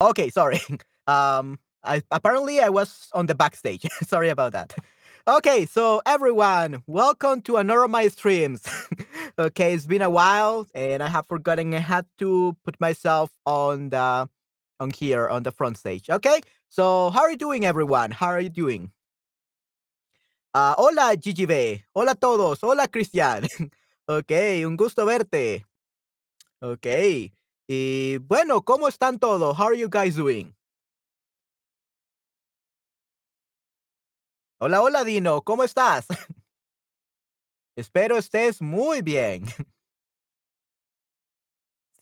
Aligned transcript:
Okay, 0.00 0.30
sorry. 0.30 0.60
Um, 1.08 1.60
I, 1.84 2.02
apparently 2.10 2.58
I 2.60 2.68
was 2.68 3.06
on 3.14 3.26
the 3.26 3.34
backstage. 3.36 3.86
sorry 4.02 4.28
about 4.28 4.50
that. 4.54 4.74
Okay, 5.28 5.64
so 5.66 6.02
everyone, 6.04 6.82
welcome 6.88 7.40
to 7.42 7.58
another 7.58 7.84
of 7.84 7.92
my 7.92 8.08
streams. 8.08 8.64
okay, 9.38 9.72
it's 9.72 9.86
been 9.86 10.02
a 10.02 10.10
while 10.10 10.66
and 10.74 11.00
I 11.00 11.06
have 11.06 11.28
forgotten 11.28 11.72
I 11.74 11.78
had 11.78 12.04
to 12.18 12.56
put 12.64 12.80
myself 12.80 13.30
on 13.46 13.90
the 13.90 14.28
on 14.80 14.90
here 14.90 15.28
on 15.28 15.44
the 15.44 15.52
front 15.52 15.78
stage. 15.78 16.10
Okay, 16.10 16.40
so 16.68 17.10
how 17.10 17.20
are 17.20 17.30
you 17.30 17.36
doing, 17.36 17.64
everyone? 17.64 18.10
How 18.10 18.34
are 18.34 18.40
you 18.40 18.50
doing? 18.50 18.90
Uh, 20.52 20.74
hola, 20.76 21.16
GGB. 21.16 21.84
Hola 21.94 22.16
todos. 22.16 22.58
Hola, 22.62 22.88
Cristian. 22.88 23.46
ok, 24.08 24.64
un 24.66 24.74
gusto 24.76 25.06
verte. 25.06 25.64
Ok. 26.60 27.30
Y 27.68 28.18
bueno, 28.18 28.62
¿cómo 28.62 28.86
están 28.86 29.18
todos? 29.18 29.58
How 29.58 29.68
are 29.68 29.78
you 29.78 29.88
guys 29.90 30.14
doing? 30.14 30.54
Hola, 34.58 34.80
hola 34.82 35.04
Dino, 35.04 35.42
¿cómo 35.42 35.64
estás? 35.64 36.06
Espero 37.76 38.16
estés 38.16 38.62
muy 38.62 39.02
bien. 39.02 39.44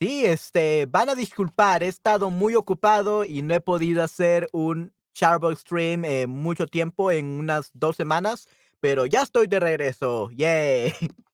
Sí, 0.00 0.26
este, 0.26 0.86
van 0.86 1.08
a 1.08 1.14
disculpar, 1.14 1.82
he 1.82 1.88
estado 1.88 2.28
muy 2.28 2.56
ocupado 2.56 3.24
y 3.24 3.40
no 3.42 3.54
he 3.54 3.60
podido 3.60 4.02
hacer 4.02 4.48
un 4.52 4.92
Charbox 5.14 5.60
stream 5.60 6.04
en 6.04 6.28
mucho 6.28 6.66
tiempo, 6.66 7.12
en 7.12 7.38
unas 7.38 7.70
dos 7.72 7.96
semanas, 7.96 8.48
pero 8.80 9.06
ya 9.06 9.22
estoy 9.22 9.46
de 9.46 9.60
regreso. 9.60 10.30
¡Yay! 10.32 10.92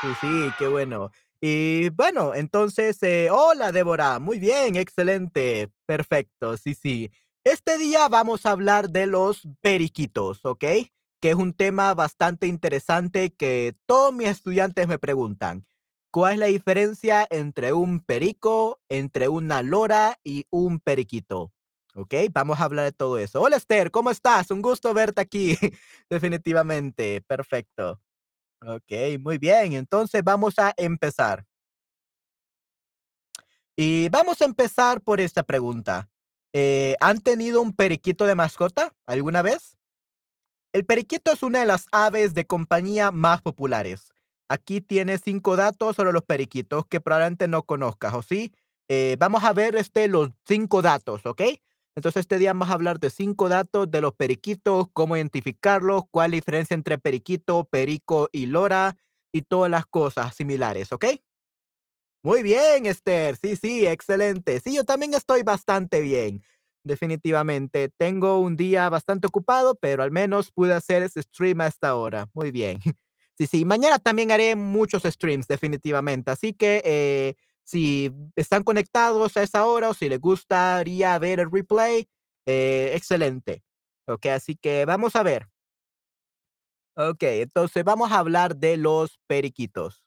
Sí, 0.00 0.08
sí, 0.20 0.50
qué 0.58 0.66
bueno. 0.66 1.12
Y 1.44 1.88
bueno, 1.90 2.34
entonces, 2.36 3.02
eh, 3.02 3.28
hola 3.28 3.72
Débora, 3.72 4.20
muy 4.20 4.38
bien, 4.38 4.76
excelente, 4.76 5.72
perfecto, 5.86 6.56
sí, 6.56 6.74
sí. 6.74 7.10
Este 7.42 7.78
día 7.78 8.08
vamos 8.08 8.46
a 8.46 8.52
hablar 8.52 8.90
de 8.90 9.06
los 9.06 9.48
periquitos, 9.60 10.44
¿ok? 10.44 10.64
Que 11.20 11.30
es 11.30 11.34
un 11.34 11.52
tema 11.52 11.94
bastante 11.94 12.46
interesante 12.46 13.30
que 13.34 13.74
todos 13.86 14.14
mis 14.14 14.28
estudiantes 14.28 14.86
me 14.86 15.00
preguntan. 15.00 15.66
¿Cuál 16.12 16.34
es 16.34 16.38
la 16.38 16.46
diferencia 16.46 17.26
entre 17.28 17.72
un 17.72 17.98
perico, 18.04 18.80
entre 18.88 19.26
una 19.28 19.62
lora 19.62 20.20
y 20.22 20.46
un 20.50 20.78
periquito? 20.78 21.52
¿Ok? 21.96 22.14
Vamos 22.32 22.60
a 22.60 22.64
hablar 22.64 22.84
de 22.84 22.92
todo 22.92 23.18
eso. 23.18 23.42
Hola 23.42 23.56
Esther, 23.56 23.90
¿cómo 23.90 24.10
estás? 24.12 24.52
Un 24.52 24.62
gusto 24.62 24.94
verte 24.94 25.20
aquí. 25.20 25.58
Definitivamente, 26.08 27.20
perfecto. 27.22 28.00
Ok, 28.64 28.92
muy 29.20 29.38
bien. 29.38 29.72
Entonces 29.72 30.22
vamos 30.24 30.58
a 30.58 30.72
empezar. 30.76 31.44
Y 33.76 34.08
vamos 34.10 34.40
a 34.40 34.44
empezar 34.44 35.00
por 35.00 35.20
esta 35.20 35.42
pregunta. 35.42 36.08
Eh, 36.52 36.96
¿Han 37.00 37.20
tenido 37.20 37.62
un 37.62 37.72
periquito 37.74 38.26
de 38.26 38.34
mascota 38.34 38.94
alguna 39.06 39.42
vez? 39.42 39.76
El 40.72 40.84
periquito 40.84 41.32
es 41.32 41.42
una 41.42 41.60
de 41.60 41.66
las 41.66 41.86
aves 41.92 42.34
de 42.34 42.46
compañía 42.46 43.10
más 43.10 43.42
populares. 43.42 44.12
Aquí 44.48 44.80
tienes 44.80 45.22
cinco 45.24 45.56
datos 45.56 45.96
sobre 45.96 46.12
los 46.12 46.22
periquitos 46.24 46.86
que 46.86 47.00
probablemente 47.00 47.48
no 47.48 47.62
conozcas, 47.62 48.14
¿o 48.14 48.22
sí? 48.22 48.52
Eh, 48.88 49.16
vamos 49.18 49.44
a 49.44 49.52
ver 49.52 49.76
este, 49.76 50.08
los 50.08 50.30
cinco 50.46 50.82
datos, 50.82 51.24
¿ok? 51.24 51.42
Entonces 51.94 52.20
este 52.20 52.38
día 52.38 52.50
vamos 52.50 52.70
a 52.70 52.74
hablar 52.74 52.98
de 52.98 53.10
cinco 53.10 53.48
datos 53.48 53.90
de 53.90 54.00
los 54.00 54.14
periquitos, 54.14 54.86
cómo 54.92 55.16
identificarlos, 55.16 56.04
cuál 56.10 56.26
es 56.26 56.30
la 56.30 56.36
diferencia 56.36 56.74
entre 56.74 56.98
periquito, 56.98 57.64
perico 57.64 58.28
y 58.32 58.46
lora 58.46 58.96
y 59.32 59.42
todas 59.42 59.70
las 59.70 59.86
cosas 59.86 60.34
similares, 60.34 60.92
¿ok? 60.92 61.06
Muy 62.24 62.42
bien, 62.42 62.86
Esther. 62.86 63.36
Sí, 63.36 63.56
sí, 63.56 63.84
excelente. 63.86 64.60
Sí, 64.60 64.74
yo 64.74 64.84
también 64.84 65.12
estoy 65.14 65.42
bastante 65.42 66.00
bien. 66.00 66.42
Definitivamente. 66.84 67.88
Tengo 67.96 68.38
un 68.38 68.56
día 68.56 68.88
bastante 68.88 69.26
ocupado, 69.26 69.74
pero 69.74 70.04
al 70.04 70.12
menos 70.12 70.52
pude 70.52 70.72
hacer 70.72 71.02
ese 71.02 71.22
stream 71.22 71.60
a 71.60 71.66
esta 71.66 71.96
hora. 71.96 72.28
Muy 72.34 72.50
bien. 72.50 72.78
Sí, 73.38 73.46
sí. 73.46 73.64
Mañana 73.64 73.98
también 73.98 74.30
haré 74.30 74.54
muchos 74.56 75.04
streams, 75.04 75.48
definitivamente. 75.48 76.30
Así 76.30 76.52
que 76.52 76.82
eh, 76.84 77.34
si 77.64 78.12
están 78.36 78.64
conectados 78.64 79.36
a 79.36 79.42
esa 79.42 79.66
hora 79.66 79.90
o 79.90 79.94
si 79.94 80.08
les 80.08 80.20
gustaría 80.20 81.18
ver 81.18 81.40
el 81.40 81.50
replay, 81.50 82.08
eh, 82.46 82.92
excelente. 82.94 83.62
Ok, 84.06 84.26
así 84.26 84.56
que 84.56 84.84
vamos 84.84 85.16
a 85.16 85.22
ver. 85.22 85.48
Ok, 86.96 87.22
entonces 87.22 87.84
vamos 87.84 88.12
a 88.12 88.18
hablar 88.18 88.56
de 88.56 88.76
los 88.76 89.18
periquitos. 89.26 90.02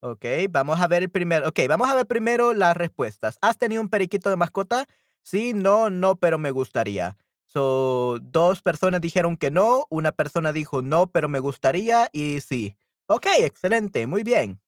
Ok, 0.00 0.24
vamos 0.50 0.80
a 0.80 0.88
ver 0.88 1.04
el 1.04 1.10
primero. 1.10 1.48
Ok, 1.48 1.60
vamos 1.68 1.88
a 1.88 1.94
ver 1.94 2.06
primero 2.06 2.54
las 2.54 2.76
respuestas. 2.76 3.38
¿Has 3.40 3.58
tenido 3.58 3.80
un 3.82 3.88
periquito 3.88 4.30
de 4.30 4.36
mascota? 4.36 4.86
Sí, 5.22 5.52
no, 5.54 5.90
no, 5.90 6.16
pero 6.16 6.38
me 6.38 6.50
gustaría. 6.50 7.16
So, 7.46 8.18
dos 8.20 8.62
personas 8.62 9.00
dijeron 9.00 9.36
que 9.36 9.50
no, 9.50 9.86
una 9.90 10.10
persona 10.12 10.52
dijo 10.52 10.82
no, 10.82 11.06
pero 11.08 11.28
me 11.28 11.38
gustaría 11.38 12.08
y 12.12 12.40
sí. 12.40 12.76
Ok, 13.06 13.26
excelente, 13.40 14.06
muy 14.06 14.22
bien. 14.24 14.61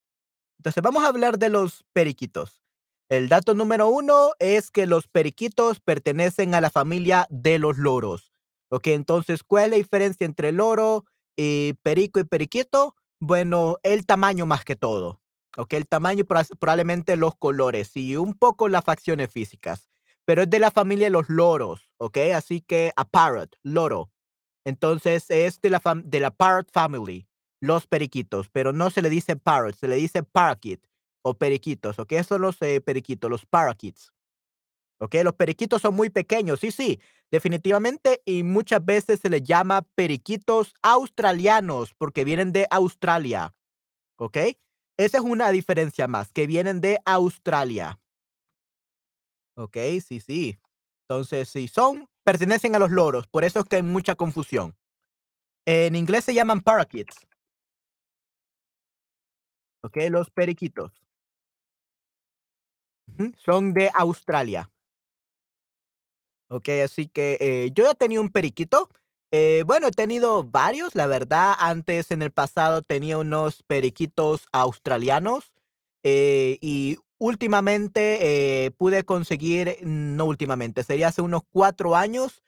Entonces 0.65 0.83
vamos 0.83 1.05
a 1.05 1.09
hablar 1.09 1.39
de 1.39 1.51
los 1.51 1.85
periquitos. 1.93 2.63
El 3.11 3.29
dato 3.29 3.53
número 3.53 3.89
uno 3.89 4.31
es 4.39 4.71
que 4.71 4.87
los 4.87 5.09
periquitos 5.09 5.81
pertenecen 5.81 6.55
a 6.55 6.63
la 6.63 6.71
familia 6.71 7.27
de 7.29 7.59
los 7.59 7.77
loros. 7.77 8.33
Ok, 8.71 8.87
entonces, 8.87 9.43
¿cuál 9.43 9.65
es 9.65 9.71
la 9.71 9.77
diferencia 9.77 10.25
entre 10.25 10.53
loro, 10.53 11.05
y 11.37 11.75
perico 11.83 12.19
y 12.19 12.25
periquito? 12.25 12.97
Bueno, 13.21 13.77
el 13.83 14.07
tamaño 14.07 14.47
más 14.47 14.65
que 14.65 14.75
todo. 14.75 15.21
Ok, 15.59 15.75
el 15.75 15.87
tamaño 15.87 16.25
probablemente 16.25 17.17
los 17.17 17.37
colores 17.37 17.95
y 17.95 18.17
un 18.17 18.33
poco 18.33 18.71
las 18.71 18.85
facciones 18.85 19.31
físicas. 19.31 19.91
Pero 20.25 20.45
es 20.45 20.51
de 20.51 20.61
la 20.61 20.71
familia 20.71 21.09
de 21.09 21.11
los 21.11 21.29
loros, 21.29 21.91
¿ok? 21.99 22.17
Así 22.35 22.63
que 22.63 22.91
a 22.97 23.05
parrot, 23.05 23.55
loro. 23.63 24.11
Entonces 24.65 25.27
es 25.29 25.61
de 25.61 25.69
la, 25.69 25.83
de 26.03 26.21
la 26.21 26.31
parrot 26.31 26.71
family 26.73 27.29
los 27.65 27.87
periquitos, 27.87 28.49
pero 28.51 28.73
no 28.73 28.91
se 28.91 29.03
le 29.03 29.11
dice 29.11 29.37
parrot, 29.37 29.75
se 29.75 29.89
le 29.89 29.97
dice 29.97 30.23
parakeet 30.23 30.81
o 31.23 31.35
periquitos, 31.35 31.99
¿ok? 31.99 32.13
Son 32.23 32.43
los 32.43 32.61
eh, 32.63 32.81
periquitos, 32.81 33.31
los 33.31 33.47
parakeets. 33.47 34.13
¿Ok? 35.01 35.17
Los 35.25 35.35
periquitos 35.35 35.83
son 35.83 35.95
muy 35.95 36.11
pequeños, 36.11 36.61
sí, 36.61 36.71
sí, 36.71 37.01
definitivamente, 37.31 38.23
y 38.25 38.43
muchas 38.43 38.85
veces 38.85 39.21
se 39.21 39.29
les 39.29 39.43
llama 39.43 39.83
periquitos 39.95 40.75
australianos 40.83 41.95
porque 41.95 42.25
vienen 42.25 42.53
de 42.53 42.67
Australia. 42.71 43.55
¿Ok? 44.17 44.37
Esa 44.97 45.19
es 45.19 45.25
una 45.25 45.51
diferencia 45.51 46.07
más, 46.07 46.31
que 46.31 46.47
vienen 46.47 46.81
de 46.81 47.01
Australia. 47.05 47.99
¿Ok? 49.57 49.77
Sí, 50.07 50.21
sí. 50.21 50.59
Entonces, 51.09 51.49
sí, 51.49 51.69
son, 51.69 52.09
pertenecen 52.23 52.77
a 52.77 52.79
los 52.79 52.91
loros, 52.91 53.27
por 53.27 53.45
eso 53.45 53.61
es 53.61 53.67
que 53.67 53.77
hay 53.77 53.83
mucha 53.83 54.15
confusión. 54.15 54.77
En 55.67 55.97
inglés 55.97 56.25
se 56.25 56.35
llaman 56.35 56.61
parakeets. 56.61 57.27
¿Ok? 59.85 59.99
Los 60.11 60.31
periquitos. 60.31 60.93
Son 63.37 63.75
de 63.75 63.91
Australia. 63.95 64.71
Ok, 66.49 66.69
así 66.85 67.07
que 67.07 67.37
eh, 67.41 67.71
yo 67.75 67.91
he 67.91 67.95
tenido 67.95 68.23
un 68.23 68.31
periquito. 68.31 68.89
Eh, 69.31 69.63
bueno, 69.67 69.89
he 69.89 69.91
tenido 69.91 70.43
varios, 70.43 70.95
la 70.95 71.07
verdad. 71.07 71.55
Antes, 71.59 72.11
en 72.11 72.23
el 72.23 72.31
pasado, 72.31 72.83
tenía 72.83 73.19
unos 73.19 73.63
periquitos 73.63 74.47
australianos. 74.53 75.53
Eh, 76.03 76.59
y 76.61 76.99
últimamente 77.19 78.73
pude 78.77 79.05
conseguir, 79.05 79.79
no 79.83 80.27
últimamente, 80.27 80.83
sería 80.83 81.09
hace 81.09 81.23
unos 81.23 81.43
cuatro 81.51 81.97
años, 81.97 82.43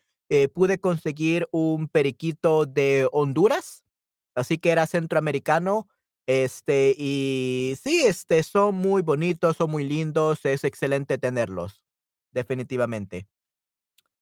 pude 0.53 0.79
conseguir 0.79 1.49
un 1.53 1.89
periquito 1.89 2.67
de 2.67 3.09
Honduras. 3.13 3.85
Así 4.35 4.59
que 4.59 4.71
era 4.71 4.87
centroamericano. 4.87 5.89
Este, 6.27 6.95
y 6.99 7.77
sí, 7.81 8.05
este, 8.05 8.43
son 8.43 8.75
muy 8.75 9.03
bonitos, 9.03 9.57
son 9.57 9.71
muy 9.71 9.85
lindos, 9.85 10.45
es 10.45 10.65
excelente 10.65 11.19
tenerlos, 11.19 11.83
definitivamente. 12.33 13.29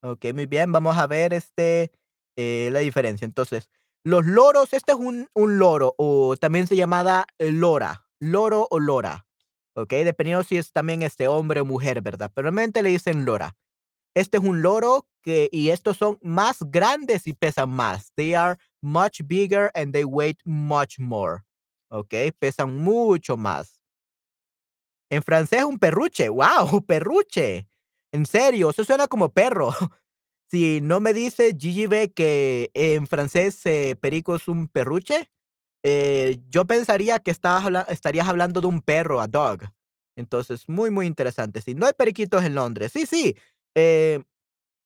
Ok, 0.02 0.26
muy 0.34 0.46
bien, 0.46 0.70
vamos 0.70 0.98
a 0.98 1.06
ver 1.06 1.32
este, 1.32 1.90
eh, 2.36 2.68
la 2.72 2.80
diferencia. 2.80 3.24
Entonces, 3.24 3.70
los 4.04 4.26
loros, 4.26 4.74
este 4.74 4.92
es 4.92 4.98
un, 4.98 5.28
un 5.32 5.58
loro, 5.58 5.94
o 5.96 6.36
también 6.36 6.66
se 6.66 6.76
llamada 6.76 7.26
eh, 7.38 7.50
lora, 7.52 8.06
loro 8.20 8.68
o 8.70 8.78
lora, 8.78 9.26
ok, 9.74 9.90
dependiendo 10.04 10.44
si 10.44 10.58
es 10.58 10.72
también 10.72 11.02
este 11.02 11.26
hombre 11.26 11.60
o 11.60 11.64
mujer, 11.64 12.02
¿verdad? 12.02 12.30
Pero 12.34 12.44
realmente 12.44 12.82
le 12.82 12.90
dicen 12.90 13.24
lora. 13.24 13.56
Este 14.14 14.36
es 14.38 14.44
un 14.44 14.62
loro 14.62 15.08
que, 15.22 15.48
y 15.50 15.70
estos 15.70 15.96
son 15.96 16.18
más 16.22 16.58
grandes 16.60 17.26
y 17.26 17.32
pesan 17.32 17.70
más. 17.70 18.12
They 18.14 18.34
are 18.34 18.58
much 18.82 19.22
bigger 19.26 19.70
and 19.74 19.92
they 19.92 20.04
weight 20.04 20.38
much 20.44 20.98
more. 20.98 21.44
¿Ok? 21.94 22.14
Pesan 22.38 22.76
mucho 22.76 23.36
más. 23.36 23.80
En 25.10 25.22
francés, 25.22 25.64
un 25.64 25.78
perruche. 25.78 26.28
¡Wow! 26.28 26.82
Perruche. 26.86 27.68
En 28.12 28.26
serio, 28.26 28.70
eso 28.70 28.84
suena 28.84 29.06
como 29.08 29.30
perro. 29.32 29.70
Si 30.50 30.80
no 30.80 31.00
me 31.00 31.12
dice 31.14 31.56
Gigi 31.58 31.86
B 31.88 32.12
que 32.12 32.70
en 32.74 33.08
francés 33.08 33.66
eh, 33.66 33.96
perico 34.00 34.36
es 34.36 34.46
un 34.48 34.68
perruche, 34.68 35.28
Eh, 35.84 36.40
yo 36.50 36.66
pensaría 36.66 37.20
que 37.20 37.30
estabas 37.32 37.88
estarías 37.90 38.28
hablando 38.28 38.60
de 38.60 38.68
un 38.68 38.82
perro, 38.82 39.20
a 39.22 39.28
dog. 39.28 39.60
Entonces, 40.16 40.68
muy, 40.68 40.90
muy 40.90 41.06
interesante. 41.06 41.62
Sí, 41.62 41.74
no 41.76 41.86
hay 41.86 41.94
periquitos 41.94 42.44
en 42.44 42.54
Londres. 42.56 42.92
Sí, 42.92 43.06
sí, 43.06 43.36
eh, 43.76 44.22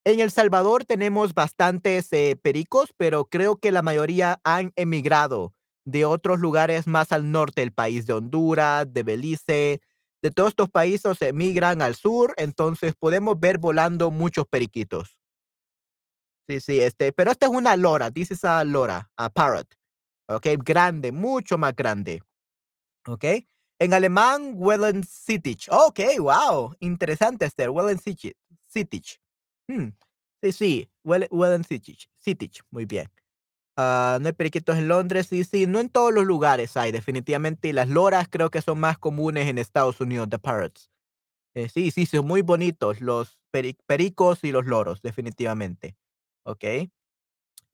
en 0.07 0.21
El 0.21 0.31
Salvador 0.33 0.85
tenemos 0.87 1.35
bastantes, 1.35 2.13
eh, 2.13 2.37
pericos, 2.43 2.95
pero 2.97 3.27
creo 3.27 3.57
que 3.59 3.73
la 3.73 3.83
mayoría 3.83 4.41
han 4.45 4.73
emigrado 4.77 5.55
de 5.91 6.05
otros 6.05 6.41
lugares 6.41 6.87
más 6.87 7.13
al 7.13 7.31
norte 7.31 7.63
del 7.63 7.73
país, 7.73 8.07
de 8.07 8.13
Honduras, 8.15 8.93
de 8.93 9.03
Belice, 9.03 9.81
de 10.23 10.31
todos 10.31 10.51
estos 10.51 10.69
países 10.71 11.21
emigran 11.23 11.83
al 11.83 11.95
sur, 11.95 12.35
entonces 12.37 12.95
podemos 12.99 13.39
ver 13.41 13.59
volando 13.59 14.11
muchos 14.11 14.47
periquitos. 14.49 15.17
Sí, 16.49 16.61
sí, 16.61 16.81
este, 16.81 17.13
pero 17.13 17.31
esta 17.31 17.47
es 17.47 17.53
una 17.53 17.77
lora, 17.77 18.11
this 18.11 18.31
is 18.31 18.43
a 18.45 18.65
lora, 18.65 19.11
a 19.19 19.29
parrot, 19.29 19.67
okey, 20.29 20.57
grande, 20.65 21.13
mucho 21.13 21.59
más 21.59 21.77
grande, 21.77 22.23
okey. 23.07 23.49
En 23.81 23.95
alemán, 23.95 24.53
Wellensittich. 24.57 25.69
Okey, 25.71 26.19
guau, 26.19 26.75
interesante 26.81 27.47
este, 27.47 27.69
Wellensittich 27.69 28.37
Sittich. 28.69 29.21
Mm, 29.69 29.91
sí, 30.43 30.53
sí, 30.53 30.91
Wellen 31.05 31.29
Wellensittich 31.33 32.09
Sittich, 32.21 32.63
muy 32.71 32.87
bien. 32.87 33.09
Ah, 33.81 34.19
no 34.21 34.27
hay 34.27 34.33
periquitos 34.33 34.77
en 34.77 34.89
Londres, 34.89 35.29
sí, 35.29 35.45
sí, 35.45 35.69
no 35.69 35.79
en 35.79 35.89
todos 35.89 36.13
los 36.13 36.25
lugares 36.27 36.77
hay, 36.77 36.91
definitivamente, 36.91 37.69
y 37.69 37.73
las 37.73 37.89
loras 37.89 38.27
creo 38.29 38.51
que 38.51 38.61
son 38.61 38.81
más 38.81 38.99
comunes 38.99 39.47
en 39.47 39.57
Estados 39.57 40.01
Unidos, 40.01 40.29
the 40.29 40.39
parrots. 40.41 40.91
Eh, 41.55 41.69
sí, 41.69 41.91
sí, 41.93 42.07
son 42.07 42.27
muy 42.27 42.43
bonitos 42.43 43.01
los 43.01 43.39
peri 43.51 43.77
pericos 43.87 44.45
y 44.45 44.53
los 44.53 44.67
loros, 44.67 45.03
definitivamente, 45.03 45.97
okey. 46.45 46.91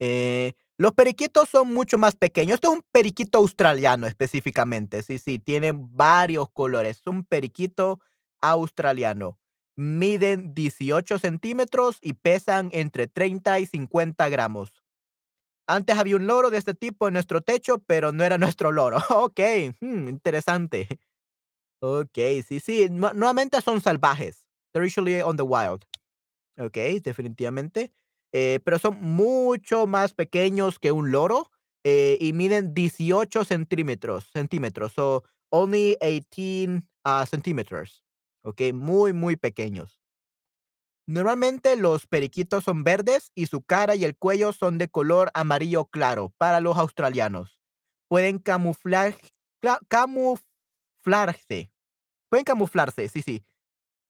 Eh, 0.01 0.55
los 0.79 0.93
periquitos 0.95 1.49
son 1.51 1.75
mucho 1.75 1.99
más 1.99 2.17
pequeños. 2.17 2.57
Esto 2.57 2.73
es 2.73 2.79
un 2.79 2.85
periquito 2.93 3.39
australiano 3.39 4.07
específicamente. 4.07 5.03
Sí, 5.03 5.19
sí, 5.19 5.39
tienen 5.41 5.97
varios 5.97 6.51
colores. 6.53 6.99
Es 7.01 7.07
un 7.09 7.25
periquito 7.25 8.01
australiano. 8.43 9.39
Miden 9.77 10.55
18 10.55 11.19
centímetros 11.19 11.99
y 12.03 12.15
pesan 12.15 12.71
entre 12.73 13.09
30 13.09 13.61
y 13.61 13.67
50 13.67 14.29
gramos. 14.29 14.84
Antes 15.69 15.97
había 15.97 16.17
un 16.17 16.27
loro 16.27 16.51
de 16.51 16.59
este 16.59 16.75
tipo 16.75 17.09
en 17.09 17.15
nuestro 17.15 17.41
techo, 17.41 17.79
pero 17.87 18.13
no 18.13 18.23
era 18.25 18.37
nuestro 18.39 18.71
loro. 18.73 18.99
Okey, 19.11 19.75
mm, 19.81 20.09
interesante. 20.09 20.89
Okey, 21.81 22.43
sí, 22.43 22.61
sí, 22.61 22.89
nuevamente 22.91 23.61
son 23.63 23.81
salvajes. 23.81 24.45
They're 24.73 24.87
usually 24.87 25.21
on 25.23 25.37
the 25.37 25.45
wild. 25.45 25.85
Okey, 26.59 27.01
definitivamente. 27.01 27.93
Eh, 28.33 28.61
pero 28.65 28.79
son 28.79 29.01
mucho 29.03 29.87
más 29.87 30.15
pequeños 30.15 30.79
que 30.81 30.93
un 30.93 31.13
loro, 31.13 31.51
eh, 31.85 32.19
y 32.21 32.33
miden 32.35 32.75
18 32.75 33.45
centímetros 33.45 34.27
centímetros, 34.33 34.93
so 34.95 35.25
only 35.51 35.97
18, 36.03 36.85
ah, 37.05 37.27
centimeters. 37.31 38.05
Okey, 38.45 38.73
muy, 38.75 39.13
muy 39.15 39.37
pequeños. 39.37 40.04
Normalmente 41.07 41.77
los 41.77 42.07
periquitos 42.07 42.65
son 42.65 42.83
verdes 42.85 43.31
y 43.35 43.47
su 43.47 43.63
cara 43.63 43.95
y 43.95 44.05
el 44.05 44.17
cuello 44.17 44.53
son 44.53 44.79
de 44.79 44.89
color 44.89 45.31
amarillo 45.35 45.87
claro 45.87 46.33
para 46.39 46.61
los 46.61 46.77
australianos. 46.79 47.61
Pueden 48.09 48.39
camuflar 48.39 49.17
camuflarse. 49.89 51.71
Pueden 52.31 52.45
camuflarse, 52.45 53.09
sí, 53.09 53.23
sí. 53.23 53.45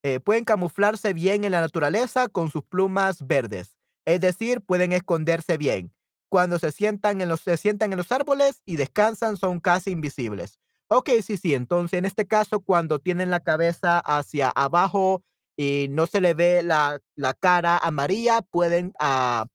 Eh, 0.03 0.21
pueden 0.21 0.45
camuflarse 0.45 1.15
bien 1.15 1.45
en 1.45 1.53
la 1.53 1.61
naturaleza 1.63 2.29
con 2.29 2.51
sus 2.51 2.65
plumas 2.65 3.27
verdes, 3.27 3.77
es 4.05 4.21
decir, 4.21 4.61
pueden 4.61 4.93
esconderse 4.93 5.57
bien. 5.59 5.95
Cuando 6.29 6.59
se 6.59 6.73
sientan 6.73 7.21
en 7.23 7.29
los 7.31 7.41
se 7.41 7.57
sientan 7.57 7.93
en 7.93 7.99
los 7.99 8.13
árboles 8.13 8.63
y 8.67 8.77
descansan, 8.77 9.37
son 9.37 9.61
casi 9.61 9.93
invisibles. 9.93 10.61
Okey, 10.89 11.23
sí, 11.23 11.37
sí, 11.39 11.55
entonces, 11.55 11.99
en 11.99 12.05
este 12.05 12.27
caso, 12.27 12.61
cuando 12.61 12.99
tienen 13.01 13.31
la 13.31 13.41
cabeza 13.41 13.99
hacia 14.01 14.51
abajo 14.51 15.23
y 15.57 15.89
no 15.91 16.07
se 16.07 16.21
le 16.21 16.35
ve 16.35 16.63
la 16.63 17.01
la 17.17 17.35
cara 17.35 17.79
amarilla, 17.79 18.43
pueden, 18.43 18.93
ah, 19.01 19.47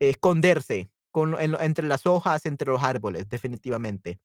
esconderse 0.00 0.90
con 1.12 1.40
en 1.40 1.56
entre 1.60 1.86
las 1.88 2.06
hojas, 2.06 2.46
entre 2.46 2.70
los 2.72 2.82
árboles, 2.84 3.28
definitivamente. 3.28 4.20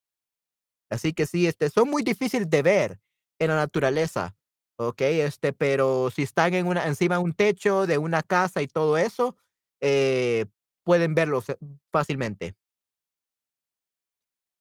Así 0.92 1.14
que 1.14 1.26
sí, 1.28 1.48
este, 1.48 1.70
son 1.70 1.90
muy 1.90 2.04
difíciles 2.04 2.50
de 2.50 2.62
ver 2.64 3.00
en 3.40 3.50
la 3.50 3.56
naturaleza, 3.58 4.36
okey, 4.80 5.22
este, 5.22 5.54
pero 5.54 6.12
si 6.12 6.24
están 6.24 6.54
en 6.56 6.68
una 6.68 6.88
encima 6.88 7.16
de 7.18 7.22
un 7.24 7.34
techo 7.34 7.88
de 7.88 7.98
una 8.00 8.24
casa 8.24 8.62
y 8.62 8.68
todo 8.68 8.98
eso, 8.98 9.36
eh, 9.82 10.46
pueden 10.86 11.16
verlos, 11.16 11.50
eh, 11.50 11.58
fácilmente. 11.92 12.56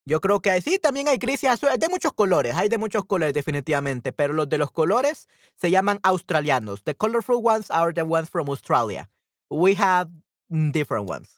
Yo 0.09 0.21
creo 0.21 0.41
que 0.41 0.49
hay 0.49 0.59
sí, 0.63 0.79
también 0.79 1.07
hay 1.07 1.19
grises 1.19 1.51
azules, 1.51 1.77
de 1.77 1.87
muchos 1.87 2.13
colores, 2.13 2.55
hay 2.55 2.67
de 2.67 2.79
muchos 2.79 3.05
colores 3.05 3.31
definitivamente, 3.31 4.11
pero 4.11 4.33
los 4.33 4.49
de 4.49 4.57
los 4.57 4.71
colores 4.71 5.27
se 5.55 5.69
llaman 5.69 5.99
australianos. 6.01 6.83
The 6.83 6.95
colorful 6.95 7.37
ones 7.43 7.69
are 7.69 7.93
the 7.93 8.01
ones 8.01 8.27
from 8.27 8.49
Australia. 8.49 9.07
We 9.51 9.75
have, 9.75 10.09
different 10.49 11.07
ones. 11.07 11.29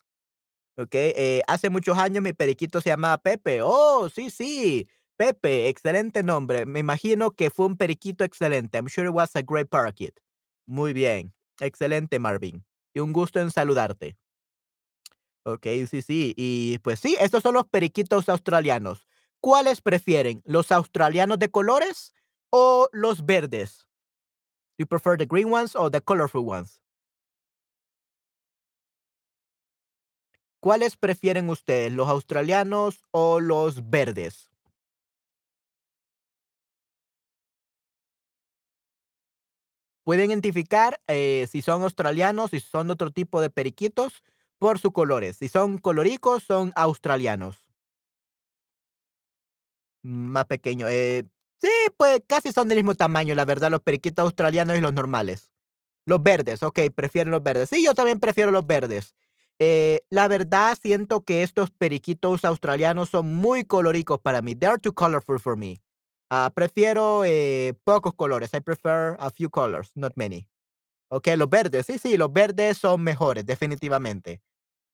Okey, 0.77 1.13
eh, 1.17 1.41
hace 1.49 1.69
muchos 1.69 1.97
años 1.97 2.23
mi 2.23 2.31
periquito 2.31 2.79
se 2.79 2.91
llamaba 2.91 3.17
Pepe. 3.17 3.61
Oh, 3.61 4.07
sí, 4.07 4.29
sí, 4.29 4.87
Pepe, 5.17 5.67
excelente 5.67 6.23
nombre. 6.23 6.65
Me 6.65 6.79
imagino 6.79 7.31
que 7.31 7.49
fue 7.49 7.65
un 7.65 7.75
periquito 7.75 8.23
excelente. 8.23 8.77
I'm 8.77 8.87
sure 8.87 9.05
it 9.05 9.13
was 9.13 9.35
a 9.35 9.41
great 9.41 9.67
parakeet. 9.67 10.13
Muy 10.65 10.93
bien, 10.93 11.33
excelente, 11.59 12.19
Marvin, 12.19 12.63
y 12.93 13.01
un 13.01 13.11
gusto 13.11 13.41
en 13.41 13.51
saludarte. 13.51 14.15
Okey, 15.45 15.87
sí, 15.87 16.03
sí, 16.03 16.33
y 16.37 16.77
pues 16.79 16.99
sí, 16.99 17.17
estos 17.19 17.41
son 17.41 17.55
los 17.55 17.65
periquitos 17.67 18.29
australianos. 18.29 19.07
¿Cuáles 19.39 19.81
prefieren? 19.81 20.43
¿Los 20.45 20.71
australianos 20.71 21.39
de 21.39 21.49
colores 21.49 22.13
o 22.51 22.87
los 22.91 23.25
verdes? 23.25 23.87
You 24.77 24.87
prefer 24.87 25.17
the 25.17 25.25
green 25.27 25.51
ones 25.51 25.75
or 25.75 25.91
the 25.91 26.01
colorful 26.01 26.45
ones? 26.47 26.79
¿Cuáles 30.59 30.95
prefieren 30.95 31.49
ustedes, 31.49 31.91
los 31.91 32.07
australianos 32.07 33.03
o 33.11 33.39
los 33.39 33.89
verdes? 33.89 34.47
Pueden 40.07 40.31
identificar, 40.31 40.99
eh, 41.07 41.47
si 41.51 41.61
son 41.61 41.83
australianos, 41.83 42.49
si 42.51 42.59
son 42.59 42.89
otro 42.89 43.11
tipo 43.11 43.39
de 43.39 43.51
periquitos, 43.51 44.23
por 44.61 44.79
sus 44.79 44.93
colores. 44.93 45.37
Si 45.37 45.49
son 45.49 45.79
coloricos, 45.79 46.43
son 46.43 46.71
australianos. 46.77 47.57
Más 50.03 50.45
pequeño, 50.45 50.87
eh, 50.89 51.25
sí, 51.61 51.69
pues, 51.97 52.21
casi 52.27 52.51
son 52.51 52.67
del 52.67 52.77
mismo 52.79 52.95
tamaño, 52.95 53.35
la 53.35 53.45
verdad, 53.45 53.69
los 53.69 53.81
periquitos 53.81 54.23
australianos 54.25 54.77
y 54.77 54.81
los 54.81 54.93
normales. 54.93 55.51
Los 56.05 56.23
verdes, 56.23 56.63
okey, 56.63 56.91
prefieren 56.91 57.31
los 57.31 57.43
verdes. 57.43 57.69
Sí, 57.69 57.83
yo 57.85 57.95
también 57.95 58.19
prefiero 58.21 58.51
los 58.51 58.67
verdes. 58.67 59.15
Eh, 59.59 60.01
la 60.11 60.27
verdad, 60.29 60.77
siento 60.81 61.23
que 61.25 61.43
estos 61.43 61.71
periquitos 61.71 62.45
australianos 62.45 63.09
son 63.09 63.35
muy 63.35 63.65
coloricos 63.65 64.19
para 64.21 64.41
mí. 64.41 64.55
They 64.55 64.69
are 64.69 64.79
too 64.79 64.93
colorful 64.93 65.39
for 65.39 65.57
me. 65.57 65.81
Ah, 66.29 66.51
prefiero, 66.55 67.23
eh, 67.25 67.75
pocos 67.85 68.13
colores. 68.15 68.51
I 68.53 68.61
prefer 68.61 69.17
a 69.19 69.31
few 69.31 69.49
colors, 69.49 69.91
not 69.95 70.13
many. 70.15 70.47
Okey, 71.09 71.37
los 71.37 71.49
verdes, 71.49 71.85
sí, 71.87 71.99
sí, 71.99 72.17
los 72.17 72.33
verdes 72.33 72.77
son 72.79 73.03
mejores, 73.03 73.45
definitivamente. 73.45 74.41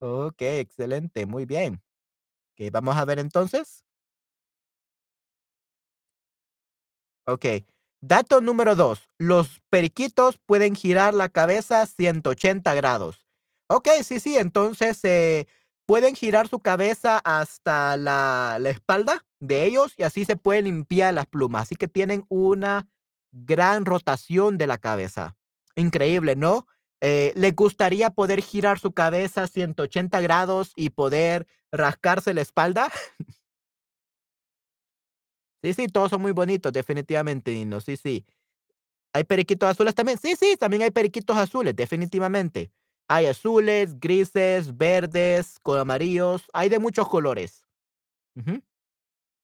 Okey, 0.02 0.60
excelente, 0.60 1.26
muy 1.26 1.46
bien. 1.46 1.82
Okey, 2.56 2.70
vamos 2.72 2.98
a 2.98 3.06
ver 3.06 3.20
entonces. 3.20 3.82
Okey, 7.30 7.66
dato 8.00 8.40
número 8.40 8.76
2, 8.78 9.10
los 9.18 9.60
periquitos 9.70 10.38
pueden 10.46 10.76
girar 10.76 11.14
la 11.14 11.28
cabeza 11.28 11.86
180 11.86 12.74
grados. 12.74 13.26
Okey, 13.68 14.04
sí, 14.06 14.22
sí, 14.22 14.38
entonces, 14.38 15.00
eh, 15.04 15.46
pueden 15.86 16.16
girar 16.16 16.48
su 16.48 16.60
cabeza 16.60 17.20
hasta 17.26 17.98
la 17.98 18.58
la 18.62 18.70
espalda 18.70 19.26
de 19.42 19.66
ellos 19.66 19.94
y 19.98 20.04
así 20.04 20.24
se 20.24 20.38
pueden 20.38 20.66
limpiar 20.66 21.14
las 21.14 21.26
plumas, 21.28 21.64
así 21.64 21.76
que 21.76 21.90
tienen 21.90 22.24
una 22.30 22.88
gran 23.34 23.84
rotación 23.86 24.58
de 24.58 24.68
la 24.68 24.78
cabeza. 24.78 25.36
Increíble, 25.76 26.38
¿no? 26.38 26.66
Eh, 27.02 27.32
¿les 27.36 27.56
gustaría 27.56 28.10
poder 28.10 28.42
girar 28.42 28.80
su 28.80 28.92
cabeza 28.92 29.48
180 29.48 30.20
grados 30.22 30.74
y 30.76 30.90
poder 30.90 31.48
rascarse 31.72 32.34
la 32.34 32.42
espalda? 32.42 32.92
Sí, 35.64 35.74
sí, 35.74 35.88
todos 35.88 36.12
son 36.12 36.22
muy 36.22 36.32
bonitos, 36.32 36.72
definitivamente, 36.72 37.52
Nino, 37.52 37.82
sí, 37.82 37.98
sí. 37.98 38.26
¿Hay 39.14 39.24
periquitos 39.24 39.70
azules 39.70 39.96
también? 39.96 40.18
Sí, 40.20 40.36
sí, 40.36 40.56
también 40.58 40.84
hay 40.84 40.92
periquitos 40.92 41.36
azules, 41.38 41.76
definitivamente. 41.76 42.72
Hay 43.08 43.26
azules, 43.26 44.00
grises, 44.00 44.78
verdes, 44.78 45.60
con 45.64 45.80
amarillos, 45.80 46.44
hay 46.54 46.70
de 46.70 46.80
muchos 46.80 47.08
colores. 47.08 47.64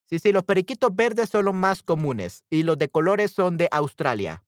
Sí, 0.05 0.19
sí, 0.19 0.31
los 0.31 0.43
periquitos 0.43 0.95
verdes 0.95 1.29
son 1.29 1.45
los 1.45 1.55
más 1.55 1.81
comunes 1.81 2.43
y 2.49 2.63
los 2.63 2.77
de 2.77 2.89
colores 2.89 3.31
son 3.31 3.57
de 3.57 3.67
Australia. 3.71 4.43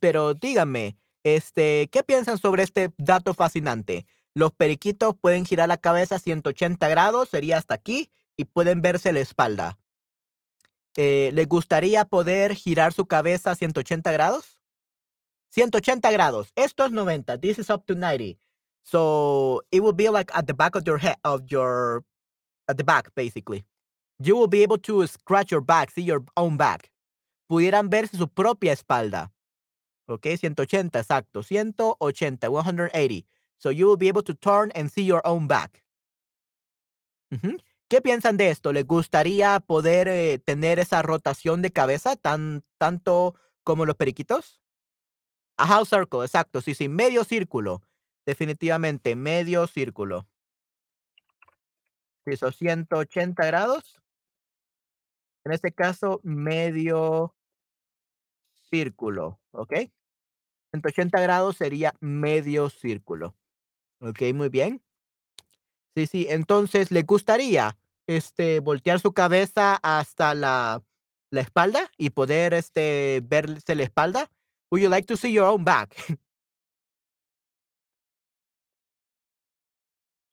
Pero 0.00 0.34
díganme, 0.34 0.96
este, 1.22 1.88
¿qué 1.90 2.02
piensan 2.02 2.38
sobre 2.38 2.62
este 2.62 2.90
dato 2.98 3.34
fascinante? 3.34 4.06
los 4.38 4.52
periquitos 4.52 5.16
pueden 5.20 5.44
girar 5.44 5.68
la 5.68 5.78
cabeza 5.78 6.18
180 6.18 6.88
grados, 6.88 7.28
sería 7.28 7.58
hasta 7.58 7.74
aquí, 7.74 8.10
y 8.36 8.44
pueden 8.44 8.80
verse 8.80 9.12
la 9.12 9.20
espalda. 9.20 9.78
Eh, 10.96 11.30
¿Les 11.34 11.48
gustaría 11.48 12.04
poder 12.04 12.54
girar 12.54 12.92
su 12.92 13.06
cabeza 13.06 13.54
180 13.54 14.12
grados? 14.12 14.60
180 15.50 16.10
grados. 16.12 16.52
Esto 16.54 16.84
es 16.84 16.92
90. 16.92 17.38
This 17.38 17.58
is 17.58 17.68
up 17.68 17.84
to 17.86 17.94
90. 17.94 18.38
So 18.82 19.64
it 19.70 19.82
will 19.82 19.94
be 19.94 20.08
like 20.08 20.30
at 20.34 20.46
the 20.46 20.54
back 20.54 20.76
of 20.76 20.84
your 20.84 20.98
head, 20.98 21.16
of 21.24 21.42
your, 21.48 22.04
at 22.68 22.76
the 22.76 22.84
back, 22.84 23.12
basically. 23.14 23.64
You 24.20 24.36
will 24.36 24.48
be 24.48 24.62
able 24.62 24.78
to 24.78 25.06
scratch 25.06 25.50
your 25.50 25.60
back, 25.62 25.90
see 25.90 26.02
your 26.02 26.24
own 26.36 26.56
back. 26.56 26.90
Pudieran 27.48 27.90
verse 27.90 28.16
su 28.16 28.28
propia 28.28 28.72
espalda. 28.72 29.32
Ok, 30.08 30.26
180, 30.38 30.98
exacto. 30.98 31.42
180, 31.42 32.48
180. 32.48 33.26
So 33.58 33.70
you 33.70 33.86
will 33.86 33.98
be 33.98 34.08
able 34.08 34.22
to 34.22 34.34
turn 34.34 34.72
and 34.74 34.90
see 34.90 35.04
your 35.04 35.20
own 35.24 35.46
back. 35.46 35.84
¿Qué 37.88 38.00
piensan 38.00 38.38
de 38.38 38.48
esto? 38.48 38.72
¿Les 38.72 38.86
gustaría 38.86 39.60
poder 39.60 40.08
eh, 40.08 40.38
tener 40.38 40.78
esa 40.78 41.02
rotación 41.02 41.60
de 41.60 41.70
cabeza 41.70 42.16
tan 42.16 42.64
tanto 42.78 43.34
como 43.64 43.84
los 43.84 43.96
periquitos? 43.96 44.62
A 45.58 45.66
house 45.66 45.90
circle, 45.90 46.20
exacto. 46.24 46.62
Sí, 46.62 46.74
sí, 46.74 46.88
medio 46.88 47.24
círculo. 47.24 47.82
Definitivamente, 48.24 49.14
medio 49.14 49.66
círculo. 49.66 50.26
Sí, 52.24 52.36
son 52.36 52.52
180 52.52 53.44
grados. 53.44 54.00
En 55.44 55.52
este 55.52 55.72
caso, 55.72 56.20
medio 56.22 57.34
círculo, 58.70 59.40
¿ok? 59.50 59.74
180 60.72 61.20
grados 61.20 61.56
sería 61.56 61.94
medio 62.00 62.70
círculo. 62.70 63.36
Ok, 64.00 64.22
muy 64.34 64.48
bien. 64.50 64.82
Sí, 65.96 66.06
sí, 66.06 66.26
entonces, 66.30 66.90
¿le 66.90 67.02
gustaría, 67.02 67.76
este, 68.06 68.60
voltear 68.60 69.00
su 69.00 69.12
cabeza 69.12 69.78
hasta 69.82 70.34
la 70.34 70.82
la 71.30 71.42
espalda 71.42 71.90
y 71.98 72.10
poder, 72.10 72.54
este, 72.54 73.20
verse 73.22 73.74
la 73.74 73.82
espalda? 73.82 74.30
Would 74.70 74.82
you 74.82 74.88
like 74.88 75.06
to 75.08 75.16
see 75.16 75.32
your 75.32 75.44
own 75.46 75.62
back? 75.64 75.94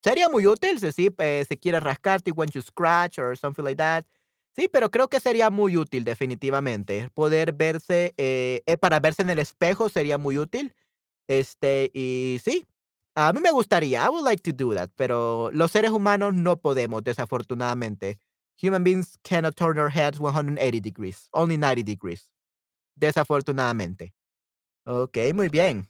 Sería 0.03 0.29
muy 0.29 0.45
útil 0.45 0.79
si 0.79 0.91
sí, 0.91 1.09
pues, 1.09 1.47
se 1.47 1.57
quiere 1.57 1.79
rascarte, 1.79 2.31
want 2.31 2.51
to 2.53 2.61
scratch 2.61 3.17
or 3.17 3.35
something 3.35 3.63
like 3.63 3.77
that. 3.77 4.05
Sí, 4.55 4.69
pero 4.69 4.89
creo 4.89 5.09
que 5.09 5.19
sería 5.19 5.49
muy 5.49 5.75
útil 5.75 6.05
definitivamente 6.05 7.09
poder 7.13 7.51
verse, 7.53 8.13
eh, 8.17 8.63
eh, 8.65 8.77
para 8.77 9.01
verse 9.01 9.21
en 9.21 9.29
el 9.29 9.39
espejo 9.39 9.89
sería 9.89 10.17
muy 10.17 10.37
útil. 10.37 10.73
Este, 11.27 11.91
y 11.93 12.39
sí, 12.43 12.67
a 13.15 13.33
mí 13.33 13.41
me 13.41 13.51
gustaría, 13.51 14.05
I 14.05 14.09
would 14.09 14.23
like 14.25 14.43
to 14.51 14.53
do 14.55 14.75
that, 14.75 14.91
pero 14.95 15.51
los 15.53 15.71
seres 15.71 15.91
humanos 15.91 16.33
no 16.35 16.57
podemos, 16.61 17.03
desafortunadamente. 17.03 18.19
Human 18.63 18.83
beings 18.83 19.17
cannot 19.23 19.55
turn 19.55 19.75
their 19.77 19.89
heads 19.89 20.19
180 20.19 20.81
degrees, 20.81 21.29
only 21.33 21.57
90 21.57 21.83
degrees. 21.83 22.29
Desafortunadamente. 22.95 24.13
Okey, 24.85 25.33
muy 25.33 25.49
bien. 25.49 25.89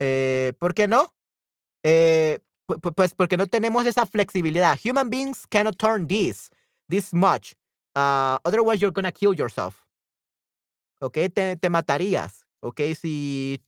Eh, 0.00 0.52
¿por 0.58 0.74
qué 0.74 0.88
no? 0.88 1.14
Eh, 1.84 2.40
pues 2.66 3.14
porque 3.14 3.36
no 3.36 3.46
tenemos 3.46 3.86
esa 3.86 4.06
flexibilidad. 4.06 4.78
Human 4.84 5.10
beings 5.10 5.46
cannot 5.48 5.76
turn 5.78 6.06
this, 6.06 6.50
this 6.88 7.12
much. 7.12 7.54
Uh, 7.94 8.38
otherwise, 8.44 8.80
you're 8.80 8.92
gonna 8.92 9.12
kill 9.12 9.34
yourself. 9.34 9.84
Okay, 11.00 11.28
te, 11.28 11.56
te 11.56 11.68
matarías. 11.68 12.44
Okay, 12.60 12.94
si 12.94 13.60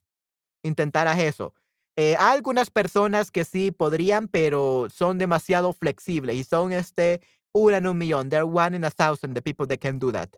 intentaras 0.62 1.18
eso. 1.18 1.52
Eh, 1.96 2.16
hay 2.18 2.36
algunas 2.36 2.70
personas 2.70 3.30
que 3.30 3.44
sí 3.44 3.70
podrían, 3.70 4.28
pero 4.28 4.88
son 4.90 5.18
demasiado 5.18 5.72
flexibles 5.72 6.36
y 6.36 6.44
son 6.44 6.72
este 6.72 7.20
una 7.52 7.76
en 7.78 7.86
un 7.86 7.98
millón. 7.98 8.30
They're 8.30 8.46
one 8.46 8.76
in 8.76 8.84
a 8.84 8.90
thousand 8.90 9.34
the 9.34 9.42
people 9.42 9.66
that 9.68 9.78
can 9.78 9.98
do 9.98 10.10
that. 10.12 10.30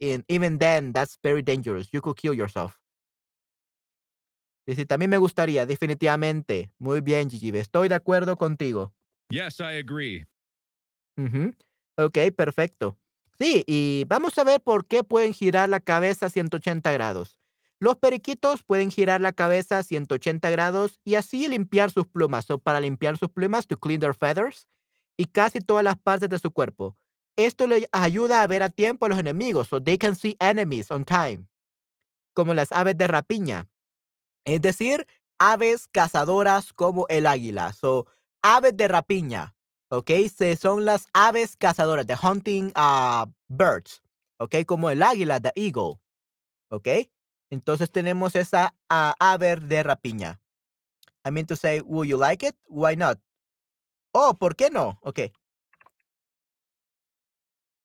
And 0.00 0.24
even 0.28 0.58
then, 0.58 0.92
that's 0.92 1.18
very 1.22 1.42
dangerous. 1.42 1.88
You 1.92 2.00
could 2.00 2.16
kill 2.16 2.34
yourself. 2.34 2.78
Sí, 4.68 4.74
sí, 4.74 4.84
también 4.84 5.08
me 5.08 5.16
gustaría, 5.16 5.64
definitivamente. 5.64 6.70
Muy 6.78 7.00
bien, 7.00 7.30
Gigi. 7.30 7.56
Estoy 7.56 7.88
de 7.88 7.94
acuerdo 7.94 8.36
contigo. 8.36 8.92
Yes, 9.30 9.60
I 9.60 9.78
agree. 9.78 10.26
Uh 11.16 11.52
Ok, 11.96 12.18
perfecto. 12.36 12.98
Sí, 13.38 13.64
y 13.66 14.04
vamos 14.08 14.36
a 14.36 14.44
ver 14.44 14.60
por 14.60 14.86
qué 14.86 15.04
pueden 15.04 15.32
girar 15.32 15.70
la 15.70 15.80
cabeza 15.80 16.28
180 16.28 16.92
grados. 16.92 17.40
Los 17.80 17.96
periquitos 17.96 18.62
pueden 18.62 18.90
girar 18.90 19.22
la 19.22 19.32
cabeza 19.32 19.82
180 19.82 20.50
grados 20.50 21.00
y 21.02 21.14
así 21.14 21.48
limpiar 21.48 21.90
sus 21.90 22.06
plumas. 22.06 22.50
O 22.50 22.58
para 22.58 22.78
limpiar 22.78 23.16
sus 23.16 23.30
plumas, 23.30 23.66
to 23.66 23.78
clean 23.78 24.00
their 24.00 24.14
feathers, 24.14 24.68
y 25.16 25.24
casi 25.24 25.60
todas 25.60 25.82
las 25.82 25.96
partes 25.96 26.28
de 26.28 26.38
su 26.38 26.50
cuerpo. 26.50 26.94
Esto 27.38 27.66
les 27.66 27.86
ayuda 27.90 28.42
a 28.42 28.46
ver 28.46 28.62
a 28.62 28.68
tiempo 28.68 29.06
a 29.06 29.08
los 29.08 29.18
enemigos, 29.18 29.68
so 29.68 29.82
they 29.82 29.96
can 29.96 30.14
see 30.14 30.36
enemies 30.40 30.90
on 30.90 31.06
time. 31.06 31.46
Como 32.34 32.52
las 32.52 32.70
aves 32.70 32.98
de 32.98 33.06
rapiña. 33.06 33.66
Es 34.48 34.62
decir, 34.62 35.06
aves 35.38 35.88
cazadoras 35.88 36.72
como 36.72 37.06
el 37.08 37.26
águila. 37.26 37.74
So, 37.74 38.06
aves 38.40 38.74
de 38.74 38.88
rapiña. 38.88 39.54
¿Ok? 39.90 40.10
Se, 40.34 40.56
son 40.56 40.86
las 40.86 41.06
aves 41.12 41.54
cazadoras, 41.54 42.06
the 42.06 42.16
hunting 42.16 42.72
uh, 42.74 43.26
birds. 43.48 44.02
¿Ok? 44.38 44.64
Como 44.66 44.88
el 44.88 45.02
águila, 45.02 45.38
the 45.38 45.52
eagle. 45.54 46.00
¿Ok? 46.70 46.88
Entonces 47.50 47.90
tenemos 47.90 48.36
esa 48.36 48.74
uh, 48.90 49.12
ave 49.20 49.56
de 49.56 49.82
rapiña. 49.82 50.40
I 51.26 51.30
mean 51.30 51.44
to 51.46 51.54
say, 51.54 51.82
would 51.82 52.08
you 52.08 52.16
like 52.16 52.46
it? 52.46 52.56
Why 52.68 52.96
not? 52.96 53.20
Oh, 54.12 54.32
¿por 54.32 54.56
qué 54.56 54.70
no? 54.70 54.98
Ok. 55.02 55.18
En 55.18 55.32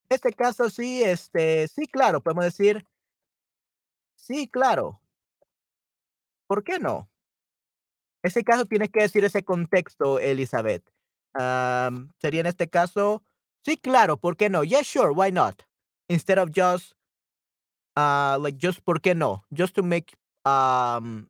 este 0.07 0.31
caso 0.31 0.69
sí, 0.69 1.03
este, 1.03 1.67
sí, 1.67 1.87
claro, 1.87 2.21
podemos 2.21 2.45
decir, 2.45 2.87
sí, 4.15 4.47
claro. 4.47 5.02
¿Por 6.53 6.63
qué 6.63 6.77
no? 6.77 7.09
Ese 8.21 8.43
caso 8.43 8.67
tienes 8.67 8.91
que 8.91 9.01
decir 9.01 9.25
ese 9.25 9.43
contexto, 9.43 10.19
Elizabeth. 10.19 10.87
Sería 12.21 12.41
en 12.41 12.45
este 12.45 12.69
caso, 12.69 13.23
sí, 13.65 13.75
claro, 13.75 14.17
¿por 14.17 14.37
qué 14.37 14.51
no? 14.51 14.63
Yeah, 14.63 14.83
sure, 14.83 15.09
why 15.09 15.31
not? 15.31 15.63
Instead 16.09 16.37
of 16.37 16.51
just, 16.55 16.93
uh, 17.97 18.37
like, 18.39 18.59
just, 18.61 18.81
¿por 18.81 19.01
qué 19.01 19.15
no? 19.15 19.45
Just 19.49 19.73
to 19.73 19.81
make, 19.81 20.15
um, 20.45 21.27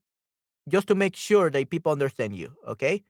just 0.69 0.89
to 0.89 0.93
make 0.95 1.15
sure 1.15 1.49
that 1.49 1.69
people 1.69 1.93
understand 1.93 2.35
you, 2.35 2.53
okay? 2.67 3.05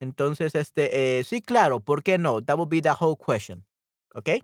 Entonces, 0.00 0.56
este, 0.56 0.90
eh, 1.20 1.22
sí, 1.22 1.40
claro, 1.40 1.78
¿por 1.78 2.02
qué 2.02 2.18
no? 2.18 2.40
That 2.40 2.58
would 2.58 2.68
be 2.68 2.80
the 2.80 2.96
whole 2.98 3.14
question, 3.14 3.64
okay? 4.16 4.42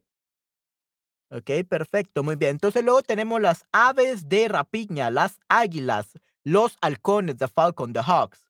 Ok, 1.28 1.50
perfecto, 1.68 2.22
muy 2.22 2.36
bien. 2.36 2.52
Entonces 2.52 2.84
luego 2.84 3.02
tenemos 3.02 3.40
las 3.40 3.66
aves 3.72 4.28
de 4.28 4.46
rapiña, 4.46 5.10
las 5.10 5.40
águilas, 5.48 6.12
los 6.46 6.78
halcones, 6.80 7.36
the 7.38 7.48
falcon, 7.48 7.92
the 7.92 8.00
hawks. 8.00 8.48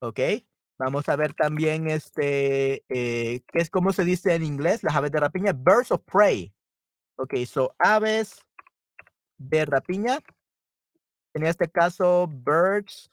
Ok, 0.00 0.20
vamos 0.78 1.08
a 1.08 1.16
ver 1.16 1.34
también 1.34 1.90
este, 1.90 2.84
eh, 2.88 3.42
¿qué 3.48 3.58
es 3.58 3.68
cómo 3.68 3.92
se 3.92 4.04
dice 4.04 4.34
en 4.34 4.44
inglés? 4.44 4.84
Las 4.84 4.94
aves 4.94 5.10
de 5.10 5.18
rapiña, 5.18 5.52
birds 5.52 5.90
of 5.90 6.02
prey. 6.04 6.54
Ok, 7.16 7.34
so 7.46 7.74
aves 7.78 8.40
de 9.38 9.64
rapiña. 9.64 10.20
En 11.34 11.44
este 11.44 11.68
caso, 11.68 12.28
birds, 12.28 13.10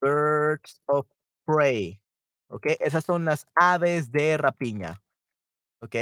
birds 0.00 0.82
of 0.86 1.06
prey. 1.44 2.00
Ok, 2.48 2.66
esas 2.80 3.04
son 3.04 3.24
las 3.24 3.46
aves 3.54 4.10
de 4.10 4.36
rapiña. 4.38 5.00
Ok. 5.80 5.96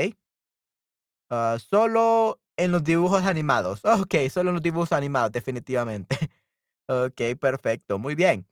Ah, 1.29 1.59
solo 1.59 2.42
en 2.57 2.73
los 2.73 2.85
dibujos 2.85 3.25
animados. 3.25 3.81
Ok, 3.85 4.15
solo 4.31 4.51
en 4.51 4.55
los 4.57 4.63
dibujos 4.63 4.93
animados, 4.93 5.33
definitivamente. 5.33 6.17
Ok, 6.89 7.39
perfecto, 7.41 7.99
muy 7.99 8.15
bien. 8.17 8.47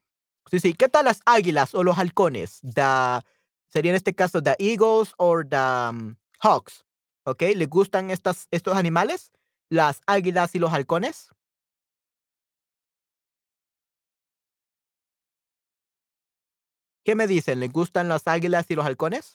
Sí, 0.51 0.61
sí, 0.61 0.75
¿qué 0.75 0.89
tal 0.89 1.05
las 1.07 1.21
águilas 1.27 1.75
o 1.75 1.83
los 1.85 1.99
halcones? 1.99 2.61
The, 2.63 3.23
sería 3.69 3.91
en 3.93 3.97
este 3.97 4.15
caso 4.15 4.43
the 4.43 4.57
eagles 4.59 5.13
or 5.19 5.47
the 5.47 5.57
um, 5.59 6.17
hawks. 6.41 6.85
Ok, 7.25 7.43
¿les 7.57 7.69
gustan 7.69 8.11
estas, 8.11 8.47
estos 8.51 8.77
animales? 8.77 9.33
Las 9.69 10.01
águilas 10.07 10.55
y 10.55 10.61
los 10.61 10.73
halcones. 10.73 11.29
¿Qué 17.05 17.15
me 17.15 17.27
dicen? 17.27 17.61
¿Les 17.61 17.73
gustan 17.73 18.09
las 18.09 18.27
águilas 18.27 18.71
y 18.71 18.75
los 18.75 18.87
halcones? 18.87 19.35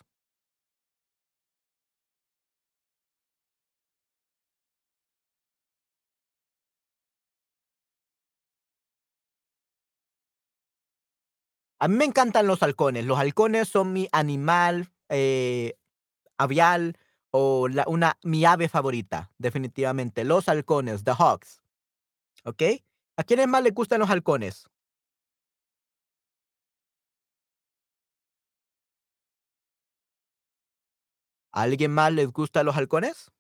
A 11.85 11.87
mí 11.87 11.97
me 11.97 12.05
encantan 12.05 12.47
los 12.47 12.63
halcones. 12.63 13.05
Los 13.05 13.19
halcones 13.19 13.67
son 13.67 13.93
mi 13.93 14.09
animal 14.11 14.89
eh, 15.07 15.77
avial 16.35 16.97
o 17.29 17.67
una, 17.85 18.17
mi 18.23 18.43
ave 18.43 18.69
favorita, 18.69 19.29
definitivamente. 19.37 20.23
Los 20.23 20.49
halcones, 20.49 21.03
the 21.03 21.11
hawks. 21.11 21.61
¿Ok? 22.43 22.63
¿A 23.17 23.23
quiénes 23.23 23.47
más 23.47 23.61
les 23.61 23.71
gustan 23.71 23.99
los 23.99 24.09
halcones? 24.09 24.67
¿A 31.51 31.61
alguien 31.61 31.91
más 31.91 32.11
les 32.11 32.31
gustan 32.31 32.65
los 32.65 32.75
halcones? 32.75 33.31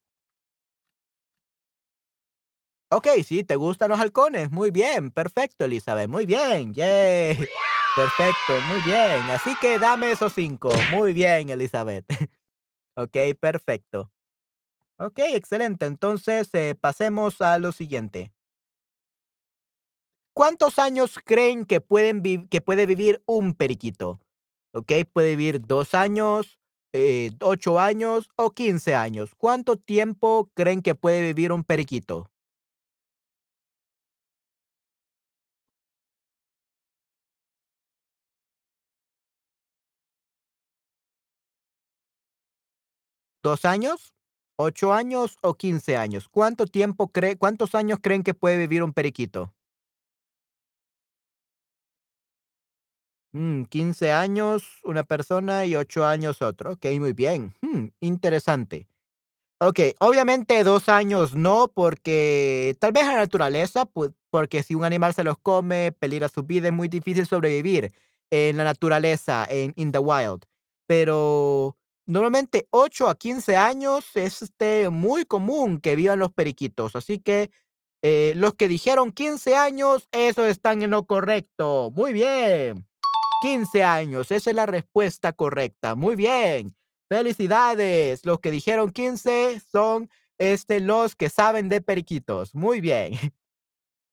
Ok, 2.91 3.07
sí, 3.25 3.43
te 3.43 3.55
gustan 3.55 3.89
los 3.89 3.99
halcones. 3.99 4.51
Muy 4.51 4.69
bien, 4.69 5.09
perfecto, 5.09 5.65
Elizabeth. 5.65 6.07
Muy 6.07 6.27
bien, 6.27 6.75
yay. 6.75 7.49
Perfecto, 7.95 8.61
muy 8.61 8.81
bien. 8.81 9.29
Así 9.31 9.55
que 9.55 9.79
dame 9.79 10.11
esos 10.11 10.33
5. 10.33 10.83
Muy 10.83 11.13
bien, 11.13 11.47
Elizabeth. 11.49 12.05
Okey, 12.95 13.35
perfecto. 13.35 14.11
Okey, 14.99 15.35
excelente. 15.35 15.85
Entonces, 15.87 16.49
eh, 16.53 16.75
pasemos 16.79 17.41
a 17.41 17.59
lo 17.59 17.71
siguiente. 17.71 18.33
¿Cuántos 20.33 20.79
años 20.79 21.17
creen 21.23 21.65
que 21.65 21.79
pueden 21.79 22.21
que 22.49 22.59
puede 22.61 22.85
vivir 22.85 23.23
un 23.25 23.53
periquito? 23.53 24.19
Okey, 24.73 25.05
puede 25.05 25.37
vivir 25.37 25.61
2 25.61 25.93
años, 25.93 26.59
eh, 26.93 27.31
8 27.41 27.79
años 27.79 28.29
o 28.35 28.51
15 28.51 28.95
años. 28.95 29.31
¿Cuánto 29.37 29.77
tiempo 29.77 30.51
creen 30.53 30.81
que 30.81 30.93
puede 30.95 31.21
vivir 31.21 31.53
un 31.53 31.63
periquito? 31.63 32.29
¿2 43.45 43.65
años, 43.65 44.13
8 44.57 44.93
años 44.93 45.37
o 45.41 45.55
15 45.55 45.97
años? 45.97 46.29
¿Cuánto 46.29 46.65
tiempo 46.67 47.09
cree 47.11 47.37
cuántos 47.37 47.75
años 47.75 47.99
creen 48.01 48.23
que 48.23 48.33
puede 48.33 48.57
vivir 48.57 48.83
un 48.83 48.93
periquito? 48.93 49.53
Mm, 53.33 53.63
15 53.65 54.11
años 54.11 54.63
una 54.83 55.03
persona 55.03 55.65
y 55.65 55.75
8 55.75 56.05
años 56.05 56.41
otro. 56.41 56.73
Okey, 56.73 56.99
muy 56.99 57.13
bien. 57.13 57.53
Mm, 57.61 57.87
interesante. 58.01 58.87
Okey, 59.61 59.95
obviamente 59.99 60.63
2 60.63 60.89
años 60.89 61.35
no, 61.35 61.69
porque 61.73 62.75
tal 62.79 62.93
vez 62.93 63.05
la 63.07 63.15
naturaleza, 63.17 63.85
pues, 63.85 64.11
porque 64.31 64.63
si 64.63 64.75
un 64.75 64.85
animal 64.85 65.13
se 65.13 65.23
los 65.23 65.37
come, 65.39 65.93
peligra 65.93 66.29
su 66.29 66.43
vida, 66.43 66.67
es 66.69 66.73
muy 66.73 66.89
difícil 66.89 67.25
sobrevivir 67.27 67.93
en 68.31 68.57
la 68.57 68.65
naturaleza, 68.65 69.45
en 69.49 69.73
in 69.77 69.91
the 69.91 69.99
wild. 69.99 70.45
Pero 70.87 71.77
normalmente 72.05 72.67
8 72.71 73.09
a 73.09 73.15
15 73.15 73.55
años 73.57 74.05
es, 74.15 74.41
este, 74.41 74.89
muy 74.89 75.25
común 75.25 75.79
que 75.79 75.95
vivan 75.95 76.19
los 76.19 76.33
periquitos, 76.33 76.95
así 76.95 77.19
que, 77.19 77.51
eh, 78.01 78.33
los 78.35 78.53
que 78.53 78.67
dijeron 78.67 79.11
15 79.11 79.55
años, 79.55 80.07
esos 80.11 80.45
están 80.47 80.83
en 80.83 80.91
lo 80.91 81.05
correcto. 81.07 81.91
Muy 81.95 82.13
bien. 82.13 82.87
15 83.41 83.83
años, 83.83 84.31
esa 84.31 84.49
es 84.51 84.55
la 84.55 84.65
respuesta 84.67 85.33
correcta. 85.33 85.95
Muy 85.95 86.15
bien. 86.15 86.75
Felicidades. 87.09 88.25
Los 88.25 88.39
que 88.39 88.51
dijeron 88.51 88.91
15 88.91 89.59
son, 89.71 90.09
este, 90.37 90.79
los 90.81 91.15
que 91.15 91.29
saben 91.29 91.69
de 91.69 91.81
periquitos. 91.81 92.53
Muy 92.55 92.81
bien. 92.81 93.13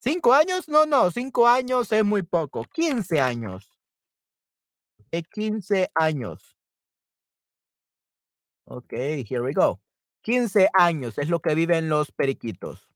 ¿5 0.05 0.33
años? 0.35 0.69
No, 0.69 0.87
no, 0.87 1.11
5 1.11 1.47
años 1.49 1.93
es 1.93 2.05
muy 2.05 2.23
poco. 2.23 2.65
15 2.73 3.21
años. 3.21 3.71
Eh, 5.11 5.23
15 5.23 5.91
años. 5.95 6.57
Okey, 8.69 9.25
here 9.29 9.43
we 9.43 9.53
go. 9.53 9.81
15 10.23 10.69
años 10.73 11.19
es 11.19 11.29
lo 11.29 11.41
que 11.41 11.55
viven 11.55 11.89
los 11.89 12.13
periquitos. 12.13 12.89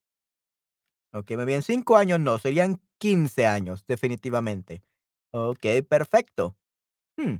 Okey, 1.12 1.36
muy 1.36 1.46
bien. 1.46 1.62
5 1.62 1.96
años 1.96 2.20
no, 2.20 2.38
serían 2.38 2.80
15 2.98 3.46
años, 3.46 3.84
definitivamente. 3.86 4.82
Okey, 5.32 5.82
perfecto. 5.82 6.56
Mm. 7.18 7.36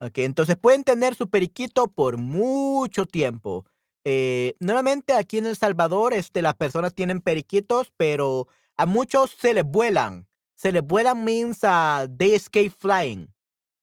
Okey, 0.00 0.24
entonces 0.24 0.56
pueden 0.56 0.84
tener 0.84 1.14
su 1.14 1.30
periquito 1.30 1.88
por 1.88 2.18
mucho 2.18 3.06
tiempo. 3.06 3.66
Eh, 4.04 4.56
nuevamente 4.60 5.14
aquí 5.14 5.38
en 5.38 5.46
El 5.46 5.56
Salvador, 5.56 6.14
este, 6.14 6.42
las 6.42 6.54
personas 6.56 6.94
tienen 6.94 7.20
periquitos, 7.20 7.92
pero 7.96 8.48
a 8.76 8.86
muchos 8.86 9.32
se 9.32 9.54
les 9.54 9.64
vuelan. 9.64 10.28
Se 10.56 10.72
les 10.72 10.82
vuelan 10.84 11.24
means, 11.24 11.60
ah, 11.64 12.06
they 12.18 12.34
escape 12.34 12.70
flying, 12.70 13.28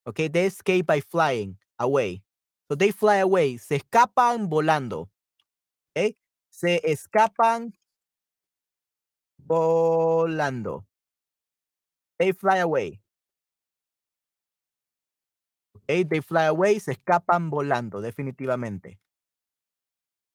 okey, 0.05 0.29
they 0.29 0.45
escape 0.47 0.83
by 0.85 1.01
flying 1.01 1.57
away. 1.77 2.23
So 2.69 2.75
they 2.75 2.91
fly 2.91 3.17
away, 3.17 3.57
se 3.57 3.77
escapan 3.77 4.47
volando, 4.47 5.09
¿okey? 5.95 6.17
Se 6.49 6.81
escapan 6.85 7.73
volando. 9.37 10.85
They 12.19 12.33
fly 12.33 12.57
away. 12.59 12.99
They 15.87 16.21
fly 16.21 16.45
away, 16.45 16.79
se 16.79 16.91
escapan 16.91 17.49
volando, 17.49 18.01
definitivamente. 18.01 18.99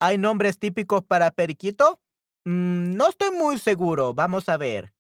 ¿Hay 0.01 0.19
nombres 0.19 0.59
típicos 0.59 1.05
para 1.05 1.31
periquito? 1.31 2.01
Mm, 2.45 2.97
no 2.97 3.09
estoy 3.09 3.31
muy 3.31 3.59
seguro, 3.59 4.13
vamos 4.15 4.49
a 4.49 4.57
ver, 4.57 4.93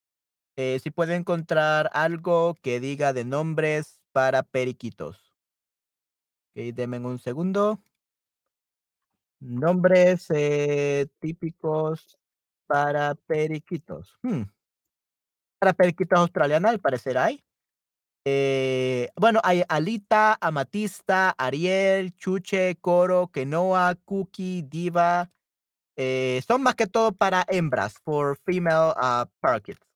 eh, 0.56 0.80
si 0.82 0.90
puedo 0.90 1.12
encontrar 1.14 1.90
algo 1.94 2.54
que 2.62 2.80
diga 2.80 3.12
de 3.12 3.24
nombres 3.24 4.00
para 4.12 4.42
periquitos. 4.44 5.23
Okey, 6.54 6.70
denme 6.70 6.98
un 7.00 7.18
segundo. 7.18 7.80
Nombres, 9.40 10.26
eh, 10.30 11.08
típicos 11.18 12.16
para 12.68 13.16
periquitos, 13.16 14.16
mm. 14.22 14.42
Para 15.58 15.72
periquitos 15.72 16.20
australiana, 16.20 16.70
al 16.70 16.78
parecer 16.78 17.18
hay. 17.18 17.44
Eh, 18.24 19.10
bueno, 19.16 19.40
hay 19.42 19.64
Alita, 19.68 20.38
Amatista, 20.40 21.30
Ariel, 21.36 22.14
Chuche, 22.14 22.76
Coro, 22.80 23.32
Quenoa, 23.32 23.96
Cookie, 24.04 24.62
Diva, 24.62 25.32
eh, 25.96 26.40
son 26.46 26.62
más 26.62 26.76
que 26.76 26.86
todo 26.86 27.10
para 27.12 27.44
hembras, 27.48 27.98
for 28.04 28.38
female, 28.44 28.92
ah, 28.96 29.28
parakeets. 29.40 29.93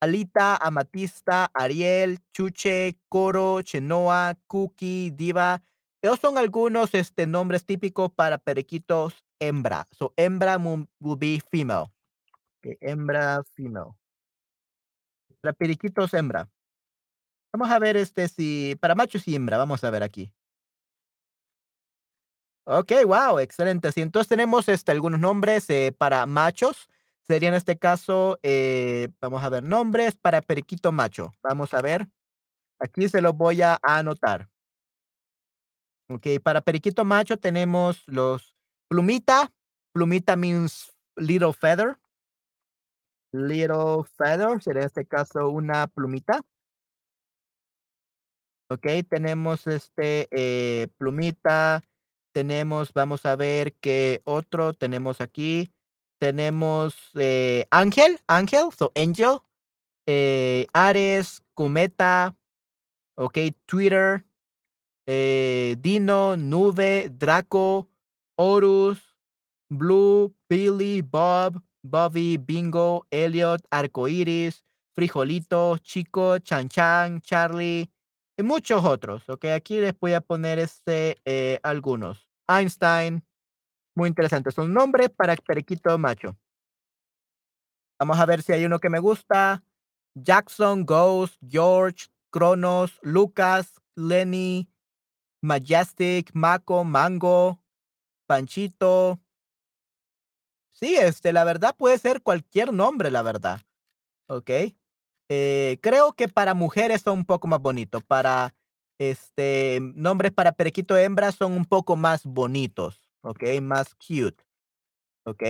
Alita, 0.00 0.56
Amatista, 0.56 1.50
Ariel, 1.54 2.18
Chuche, 2.32 2.98
Coro, 3.08 3.62
Chenoa, 3.62 4.36
Cookie, 4.46 5.10
Diva. 5.10 5.62
Esos 6.02 6.18
son 6.20 6.38
algunos, 6.38 6.94
este, 6.94 7.26
nombres 7.26 7.66
típicos 7.66 8.10
para 8.10 8.38
periquitos 8.38 9.22
hembra. 9.38 9.86
So, 9.92 10.14
hembra 10.16 10.56
will 10.56 11.18
be 11.18 11.40
female. 11.50 11.92
Hembra, 12.80 13.42
female. 13.54 13.92
Para 15.42 15.52
periquitos 15.52 16.12
hembra. 16.14 16.48
Vamos 17.52 17.70
a 17.70 17.78
ver, 17.78 17.96
este, 17.96 18.28
si 18.28 18.76
para 18.80 18.94
machos 18.94 19.26
y 19.26 19.34
hembra, 19.34 19.58
vamos 19.58 19.82
a 19.84 19.90
ver 19.90 20.02
aquí. 20.02 20.32
Okey, 22.66 23.04
guau, 23.04 23.38
excelente. 23.40 23.90
Sí, 23.90 24.00
entonces 24.02 24.28
tenemos, 24.28 24.68
este, 24.68 24.92
algunos 24.92 25.18
nombres, 25.18 25.68
eh, 25.70 25.92
para 25.96 26.24
machos. 26.26 26.88
Sería 27.30 27.50
en 27.50 27.54
este 27.54 27.78
caso, 27.78 28.40
eh, 28.42 29.08
vamos 29.20 29.44
a 29.44 29.48
ver, 29.48 29.62
nombres 29.62 30.16
para 30.16 30.42
periquito 30.42 30.90
macho. 30.90 31.32
Vamos 31.44 31.74
a 31.74 31.80
ver. 31.80 32.08
Aquí 32.80 33.08
se 33.08 33.22
los 33.22 33.36
voy 33.36 33.62
a 33.62 33.78
anotar. 33.84 34.48
Okey, 36.08 36.40
para 36.40 36.60
periquito 36.60 37.04
macho 37.04 37.36
tenemos 37.36 38.02
los 38.08 38.56
plumita. 38.88 39.52
Plumita 39.92 40.34
means 40.34 40.92
little 41.14 41.52
feather. 41.52 42.00
Little 43.32 44.02
feather, 44.18 44.60
sería 44.60 44.80
en 44.80 44.86
este 44.86 45.06
caso 45.06 45.50
una 45.50 45.86
plumita. 45.86 46.40
Okey, 48.70 49.04
tenemos, 49.04 49.68
este, 49.68 50.26
eh, 50.32 50.88
plumita, 50.98 51.84
tenemos, 52.32 52.92
vamos 52.92 53.24
a 53.24 53.36
ver 53.36 53.76
qué 53.76 54.20
otro 54.24 54.74
tenemos 54.74 55.20
aquí. 55.20 55.72
Tenemos, 56.20 56.94
eh, 57.14 57.64
ángel, 57.70 58.20
ángel, 58.26 58.68
so 58.76 58.92
angel, 58.94 59.38
eh, 60.06 60.66
Ares, 60.74 61.42
cometa, 61.54 62.36
okey, 63.16 63.52
Twitter, 63.66 64.26
eh, 65.06 65.76
Dino, 65.80 66.36
nube, 66.36 67.10
Draco, 67.10 67.88
Horus, 68.36 68.98
Blue, 69.70 70.34
Billy, 70.48 71.02
Bob, 71.02 71.62
Bobby, 71.82 72.38
Bingo, 72.38 73.06
Elliot, 73.10 73.62
arcoíris, 73.70 74.64
frijolito, 74.96 75.78
chico, 75.78 76.38
chan 76.40 76.68
chan, 76.68 77.20
Charlie 77.22 77.90
y 78.38 78.42
muchos 78.42 78.84
otros. 78.84 79.28
Okey, 79.28 79.52
aquí 79.52 79.80
les 79.80 79.98
voy 79.98 80.14
a 80.14 80.20
poner, 80.20 80.58
este, 80.58 81.18
algunos. 81.62 82.28
Einstein, 82.48 83.24
muy 83.94 84.08
interesante. 84.08 84.50
Son 84.50 84.72
nombres 84.72 85.10
para 85.10 85.36
periquito 85.36 85.96
macho. 85.98 86.36
Vamos 87.98 88.18
a 88.18 88.26
ver 88.26 88.42
si 88.42 88.52
hay 88.52 88.64
uno 88.64 88.78
que 88.78 88.90
me 88.90 88.98
gusta. 88.98 89.62
Jackson, 90.14 90.84
Ghost, 90.84 91.36
George, 91.46 92.06
Cronos, 92.30 92.98
Lucas, 93.02 93.80
Lenny, 93.94 94.68
Majestic, 95.42 96.30
Mako, 96.34 96.84
Mango, 96.84 97.60
Panchito. 98.26 99.20
Sí, 100.72 100.96
este, 100.96 101.32
la 101.32 101.44
verdad 101.44 101.76
puede 101.76 101.98
ser 101.98 102.22
cualquier 102.22 102.72
nombre, 102.72 103.10
la 103.10 103.22
verdad. 103.22 103.60
Okey. 104.28 104.76
Eh, 105.28 105.78
creo 105.82 106.12
que 106.14 106.28
para 106.28 106.54
mujeres 106.54 107.02
son 107.02 107.18
un 107.18 107.24
poco 107.24 107.46
más 107.46 107.60
bonitos. 107.60 108.02
Para, 108.02 108.54
este, 108.98 109.78
nombres 109.94 110.32
para 110.32 110.52
periquito 110.52 110.96
hembra 110.96 111.32
son 111.32 111.52
un 111.52 111.64
poco 111.64 111.96
más 111.96 112.24
bonitos, 112.24 112.99
¿ok? 113.22 113.42
Más 113.62 113.94
cute, 113.94 114.44
¿ok? 115.24 115.42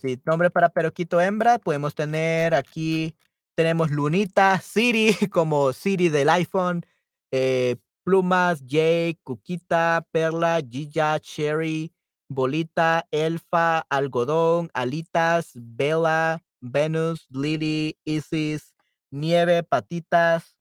Sí, 0.00 0.20
nombre 0.24 0.50
para 0.50 0.70
periquito 0.70 1.20
hembra 1.20 1.58
podemos 1.58 1.94
tener 1.94 2.54
aquí, 2.54 3.14
tenemos 3.54 3.90
Lunita, 3.90 4.58
Siri, 4.60 5.14
como 5.30 5.72
Siri 5.72 6.08
del 6.08 6.30
iPhone, 6.30 6.86
eh, 7.30 7.76
Plumas, 8.04 8.60
Jake, 8.66 9.18
Cuquita, 9.22 10.06
Perla, 10.10 10.60
Gilla, 10.68 11.18
Cherry, 11.20 11.92
Bolita, 12.28 13.06
Elfa, 13.10 13.80
Algodón, 13.90 14.70
Alitas, 14.74 15.52
Bella, 15.54 16.42
Venus, 16.60 17.26
Lily, 17.30 17.98
Isis, 18.04 18.74
Nieve, 19.10 19.62
Patitas. 19.62 20.56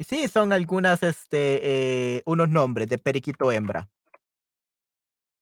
Sí, 0.00 0.26
son 0.28 0.52
algunas, 0.52 1.02
este, 1.02 2.16
eh, 2.16 2.22
unos 2.26 2.48
nombres 2.48 2.88
de 2.88 2.98
periquito 2.98 3.52
hembra. 3.52 3.88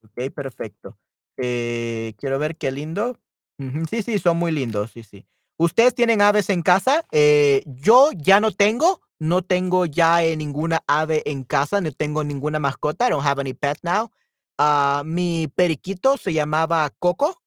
Ok, 0.04 0.30
perfecto. 0.34 0.98
Eh, 1.36 2.14
quiero 2.18 2.38
ver 2.38 2.56
qué 2.56 2.70
lindo. 2.70 3.18
Ujú, 3.58 3.84
Sí, 3.88 4.02
sí, 4.02 4.18
son 4.18 4.36
muy 4.38 4.52
lindos, 4.52 4.90
sí, 4.92 5.02
sí. 5.02 5.26
¿Ustedes 5.56 5.94
tienen 5.94 6.20
aves 6.22 6.50
en 6.50 6.62
casa? 6.62 7.04
Eh, 7.12 7.62
yo 7.66 8.10
ya 8.16 8.40
no 8.40 8.50
tengo, 8.52 9.00
no 9.18 9.42
tengo 9.42 9.86
ya 9.86 10.24
eh, 10.24 10.36
ninguna 10.36 10.82
ave 10.86 11.22
en 11.26 11.44
casa, 11.44 11.80
no 11.80 11.92
tengo 11.92 12.24
ninguna 12.24 12.58
mascota. 12.58 13.06
I 13.06 13.10
don't 13.10 13.24
have 13.24 13.40
any 13.40 13.54
pet 13.54 13.78
now. 13.82 14.10
Ah, 14.58 15.02
mi 15.04 15.48
periquito 15.54 16.16
se 16.16 16.32
llamaba 16.32 16.90
Coco. 16.98 17.40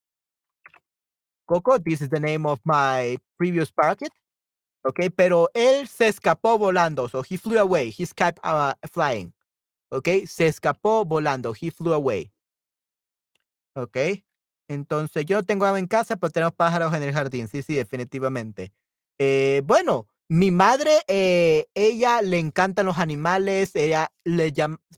Coco, 1.46 1.78
this 1.80 2.02
is 2.02 2.10
the 2.10 2.20
name 2.20 2.46
of 2.46 2.60
my 2.63 3.18
previous 3.38 3.72
parakeet. 3.72 4.12
Okay, 4.84 5.10
pero 5.10 5.50
él 5.54 5.88
se 5.88 6.08
escapó 6.08 6.58
volando, 6.60 7.10
so 7.10 7.24
he 7.28 7.38
flew 7.38 7.58
away. 7.60 7.89
He 7.91 8.06
kept 8.06 8.39
uh, 8.44 8.74
flying. 8.91 9.34
Okay, 9.91 10.28
se 10.28 10.48
escapó 10.48 11.06
volando. 11.06 11.54
He 11.54 11.72
flew 11.72 11.94
away. 11.94 12.32
Okay. 13.78 14.24
Entonces, 14.70 15.26
yo 15.26 15.38
no 15.38 15.44
tengo 15.44 15.66
ave 15.66 15.80
en 15.80 15.88
casa, 15.88 16.16
pero 16.16 16.32
tenemos 16.32 16.54
pájaros 16.56 16.94
en 16.94 17.04
el 17.04 17.14
jardín. 17.14 17.48
Sí, 17.50 17.62
sí, 17.62 17.76
definitivamente. 17.76 18.72
Eh, 19.20 19.62
bueno, 19.66 20.08
mi 20.30 20.50
madre, 20.50 21.02
eh, 21.08 21.68
ella 21.76 22.22
le 22.22 22.40
encantan 22.40 22.86
los 22.86 22.98
animales. 22.98 23.76
Ella 23.76 24.12
le 24.24 24.54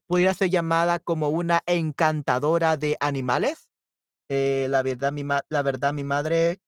pudiera 0.06 0.34
ser 0.36 0.50
llamada 0.52 1.00
como 1.00 1.30
una 1.30 1.62
encantadora 1.66 2.78
de 2.78 2.98
animales. 3.00 3.68
Eh, 4.30 4.68
la 4.70 4.84
verdad, 4.84 5.12
mi 5.12 5.24
la 5.50 5.62
verdad, 5.64 5.94
mi 5.94 6.04
madre, 6.04 6.60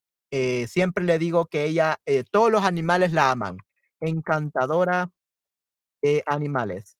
siempre 0.67 1.03
le 1.05 1.19
digo 1.19 1.45
que 1.47 1.65
ella, 1.65 1.99
todos 2.31 2.51
los 2.51 2.63
animales 2.63 3.13
la 3.13 3.31
aman. 3.31 3.57
Encantadora 4.01 5.11
de 6.01 6.23
animales. 6.25 6.95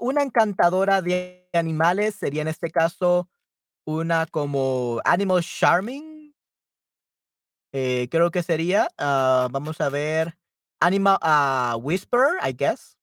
Una 0.00 0.22
encantadora 0.22 1.02
de 1.02 1.48
animales 1.52 2.16
sería 2.16 2.42
en 2.42 2.48
este 2.48 2.70
caso 2.70 3.28
una 3.84 4.26
como 4.26 5.00
Animal 5.04 5.42
Charming, 5.42 6.34
eh, 7.72 8.08
creo 8.08 8.30
que 8.30 8.42
sería. 8.42 8.88
ah, 8.98 9.48
vamos 9.50 9.80
a 9.80 9.88
ver. 9.88 10.38
Animal 10.80 11.18
ah, 11.22 11.76
Whisperer, 11.80 12.34
I 12.42 12.52
guess. 12.52 12.96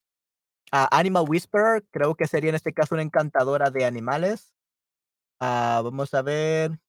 Ah, 0.71 0.87
Animal 0.91 1.25
Whisperer, 1.27 1.83
creo 1.91 2.15
que 2.15 2.25
sería 2.27 2.49
en 2.49 2.55
este 2.55 2.73
caso 2.73 2.95
una 2.95 3.01
encantadora 3.03 3.69
de 3.69 3.85
animales. 3.85 4.53
Vamos 5.39 6.13
a 6.13 6.21
ver. 6.21 6.79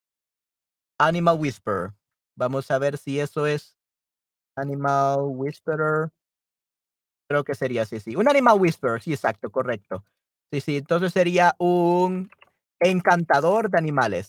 Animal 0.98 1.38
Whisperer. 1.40 1.92
Vamos 2.36 2.70
a 2.70 2.78
ver 2.78 2.98
si 2.98 3.18
eso 3.18 3.46
es 3.46 3.76
Animal 4.56 5.20
Whisperer. 5.22 6.10
Creo 7.28 7.42
que 7.42 7.54
sería, 7.54 7.84
sí, 7.84 7.98
sí. 7.98 8.14
Un 8.14 8.28
Animal 8.28 8.60
Whisperer, 8.60 9.02
sí, 9.02 9.12
exacto, 9.12 9.50
correcto. 9.50 10.04
Sí, 10.52 10.60
sí, 10.60 10.76
entonces 10.76 11.12
sería 11.12 11.54
un 11.58 12.30
encantador 12.82 13.70
de 13.70 13.78
animales. 13.78 14.28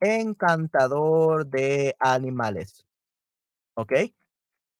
Encantador 0.00 1.46
de 1.46 1.96
animales. 2.00 2.86
¿Ok? 3.76 3.92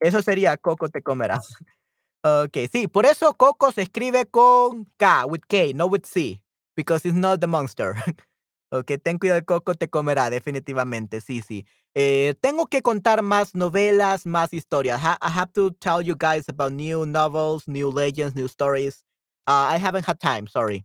Eso 0.01 0.23
sería 0.23 0.57
Coco 0.57 0.89
te 0.89 1.03
comerás. 1.03 1.49
Okay, 2.25 2.69
sí, 2.73 2.89
por 2.89 3.07
eso 3.07 3.35
Coco 3.35 3.73
se 3.73 3.83
escribe 3.83 4.27
con 4.27 4.87
K, 4.97 5.27
with 5.27 5.43
K, 5.49 5.73
no 5.75 5.87
with 5.87 6.05
C, 6.07 6.43
because 6.77 7.07
it's 7.09 7.17
not 7.17 7.41
the 7.41 7.47
monster. 7.47 7.95
Okay, 8.73 8.99
ten 8.99 9.19
cuidado, 9.19 9.45
Coco 9.47 9.75
te 9.75 9.89
comerá, 9.89 10.29
definitivamente, 10.31 11.21
sí, 11.21 11.43
sí. 11.43 11.67
Eh, 11.95 12.35
tengo 12.41 12.67
que 12.67 12.83
contar 12.83 13.23
más 13.23 13.55
novelas, 13.55 14.27
más 14.27 14.53
historias. 14.53 15.01
Ha- 15.03 15.19
I 15.23 15.31
have 15.31 15.53
to 15.55 15.71
tell 15.73 16.03
you 16.03 16.17
guys 16.17 16.49
about 16.49 16.73
new 16.73 17.07
novels, 17.07 17.69
new 17.69 17.91
legends, 17.93 18.35
new 18.35 18.47
stories. 18.49 19.05
Uh, 19.47 19.69
I 19.73 19.79
haven't 19.79 20.05
had 20.07 20.19
time, 20.21 20.49
sorry. 20.49 20.85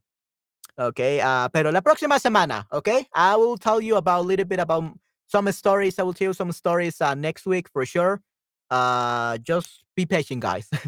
Okay, 0.77 1.19
uh, 1.19 1.49
pero 1.51 1.71
la 1.71 1.81
próxima 1.81 2.17
semana, 2.19 2.65
okay, 2.71 3.05
I 3.13 3.35
will 3.35 3.57
tell 3.57 3.81
you 3.81 3.97
about 3.97 4.19
a 4.23 4.27
little 4.27 4.45
bit 4.45 4.59
about 4.59 4.85
some 5.27 5.51
stories. 5.51 5.99
I 5.99 6.03
will 6.03 6.13
tell 6.13 6.29
you 6.29 6.33
some 6.33 6.51
stories 6.51 7.01
uh, 7.01 7.13
next 7.13 7.45
week 7.45 7.69
for 7.69 7.85
sure. 7.85 8.21
Uh, 8.69 9.37
just 9.39 9.83
be 9.95 10.05
patient, 10.05 10.41
guys. 10.41 10.69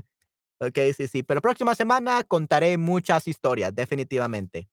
Ok, 0.60 0.80
sí, 0.96 1.10
sí, 1.10 1.24
pero 1.24 1.42
próxima 1.42 1.76
semana 1.76 2.24
contaré 2.24 2.78
muchas 2.78 3.28
historias, 3.28 3.76
definitivamente. 3.76 4.70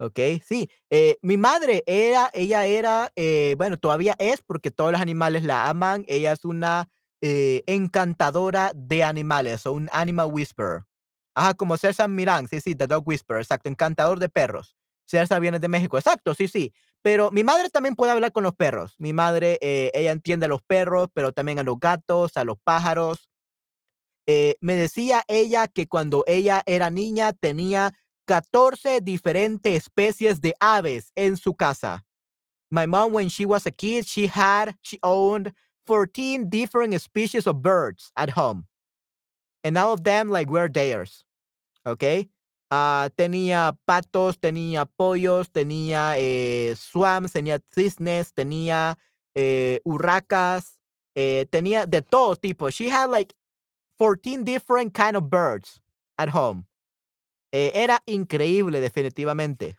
Ok, 0.00 0.18
sí, 0.46 0.70
eh, 0.90 1.18
mi 1.22 1.36
madre 1.36 1.82
era, 1.86 2.30
ella 2.32 2.64
era, 2.64 3.12
eh, 3.16 3.54
bueno, 3.58 3.76
todavía 3.78 4.14
es 4.18 4.40
porque 4.40 4.70
todos 4.70 4.92
los 4.92 5.00
animales 5.00 5.42
la 5.42 5.68
aman. 5.68 6.04
Ella 6.08 6.32
es 6.32 6.44
una 6.44 6.88
eh, 7.20 7.64
encantadora 7.66 8.72
de 8.74 9.02
animales 9.04 9.66
o 9.66 9.72
un 9.72 9.90
animal 9.92 10.28
whisperer. 10.32 10.84
Ajá, 11.38 11.54
como 11.54 11.76
César 11.76 12.08
Mirán, 12.08 12.48
sí, 12.48 12.60
sí, 12.60 12.74
The 12.74 12.88
Dog 12.88 13.06
Whisperer, 13.06 13.42
exacto, 13.42 13.68
encantador 13.68 14.18
de 14.18 14.28
perros. 14.28 14.76
César 15.06 15.40
viene 15.40 15.60
de 15.60 15.68
México, 15.68 15.96
exacto, 15.96 16.34
sí, 16.34 16.48
sí. 16.48 16.72
Pero 17.00 17.30
mi 17.30 17.44
madre 17.44 17.70
también 17.70 17.94
puede 17.94 18.10
hablar 18.10 18.32
con 18.32 18.42
los 18.42 18.56
perros. 18.56 18.96
Mi 18.98 19.12
madre, 19.12 19.56
eh, 19.62 19.92
ella 19.94 20.10
entiende 20.10 20.46
a 20.46 20.48
los 20.48 20.62
perros, 20.62 21.10
pero 21.14 21.30
también 21.30 21.60
a 21.60 21.62
los 21.62 21.78
gatos, 21.78 22.36
a 22.36 22.42
los 22.42 22.58
pájaros. 22.58 23.30
Eh, 24.26 24.56
me 24.60 24.74
decía 24.74 25.22
ella 25.28 25.68
que 25.68 25.86
cuando 25.86 26.24
ella 26.26 26.64
era 26.66 26.90
niña 26.90 27.32
tenía 27.32 27.94
14 28.26 29.00
diferentes 29.00 29.76
especies 29.76 30.40
de 30.40 30.56
aves 30.58 31.12
en 31.14 31.36
su 31.36 31.54
casa. 31.54 32.04
My 32.68 32.88
mom, 32.88 33.14
when 33.14 33.28
she 33.28 33.46
was 33.46 33.64
a 33.64 33.70
kid, 33.70 34.06
she 34.06 34.26
had, 34.26 34.74
she 34.82 34.98
owned 35.04 35.52
14 35.86 36.50
different 36.50 37.00
species 37.00 37.46
of 37.46 37.62
birds 37.62 38.10
at 38.16 38.30
home. 38.30 38.66
And 39.62 39.78
all 39.78 39.92
of 39.92 40.02
them, 40.02 40.30
like, 40.30 40.50
were 40.50 40.68
theirs. 40.68 41.24
Okay. 41.88 42.30
Ah, 42.70 43.08
tenía 43.16 43.78
patos, 43.86 44.38
tenía 44.38 44.84
pollos, 44.84 45.50
tenía 45.50 46.18
eh, 46.18 46.74
swans, 46.76 47.32
tenía 47.32 47.60
cisnes, 47.74 48.34
tenía 48.34 48.98
eh, 49.34 49.80
urracas, 49.84 50.78
eh, 51.14 51.46
tenía 51.50 51.86
de 51.86 52.02
todo 52.02 52.36
tipo. 52.36 52.68
She 52.68 52.90
had 52.90 53.10
like 53.10 53.34
14 53.98 54.44
different 54.44 54.92
kind 54.92 55.16
of 55.16 55.30
birds 55.30 55.80
at 56.18 56.28
home. 56.28 56.66
Eh, 57.52 57.72
era 57.74 58.02
increíble, 58.04 58.80
definitivamente. 58.80 59.78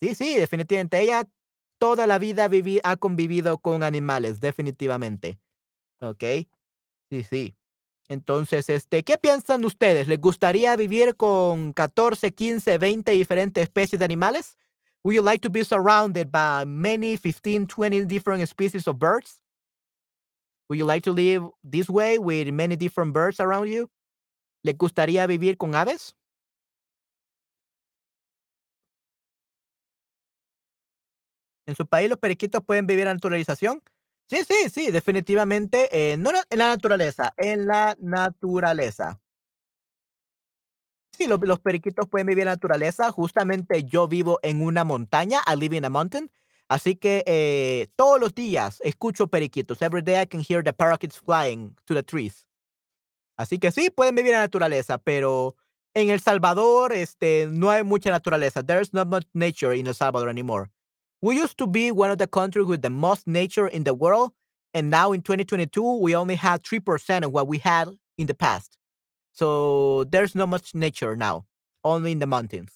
Sí, 0.00 0.14
sí, 0.14 0.36
definitivamente. 0.36 1.00
Ella 1.00 1.28
toda 1.78 2.06
la 2.06 2.18
vida 2.20 2.48
ha 2.84 2.96
convivido 2.96 3.58
con 3.58 3.82
animales, 3.82 4.40
definitivamente. 4.40 5.40
¿Ok? 6.00 6.22
Sí, 7.10 7.24
sí. 7.24 7.56
Entonces, 8.10 8.68
este, 8.68 9.04
¿qué 9.04 9.18
piensan 9.18 9.64
ustedes? 9.64 10.08
¿Les 10.08 10.20
gustaría 10.20 10.74
vivir 10.74 11.14
con 11.14 11.72
14, 11.72 12.32
15, 12.32 12.76
20 12.76 13.12
diferentes 13.12 13.62
especies 13.62 14.00
de 14.00 14.04
animales? 14.04 14.58
Would 15.04 15.14
you 15.14 15.22
like 15.22 15.40
to 15.42 15.48
be 15.48 15.64
surrounded 15.64 16.28
by 16.28 16.64
many, 16.66 17.16
15, 17.16 17.68
20 17.68 18.06
different 18.06 18.44
species 18.48 18.88
of 18.88 18.98
birds? 18.98 19.40
Would 20.68 20.80
you 20.80 20.86
like 20.86 21.04
to 21.04 21.12
live 21.12 21.50
this 21.62 21.88
way 21.88 22.18
with 22.18 22.52
many 22.52 22.74
different 22.74 23.12
birds 23.12 23.38
around 23.38 23.68
you? 23.68 23.88
¿Les 24.64 24.76
gustaría 24.76 25.24
vivir 25.28 25.56
con 25.56 25.76
aves? 25.76 26.16
¿En 31.64 31.76
su 31.76 31.86
país 31.86 32.08
los 32.10 32.18
periquitos 32.18 32.64
pueden 32.64 32.88
vivir 32.88 33.06
en 33.06 33.14
naturalización? 33.14 33.80
Sí, 34.30 34.44
sí, 34.46 34.70
sí, 34.72 34.90
definitivamente. 34.92 35.88
eh, 36.12 36.16
no 36.16 36.30
en 36.30 36.58
la 36.58 36.68
naturaleza, 36.68 37.34
en 37.36 37.66
la 37.66 37.96
naturaleza. 38.00 39.20
Sí, 41.18 41.26
lo- 41.26 41.36
los 41.38 41.58
periquitos 41.60 42.08
pueden 42.08 42.26
vivir 42.28 42.42
en 42.42 42.46
la 42.46 42.52
naturaleza. 42.52 43.10
Justamente 43.10 43.82
yo 43.84 44.06
vivo 44.08 44.38
en 44.42 44.62
una 44.62 44.84
montaña. 44.84 45.40
I 45.52 45.56
live 45.56 45.76
in 45.76 45.84
a 45.84 45.90
mountain. 45.90 46.30
Así 46.68 46.94
que 46.94 47.24
eh, 47.26 47.88
todos 47.96 48.20
los 48.20 48.32
días 48.34 48.80
escucho 48.84 49.26
periquitos. 49.26 49.82
Every 49.82 50.02
day 50.02 50.22
I 50.22 50.26
can 50.26 50.40
hear 50.48 50.62
the 50.62 50.72
parakeets 50.72 51.18
flying 51.18 51.74
to 51.86 51.94
the 51.94 52.02
trees. 52.04 52.46
Así 53.36 53.58
que 53.58 53.72
sí, 53.72 53.90
pueden 53.90 54.14
vivir 54.14 54.32
en 54.32 54.38
la 54.38 54.44
naturaleza, 54.46 54.98
pero 54.98 55.56
en 55.94 56.10
El 56.10 56.20
Salvador 56.20 56.92
este, 56.92 57.48
no 57.50 57.70
hay 57.70 57.82
mucha 57.82 58.10
naturaleza. 58.10 58.62
There's 58.62 58.92
not 58.94 59.08
much 59.08 59.26
nature 59.34 59.76
in 59.76 59.86
El 59.88 59.94
Salvador 59.94 60.28
anymore. 60.28 60.70
We 61.22 61.36
used 61.36 61.58
to 61.58 61.66
be 61.66 61.90
one 61.90 62.10
of 62.10 62.18
the 62.18 62.26
countries 62.26 62.66
with 62.66 62.82
the 62.82 62.90
most 62.90 63.26
nature 63.26 63.66
in 63.66 63.84
the 63.84 63.94
world. 63.94 64.32
And 64.72 64.90
now 64.90 65.12
in 65.12 65.22
2022, 65.22 65.98
we 65.98 66.14
only 66.14 66.36
have 66.36 66.62
3% 66.62 67.24
of 67.24 67.32
what 67.32 67.48
we 67.48 67.58
had 67.58 67.88
in 68.16 68.26
the 68.26 68.34
past. 68.34 68.78
So 69.32 70.04
there's 70.04 70.34
not 70.34 70.48
much 70.48 70.74
nature 70.74 71.16
now, 71.16 71.46
only 71.84 72.12
in 72.12 72.20
the 72.20 72.26
mountains. 72.26 72.72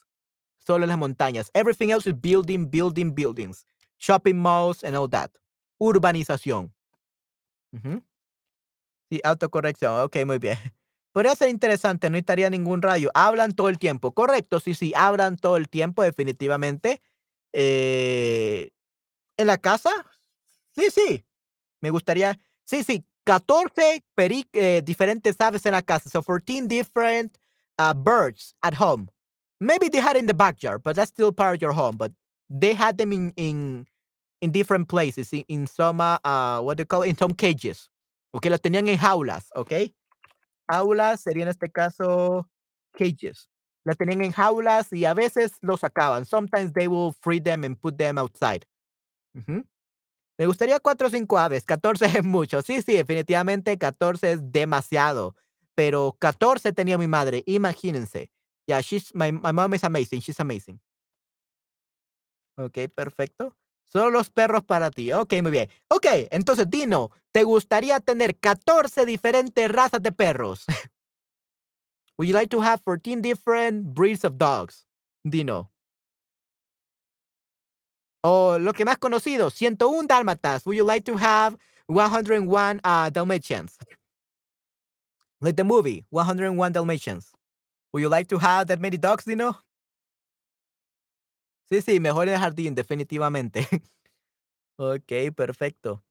Solo 0.66 0.82
en 0.84 0.88
las 0.88 0.98
montañas. 0.98 1.50
Everything 1.54 1.90
else 1.90 2.06
is 2.06 2.14
building, 2.14 2.66
building, 2.66 3.12
buildings. 3.12 3.64
Shopping 3.98 4.38
malls 4.38 4.82
and 4.82 4.96
all 4.96 5.08
that. 5.08 5.30
Urbanización. 5.80 6.72
Sí, 9.10 9.20
autocorrección. 9.22 10.00
Ok, 10.04 10.16
muy 10.26 10.38
bien. 10.38 10.58
Podría 11.12 11.36
ser 11.36 11.48
interesante, 11.48 12.10
no 12.10 12.18
estaría 12.18 12.50
ningún 12.50 12.82
rayo. 12.82 13.10
Hablan 13.14 13.52
todo 13.52 13.68
el 13.68 13.78
tiempo. 13.78 14.12
Correcto, 14.12 14.58
sí, 14.58 14.74
sí, 14.74 14.92
hablan 14.96 15.36
todo 15.36 15.56
el 15.56 15.68
tiempo, 15.68 16.02
definitivamente. 16.02 17.00
Eh, 17.56 18.70
¿En 19.36 19.46
la 19.46 19.58
casa? 19.58 19.90
Sí, 20.74 20.90
sí. 20.90 21.24
Me 21.80 21.90
gustaría. 21.90 22.38
Sí, 22.64 22.82
sí. 22.82 23.04
14 23.24 24.04
peri 24.14 24.44
eh, 24.52 24.82
diferentes 24.84 25.36
aves 25.40 25.64
en 25.64 25.72
la 25.72 25.82
casa. 25.82 26.10
So 26.10 26.22
14 26.22 26.66
different 26.66 27.38
uh, 27.78 27.94
birds 27.94 28.54
at 28.62 28.74
home. 28.74 29.08
Maybe 29.60 29.88
they 29.88 30.00
had 30.00 30.16
in 30.16 30.26
the 30.26 30.34
backyard, 30.34 30.82
but 30.82 30.96
that's 30.96 31.10
still 31.10 31.32
part 31.32 31.56
of 31.56 31.62
your 31.62 31.72
home. 31.72 31.96
But 31.96 32.12
they 32.50 32.74
had 32.74 32.98
them 32.98 33.12
in 33.12 33.32
in, 33.36 33.86
in 34.40 34.50
different 34.50 34.88
places, 34.88 35.32
in, 35.32 35.44
in 35.48 35.66
some 35.66 36.00
uh, 36.00 36.60
what 36.60 36.76
do 36.76 36.82
you 36.82 36.86
call 36.86 37.02
it? 37.02 37.08
in 37.10 37.16
some 37.16 37.32
cages. 37.32 37.88
Okay, 38.34 38.50
lo 38.50 38.58
tenían 38.58 38.88
en 38.88 38.98
jaulas, 38.98 39.44
okay. 39.54 39.94
Jaulas 40.68 41.22
sería 41.22 41.44
en 41.44 41.48
este 41.48 41.70
caso 41.70 42.48
cages. 42.92 43.48
La 43.84 43.94
tenían 43.94 44.22
en 44.22 44.32
jaulas 44.32 44.92
y 44.92 45.04
a 45.04 45.14
veces 45.14 45.52
los 45.60 45.80
sacaban. 45.80 46.24
Sometimes 46.24 46.72
they 46.72 46.88
will 46.88 47.14
free 47.20 47.40
them 47.40 47.64
and 47.64 47.78
put 47.78 47.96
them 47.96 48.18
outside. 48.18 48.66
Me 50.36 50.46
gustaría 50.46 50.80
4 50.80 51.06
o 51.06 51.10
5 51.10 51.38
aves, 51.38 51.64
14 51.64 52.06
es 52.06 52.24
mucho. 52.24 52.62
Sí, 52.62 52.82
sí, 52.82 52.94
definitivamente 52.94 53.78
14 53.78 54.32
es 54.32 54.52
demasiado. 54.52 55.36
Pero 55.74 56.16
14 56.18 56.72
tenía 56.72 56.98
mi 56.98 57.06
madre, 57.08 57.42
imagínense. 57.46 58.30
Yeah, 58.66 58.80
she's 58.80 59.14
my, 59.14 59.32
my 59.32 59.52
mom 59.52 59.74
is 59.74 59.84
amazing. 59.84 60.20
She's 60.20 60.40
amazing. 60.40 60.80
Ok, 62.56 62.78
perfecto. 62.94 63.56
Solo 63.84 64.10
los 64.10 64.30
perros 64.30 64.64
para 64.64 64.90
ti. 64.90 65.12
Ok, 65.12 65.34
muy 65.42 65.50
bien. 65.50 65.68
Ok, 65.88 66.06
entonces 66.30 66.68
Dino, 66.70 67.10
¿te 67.32 67.44
gustaría 67.44 68.00
tener 68.00 68.38
14 68.38 69.04
diferentes 69.06 69.70
razas 69.70 70.02
de 70.02 70.12
perros? 70.12 70.64
Would 72.18 72.28
you 72.28 72.34
like 72.34 72.50
to 72.50 72.60
have 72.60 72.80
14 72.82 73.20
different 73.20 73.94
breeds 73.94 74.24
of 74.24 74.38
dogs? 74.38 74.84
Dino. 75.28 75.70
O 78.22 78.58
lo 78.58 78.72
que 78.72 78.84
más 78.84 78.98
conocido, 78.98 79.50
101 79.50 80.06
dálmatas. 80.06 80.64
Would 80.64 80.76
you 80.76 80.84
like 80.84 81.04
to 81.04 81.16
have 81.16 81.56
101 81.86 82.80
uh, 82.82 83.10
Dalmatians? 83.10 83.76
Like 85.40 85.56
the 85.56 85.64
movie, 85.64 86.06
101 86.10 86.72
Dalmatians. 86.72 87.32
Would 87.92 88.00
you 88.00 88.08
like 88.08 88.28
to 88.28 88.38
have 88.38 88.68
that 88.68 88.80
many 88.80 88.96
dogs, 88.96 89.24
Dino? 89.24 89.60
Sí, 91.70 91.82
sí, 91.82 92.00
mejor 92.00 92.28
en 92.28 92.34
el 92.34 92.40
jardín, 92.40 92.74
definitivamente. 92.74 93.66
ok, 94.78 95.34
perfecto. 95.34 96.02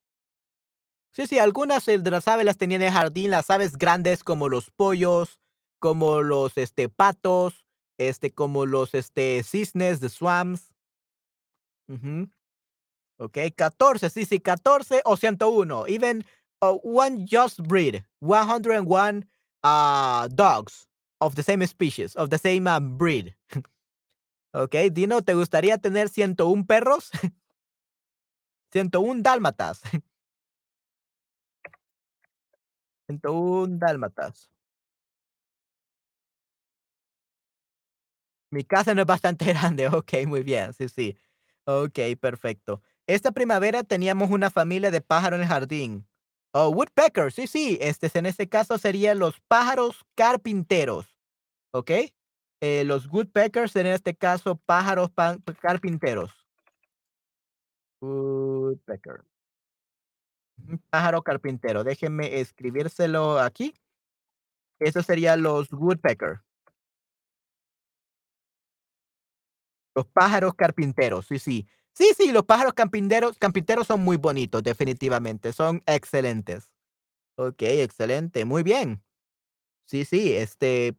Sí, 1.12 1.28
sí, 1.28 1.39
algunas 1.39 1.88
eh, 1.88 2.00
de 2.00 2.12
las 2.12 2.28
aves 2.28 2.46
las 2.46 2.58
tenían 2.58 2.82
en 2.82 2.88
el 2.88 2.94
jardín, 2.94 3.32
las 3.32 3.50
aves 3.50 3.78
grandes 3.78 4.24
como 4.24 4.50
los 4.50 4.72
pollos, 4.72 5.39
como 5.84 6.22
los 6.22 6.58
este, 6.58 6.88
patos, 6.88 7.65
este, 7.98 8.32
como 8.32 8.65
los 8.65 8.93
este, 8.93 9.43
cisnes, 9.43 10.00
the 10.00 10.08
swans. 10.08 10.74
Ujú. 11.89 12.30
Ok, 13.17 13.38
14, 13.54 14.10
sí, 14.10 14.24
sí, 14.24 14.39
14 14.39 15.02
o 15.04 15.17
101. 15.17 15.88
Even 15.89 16.24
uh, 16.62 16.80
one 16.84 17.26
just 17.30 17.62
breed, 17.63 18.02
101 18.22 19.26
uh, 19.65 20.30
dogs 20.30 20.88
of 21.19 21.36
the 21.36 21.43
same 21.43 21.67
species, 21.67 22.15
of 22.15 22.30
the 22.30 22.38
same 22.38 22.65
um, 22.65 22.98
breed. 22.98 23.36
ok, 24.54 24.89
Dino, 24.89 25.22
¿te 25.22 25.34
gustaría 25.34 25.78
tener 25.80 26.08
101 26.08 26.65
perros? 26.65 27.12
101 28.72 29.22
dálmatas. 29.22 29.82
101 33.10 33.80
dálmatas. 33.80 34.53
Mi 38.54 38.63
casa 38.63 38.94
no 38.94 39.02
es 39.02 39.08
bastante 39.08 39.46
grande. 39.54 39.88
Ok, 39.88 40.13
muy 40.28 40.44
bien. 40.44 40.74
Sí, 40.74 40.88
sí. 40.88 41.18
Ok, 41.66 41.98
perfecto. 42.20 42.82
Esta 43.08 43.32
primavera 43.32 43.84
teníamos 43.84 44.30
una 44.30 44.52
familia 44.52 44.92
de 44.92 45.02
pájaros 45.02 45.38
en 45.38 45.44
el 45.44 45.48
jardín. 45.48 46.08
Oh, 46.52 46.70
woodpeckers. 46.70 47.34
Sí, 47.34 47.48
sí. 47.48 47.80
Este, 47.82 48.12
en 48.13 48.28
este 48.28 48.48
caso 48.48 48.78
serían 48.78 49.18
los 49.18 49.39
pájaros 49.48 50.06
carpinteros. 50.13 51.18
¿Ok? 51.72 51.89
Eh, 52.62 52.84
los 52.86 53.08
woodpeckers 53.12 53.76
en 53.76 53.88
este 53.88 54.16
caso 54.16 54.56
pájaros 54.56 55.10
carpinteros. 55.60 56.32
Woodpecker. 58.02 59.24
Pájaro 60.92 61.24
carpintero. 61.24 61.84
Déjenme 61.84 62.39
escribírselo 62.39 63.39
aquí. 63.39 63.74
Esos 64.80 65.08
serían 65.08 65.42
los 65.42 65.74
woodpecker. 65.74 66.42
Los 69.95 70.06
pájaros 70.08 70.53
carpinteros, 70.56 71.27
sí, 71.27 71.39
sí. 71.39 71.67
Sí, 71.93 72.12
sí, 72.17 72.32
los 72.32 72.43
pájaros 72.43 72.73
carpinteros, 72.73 73.38
carpinteros 73.38 73.86
son 73.86 74.03
muy 74.03 74.17
bonitos, 74.17 74.63
definitivamente. 74.63 75.53
Son 75.53 75.84
excelentes. 75.86 76.71
Ok, 77.36 77.62
excelente. 77.62 78.45
Muy 78.45 78.63
bien. 78.63 79.03
Sí, 79.86 80.06
sí, 80.06 80.34
este. 80.34 80.95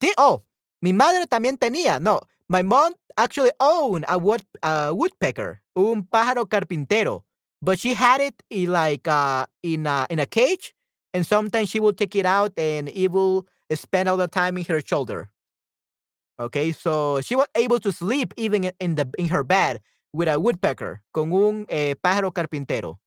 Sí, 0.00 0.12
oh, 0.16 0.44
mi 0.80 0.92
madre 0.92 1.26
también 1.26 1.56
tenía. 1.56 2.00
No, 2.00 2.20
my 2.48 2.62
mom 2.62 2.94
actually 3.16 3.52
owned 3.60 4.04
a, 4.08 4.16
wood, 4.16 4.42
a 4.62 4.92
woodpecker, 4.92 5.62
un 5.74 6.04
pájaro 6.06 6.46
carpintero. 6.48 7.24
But 7.62 7.78
she 7.78 7.94
had 7.94 8.20
it 8.20 8.42
in 8.50 8.70
like 8.72 9.08
uh, 9.08 9.46
in 9.62 9.86
a, 9.86 10.06
in 10.10 10.18
a 10.18 10.26
cage, 10.26 10.74
and 11.14 11.26
sometimes 11.26 11.70
she 11.70 11.80
would 11.80 11.96
take 11.96 12.14
it 12.14 12.26
out 12.26 12.52
and 12.58 12.88
it 12.88 13.10
will 13.10 13.46
spend 13.74 14.08
all 14.08 14.16
the 14.16 14.28
time 14.28 14.58
in 14.58 14.64
her 14.66 14.80
shoulder. 14.80 15.30
Okay, 16.38 16.72
so 16.72 17.20
she 17.22 17.34
was 17.34 17.48
able 17.54 17.80
to 17.80 17.90
sleep 17.92 18.34
even 18.36 18.70
in 18.78 18.94
the 18.94 19.08
in 19.18 19.28
her 19.28 19.42
bed 19.42 19.80
with 20.12 20.28
a 20.28 20.38
woodpecker, 20.38 21.02
con 21.12 21.32
un 21.32 21.66
eh, 21.68 21.94
pájaro 22.02 22.32
carpintero. 22.32 23.00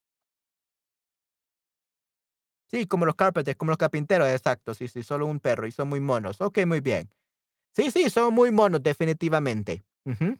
Sí, 2.71 2.85
como 2.85 3.05
los 3.05 3.15
carpenters, 3.15 3.57
como 3.57 3.71
los 3.71 3.77
carpinteros, 3.77 4.27
exacto. 4.29 4.73
Sí, 4.73 4.87
sí, 4.87 5.03
solo 5.03 5.25
un 5.25 5.39
perro 5.39 5.65
y 5.67 5.71
son 5.71 5.89
muy 5.89 5.99
monos. 5.99 6.39
Ok, 6.41 6.59
muy 6.65 6.81
bien. 6.81 7.09
Sí, 7.75 7.91
sí, 7.91 8.09
son 8.09 8.33
muy 8.33 8.51
monos, 8.51 8.83
definitivamente. 8.83 9.85
Ujú. 10.05 10.37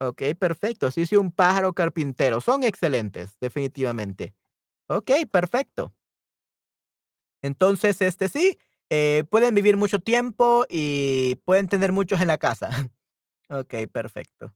Ok, 0.00 0.22
perfecto. 0.38 0.90
Sí, 0.90 1.06
sí, 1.06 1.16
un 1.16 1.30
pájaro 1.30 1.74
carpintero. 1.74 2.40
Son 2.40 2.64
excelentes, 2.64 3.36
definitivamente. 3.40 4.34
Ok, 4.88 5.10
perfecto. 5.30 5.94
Entonces, 7.42 8.00
este 8.02 8.28
sí, 8.28 8.58
eh, 8.90 9.24
pueden 9.30 9.54
vivir 9.54 9.76
mucho 9.76 10.00
tiempo 10.00 10.66
y 10.68 11.36
pueden 11.44 11.68
tener 11.68 11.92
muchos 11.92 12.20
en 12.20 12.26
la 12.26 12.38
casa. 12.38 12.70
ok, 13.48 13.74
perfecto. 13.92 14.52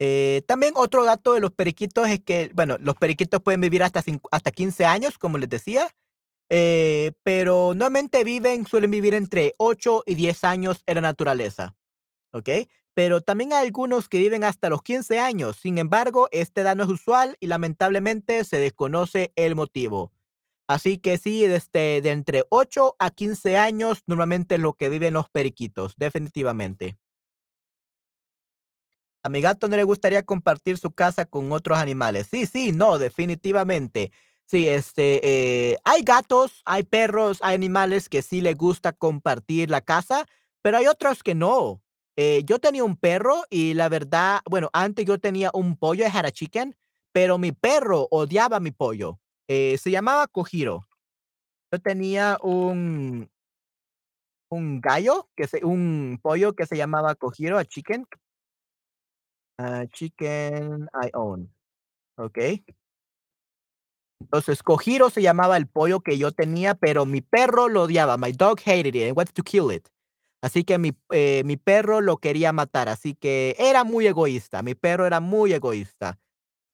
Eh, 0.00 0.42
también 0.48 0.74
otro 0.76 1.04
dato 1.04 1.34
de 1.34 1.40
los 1.40 1.52
periquitos 1.52 2.08
es 2.08 2.18
que, 2.20 2.50
bueno, 2.54 2.76
los 2.80 2.96
periquitos 2.96 3.40
pueden 3.40 3.60
vivir 3.60 3.84
hasta, 3.84 4.02
hasta 4.32 4.50
15 4.50 4.84
años, 4.84 5.16
como 5.16 5.38
les 5.38 5.48
decía, 5.48 5.88
eh, 6.50 7.12
pero 7.22 7.74
normalmente 7.74 8.24
viven, 8.24 8.66
suelen 8.66 8.90
vivir 8.90 9.14
entre 9.14 9.54
8 9.58 10.02
y 10.04 10.16
10 10.16 10.42
años 10.42 10.82
en 10.86 10.96
la 10.96 11.02
naturaleza, 11.02 11.76
¿ok? 12.32 12.48
Pero 12.94 13.20
también 13.20 13.52
hay 13.52 13.64
algunos 13.64 14.08
que 14.08 14.18
viven 14.18 14.42
hasta 14.42 14.68
los 14.68 14.82
15 14.82 15.20
años. 15.20 15.56
Sin 15.56 15.78
embargo, 15.78 16.28
esta 16.32 16.62
edad 16.62 16.74
no 16.74 16.82
es 16.82 16.90
usual 16.90 17.36
y 17.38 17.46
lamentablemente 17.46 18.42
se 18.44 18.58
desconoce 18.58 19.32
el 19.36 19.54
motivo. 19.54 20.12
Así 20.72 20.96
que 20.96 21.18
sí, 21.18 21.44
este, 21.44 22.00
de 22.00 22.12
entre 22.12 22.44
8 22.48 22.96
a 22.98 23.10
15 23.10 23.58
años, 23.58 23.98
normalmente 24.06 24.54
es 24.54 24.60
lo 24.62 24.72
que 24.72 24.88
viven 24.88 25.12
los 25.12 25.28
periquitos, 25.28 25.92
definitivamente. 25.98 26.96
A 29.22 29.28
mi 29.28 29.42
gato 29.42 29.68
no 29.68 29.76
le 29.76 29.84
gustaría 29.84 30.22
compartir 30.22 30.78
su 30.78 30.90
casa 30.92 31.26
con 31.26 31.52
otros 31.52 31.76
animales. 31.76 32.28
Sí, 32.30 32.46
sí, 32.46 32.72
no, 32.72 32.98
definitivamente. 32.98 34.12
Sí, 34.46 34.66
este, 34.66 35.20
eh, 35.72 35.78
hay 35.84 36.00
gatos, 36.04 36.62
hay 36.64 36.84
perros, 36.84 37.40
hay 37.42 37.54
animales 37.54 38.08
que 38.08 38.22
sí 38.22 38.40
les 38.40 38.56
gusta 38.56 38.92
compartir 38.92 39.68
la 39.68 39.82
casa, 39.82 40.24
pero 40.62 40.78
hay 40.78 40.86
otros 40.86 41.22
que 41.22 41.34
no. 41.34 41.82
Eh, 42.16 42.44
yo 42.46 42.60
tenía 42.60 42.82
un 42.82 42.96
perro 42.96 43.44
y 43.50 43.74
la 43.74 43.90
verdad, 43.90 44.40
bueno, 44.48 44.70
antes 44.72 45.04
yo 45.04 45.18
tenía 45.18 45.50
un 45.52 45.76
pollo, 45.76 46.06
I 46.06 46.08
had 46.10 46.24
a 46.24 46.30
chicken, 46.32 46.74
pero 47.12 47.36
mi 47.36 47.52
perro 47.52 48.08
odiaba 48.10 48.58
mi 48.58 48.70
pollo. 48.70 49.21
Eh, 49.54 49.76
se 49.76 49.90
llamaba 49.90 50.26
Kojiro. 50.28 50.88
Yo 51.70 51.78
tenía 51.78 52.38
un, 52.42 53.30
un 54.50 54.80
gallo, 54.80 55.28
que 55.36 55.46
se, 55.46 55.62
un 55.62 56.18
pollo 56.22 56.54
que 56.54 56.64
se 56.64 56.74
llamaba 56.74 57.14
Kojiro, 57.16 57.58
a 57.58 57.64
chicken, 57.66 58.06
a 59.58 59.84
chicken 59.92 60.88
I 60.94 61.10
own. 61.12 61.54
Ok. 62.16 62.38
Entonces, 64.22 64.62
Kojiro 64.62 65.10
se 65.10 65.20
llamaba 65.20 65.58
el 65.58 65.66
pollo 65.66 66.00
que 66.00 66.16
yo 66.16 66.32
tenía, 66.32 66.74
pero 66.74 67.04
mi 67.04 67.20
perro 67.20 67.68
lo 67.68 67.82
odiaba. 67.82 68.16
My 68.16 68.32
dog 68.32 68.58
hated 68.64 68.94
it 68.94 69.08
and 69.08 69.16
wanted 69.16 69.34
to 69.34 69.42
kill 69.42 69.70
it. 69.70 69.86
Así 70.40 70.64
que 70.64 70.78
mi, 70.78 70.92
eh, 71.10 71.42
mi 71.44 71.58
perro 71.58 72.00
lo 72.00 72.16
quería 72.16 72.52
matar. 72.52 72.88
Así 72.88 73.14
que 73.14 73.54
era 73.58 73.84
muy 73.84 74.06
egoísta. 74.06 74.62
Mi 74.62 74.74
perro 74.74 75.06
era 75.06 75.20
muy 75.20 75.52
egoísta. 75.52 76.18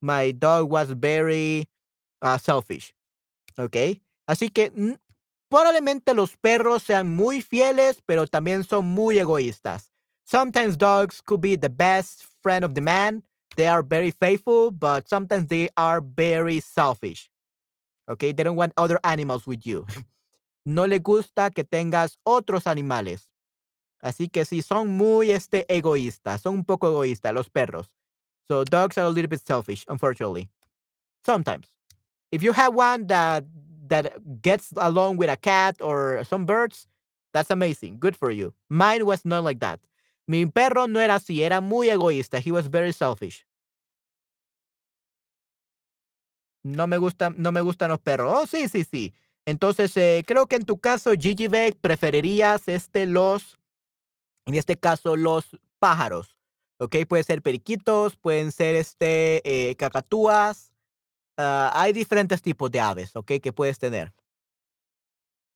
My 0.01 0.33
dog 0.33 0.71
was 0.71 0.91
very 0.97 1.69
uh, 2.23 2.39
selfish. 2.39 2.95
¿Ok? 3.57 3.77
Así 4.27 4.51
que 4.51 4.71
mm, 4.71 4.95
probablemente 5.49 6.15
los 6.15 6.37
perros 6.37 6.83
sean 6.83 7.15
muy 7.15 7.43
fieles, 7.43 8.03
pero 8.07 8.27
también 8.27 8.65
son 8.65 8.87
muy 8.87 9.19
egoístas. 9.19 9.91
Sometimes 10.25 10.77
dogs 10.77 11.23
could 11.23 11.41
be 11.41 11.57
the 11.57 11.71
best 11.71 12.25
friend 12.43 12.65
of 12.65 12.75
the 12.75 12.81
man. 12.81 13.23
They 13.57 13.67
are 13.67 13.83
very 13.83 14.11
faithful, 14.11 14.71
but 14.71 15.09
sometimes 15.09 15.49
they 15.49 15.71
are 15.77 16.01
very 16.01 16.61
selfish. 16.61 17.31
Okay, 18.09 18.33
they 18.33 18.45
don't 18.45 18.57
want 18.57 18.73
other 18.77 18.99
animals 19.05 19.47
with 19.47 19.67
you. 19.67 19.87
No 20.65 20.87
le 20.87 20.99
gusta 20.99 21.51
que 21.51 21.65
tengas 21.65 22.19
otros 22.25 22.67
animales. 22.67 23.31
Así 24.03 24.29
que 24.29 24.45
sí, 24.45 24.61
son 24.61 24.89
muy 24.89 25.31
este, 25.31 25.65
egoístas, 25.67 26.43
son 26.43 26.57
un 26.57 26.65
poco 26.67 26.89
egoístas 26.89 27.33
los 27.33 27.49
perros. 27.49 27.91
So 28.49 28.65
dogs 28.65 28.99
are 28.99 29.07
a 29.07 29.11
little 29.11 29.29
bit 29.29 29.41
selfish, 29.41 29.87
unfortunately. 29.89 30.51
Sometimes. 31.25 31.78
If 32.31 32.43
you 32.43 32.53
have 32.53 32.75
one 32.75 33.07
that 33.07 33.45
that 33.89 34.43
gets 34.43 34.73
along 34.77 35.17
with 35.17 35.31
a 35.31 35.37
cat 35.37 35.77
or 35.81 36.23
some 36.25 36.45
birds, 36.45 36.87
that's 37.33 37.51
amazing. 37.51 37.99
Good 37.99 38.17
for 38.17 38.31
you. 38.31 38.55
Mine 38.69 39.07
was 39.07 39.25
not 39.25 39.45
like 39.45 39.61
that. 39.61 39.81
Mi 40.27 40.45
perro 40.45 40.87
no 40.87 41.01
era 41.01 41.15
así, 41.17 41.41
era 41.41 41.61
muy 41.61 41.89
egoísta. 41.89 42.39
He 42.39 42.53
was 42.53 42.67
very 42.69 42.93
selfish. 42.93 43.47
No 46.65 46.87
me 46.87 46.99
gustan, 46.99 47.35
no 47.39 47.51
me 47.51 47.63
gustan 47.63 47.91
los 47.91 48.01
perros. 48.01 48.31
Oh, 48.37 48.47
sí, 48.47 48.69
sí, 48.69 48.85
sí. 48.85 49.15
Entonces, 49.47 49.97
eh, 49.97 50.25
creo 50.27 50.47
que 50.47 50.57
en 50.57 50.65
tu 50.67 50.79
caso, 50.79 51.13
Gigi 51.19 51.49
Beck, 51.49 51.77
preferirías 51.81 52.69
este, 52.69 53.07
los, 53.07 53.59
en 54.45 54.55
este 54.55 54.77
caso, 54.77 55.17
los 55.17 55.59
pájaros. 55.79 56.37
¿Ok? 56.79 56.97
Pueden 57.09 57.25
ser 57.25 57.41
periquitos, 57.41 58.17
pueden 58.17 58.53
ser 58.53 58.77
este, 58.77 59.71
eh, 59.71 59.75
cacatúas. 59.77 60.73
Uh, 61.39 61.71
hay 61.73 61.93
diferentes 61.93 62.43
tipos 62.43 62.69
de 62.69 62.81
aves, 62.81 63.15
¿ok? 63.15 63.35
Que 63.41 63.53
puedes 63.53 63.79
tener. 63.79 64.13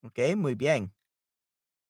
Ok, 0.04 0.18
muy 0.36 0.54
bien. 0.54 0.92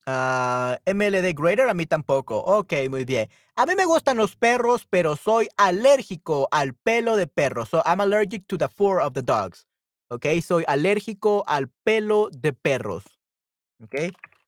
Ah, 0.07 0.79
MLD 0.87 1.35
Greater, 1.35 1.69
a 1.69 1.75
mí 1.75 1.85
tampoco. 1.87 2.39
Ok, 2.39 2.73
muy 2.89 3.05
bien. 3.05 3.29
A 3.55 3.67
mí 3.67 3.75
me 3.77 3.85
gustan 3.85 4.17
los 4.17 4.35
perros, 4.35 4.87
pero 4.89 5.15
soy 5.15 5.49
alérgico 5.57 6.49
al 6.51 6.75
pelo 6.75 7.17
de 7.17 7.27
perro. 7.27 7.67
So 7.67 7.83
I'm 7.85 8.01
allergic 8.01 8.47
to 8.49 8.57
the 8.57 8.69
fur 8.69 9.01
of 9.01 9.13
the 9.13 9.23
dogs. 9.23 9.67
Ok, 10.09 10.27
soy 10.43 10.65
alérgico 10.67 11.45
al 11.47 11.69
pelo 11.85 12.31
de 12.33 12.53
perros. 12.53 13.05
Ok, 13.83 13.95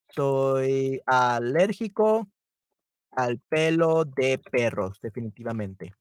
soy 0.09 1.01
alérgico 1.07 2.29
al 3.13 3.39
pelo 3.49 4.05
de 4.05 4.39
perros, 4.39 4.99
definitivamente. 5.01 5.95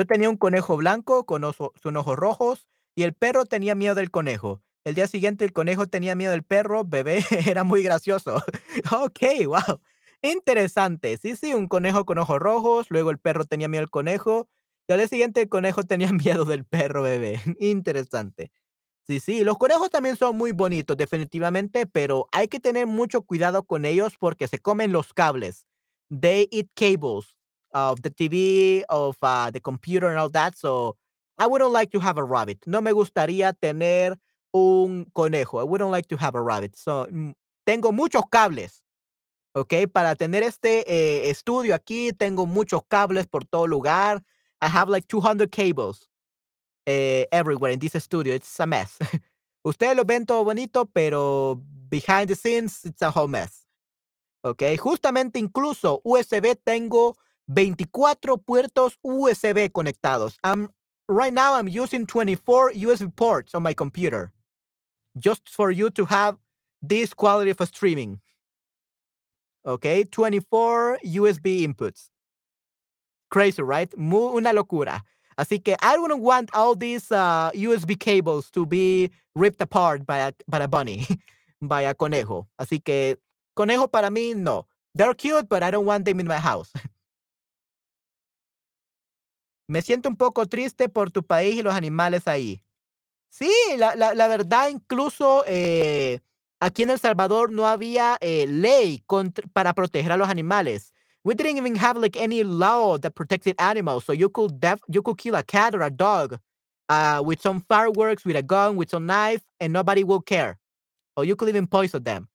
Yo 0.00 0.06
tenía 0.06 0.30
un 0.30 0.38
conejo 0.38 0.78
blanco 0.78 1.26
con 1.26 1.44
ojos 1.44 2.16
rojos 2.16 2.66
y 2.94 3.02
el 3.02 3.12
perro 3.12 3.44
tenía 3.44 3.74
miedo 3.74 3.94
del 3.94 4.10
conejo. 4.10 4.62
El 4.82 4.94
día 4.94 5.06
siguiente 5.06 5.44
el 5.44 5.52
conejo 5.52 5.88
tenía 5.88 6.14
miedo 6.14 6.32
del 6.32 6.42
perro, 6.42 6.86
bebé, 6.86 7.22
era 7.46 7.64
muy 7.64 7.82
gracioso. 7.82 8.36
ok, 8.90 9.20
wow. 9.44 9.78
Interesante. 10.22 11.18
Sí, 11.18 11.36
sí, 11.36 11.52
un 11.52 11.68
conejo 11.68 12.06
con 12.06 12.16
ojos 12.16 12.38
rojos, 12.38 12.86
luego 12.88 13.10
el 13.10 13.18
perro 13.18 13.44
tenía 13.44 13.68
miedo 13.68 13.82
del 13.82 13.90
conejo, 13.90 14.48
y 14.88 14.92
al 14.94 15.00
día 15.00 15.08
siguiente 15.08 15.42
el 15.42 15.50
conejo 15.50 15.82
tenía 15.82 16.10
miedo 16.12 16.46
del 16.46 16.64
perro, 16.64 17.02
bebé. 17.02 17.38
Interesante. 17.60 18.52
Sí, 19.06 19.20
sí, 19.20 19.44
los 19.44 19.58
conejos 19.58 19.90
también 19.90 20.16
son 20.16 20.34
muy 20.34 20.52
bonitos, 20.52 20.96
definitivamente, 20.96 21.86
pero 21.86 22.26
hay 22.32 22.48
que 22.48 22.58
tener 22.58 22.86
mucho 22.86 23.20
cuidado 23.20 23.64
con 23.64 23.84
ellos 23.84 24.14
porque 24.18 24.48
se 24.48 24.60
comen 24.60 24.92
los 24.92 25.12
cables. 25.12 25.66
They 26.08 26.48
eat 26.50 26.68
cables 26.74 27.36
of 27.72 28.02
the 28.02 28.10
TV, 28.10 28.82
of 28.88 29.16
uh, 29.22 29.50
the 29.50 29.60
computer 29.60 30.08
and 30.08 30.18
all 30.18 30.28
that, 30.30 30.56
so 30.56 30.96
I 31.38 31.46
wouldn't 31.46 31.72
like 31.72 31.90
to 31.92 32.00
have 32.00 32.18
a 32.18 32.24
rabbit. 32.24 32.58
No 32.66 32.80
me 32.80 32.92
gustaría 32.92 33.54
tener 33.58 34.16
un 34.52 35.06
conejo. 35.14 35.58
I 35.60 35.64
wouldn't 35.64 35.90
like 35.90 36.06
to 36.08 36.16
have 36.16 36.34
a 36.34 36.42
rabbit. 36.42 36.76
So, 36.76 37.06
mm, 37.10 37.32
tengo 37.64 37.92
muchos 37.92 38.24
cables, 38.30 38.82
¿ok? 39.54 39.86
Para 39.92 40.14
tener 40.16 40.42
este 40.42 40.84
eh, 40.86 41.30
estudio 41.30 41.74
aquí, 41.74 42.12
tengo 42.12 42.46
muchos 42.46 42.82
cables 42.88 43.26
por 43.26 43.44
todo 43.44 43.66
lugar. 43.66 44.22
I 44.60 44.66
have 44.66 44.90
like 44.90 45.06
200 45.08 45.50
cables 45.50 46.08
eh, 46.86 47.26
everywhere 47.32 47.72
in 47.72 47.78
this 47.78 47.94
studio. 48.02 48.34
It's 48.34 48.60
a 48.60 48.66
mess. 48.66 48.98
Ustedes 49.64 49.96
lo 49.96 50.04
ven 50.04 50.26
todo 50.26 50.44
bonito, 50.44 50.86
pero 50.86 51.60
behind 51.88 52.28
the 52.28 52.34
scenes, 52.34 52.84
it's 52.84 53.02
a 53.02 53.10
whole 53.10 53.28
mess. 53.28 53.66
¿Ok? 54.42 54.62
Justamente 54.78 55.38
incluso 55.38 56.00
USB 56.02 56.56
tengo 56.64 57.16
24 57.54 58.38
puertos 58.46 58.96
USB 59.04 59.68
conectados. 59.70 60.36
I'm, 60.44 60.68
right 61.08 61.32
now, 61.32 61.54
I'm 61.54 61.68
using 61.68 62.06
24 62.06 62.72
USB 62.72 63.14
ports 63.14 63.54
on 63.54 63.62
my 63.62 63.74
computer 63.74 64.32
just 65.18 65.48
for 65.48 65.70
you 65.70 65.90
to 65.90 66.04
have 66.06 66.36
this 66.82 67.12
quality 67.12 67.50
of 67.50 67.68
streaming. 67.68 68.20
Okay, 69.66 70.04
24 70.04 71.00
USB 71.04 71.66
inputs. 71.66 72.08
Crazy, 73.30 73.62
right? 73.62 73.96
Muy, 73.98 74.36
una 74.36 74.52
locura. 74.52 75.02
Así 75.38 75.62
que 75.62 75.76
I 75.80 75.98
wouldn't 75.98 76.20
want 76.20 76.50
all 76.54 76.74
these 76.74 77.10
uh, 77.10 77.50
USB 77.54 77.98
cables 77.98 78.50
to 78.50 78.66
be 78.66 79.10
ripped 79.34 79.60
apart 79.60 80.06
by 80.06 80.18
a, 80.18 80.32
by 80.48 80.58
a 80.58 80.68
bunny, 80.68 81.06
by 81.62 81.82
a 81.82 81.94
conejo. 81.94 82.46
Así 82.60 82.82
que 82.82 83.16
conejo 83.56 83.90
para 83.90 84.10
mí, 84.10 84.34
no. 84.34 84.66
They're 84.94 85.14
cute, 85.14 85.48
but 85.48 85.62
I 85.62 85.70
don't 85.70 85.86
want 85.86 86.04
them 86.04 86.20
in 86.20 86.26
my 86.26 86.38
house. 86.38 86.72
Me 89.70 89.82
siento 89.82 90.08
un 90.08 90.16
poco 90.16 90.46
triste 90.46 90.88
por 90.88 91.12
tu 91.12 91.22
país 91.22 91.54
y 91.54 91.62
los 91.62 91.74
animales 91.74 92.26
ahí. 92.26 92.60
Sí, 93.28 93.52
la, 93.78 93.94
la, 93.94 94.26
verdad, 94.26 94.68
incluso 94.68 95.44
eh, 95.46 96.18
aquí 96.58 96.82
en 96.82 96.90
El 96.90 96.98
Salvador 96.98 97.52
no 97.52 97.68
había 97.68 98.18
eh, 98.20 98.48
ley 98.48 99.04
para 99.52 99.72
proteger 99.72 100.10
a 100.10 100.16
los 100.16 100.28
animales. 100.28 100.92
We 101.22 101.36
didn't 101.36 101.58
even 101.58 101.76
have 101.76 101.96
like 101.96 102.16
any 102.20 102.42
law 102.42 102.98
that 102.98 103.12
protected 103.12 103.54
animals. 103.60 104.04
So 104.04 104.12
you 104.12 104.28
could 104.28 104.58
def- 104.58 104.82
you 104.88 105.02
could 105.02 105.18
kill 105.18 105.36
a 105.36 105.44
cat 105.44 105.76
or 105.76 105.82
a 105.82 105.90
dog 105.90 106.40
uh, 106.88 107.22
with 107.24 107.40
some 107.40 107.60
fireworks, 107.68 108.24
with 108.24 108.34
a 108.34 108.42
gun, 108.42 108.74
with 108.74 108.90
some 108.90 109.06
knife, 109.06 109.42
and 109.60 109.72
nobody 109.72 110.02
will 110.02 110.20
care. 110.20 110.58
Or 111.16 111.24
you 111.24 111.36
could 111.36 111.48
even 111.48 111.68
poison 111.68 112.02
them. 112.02 112.28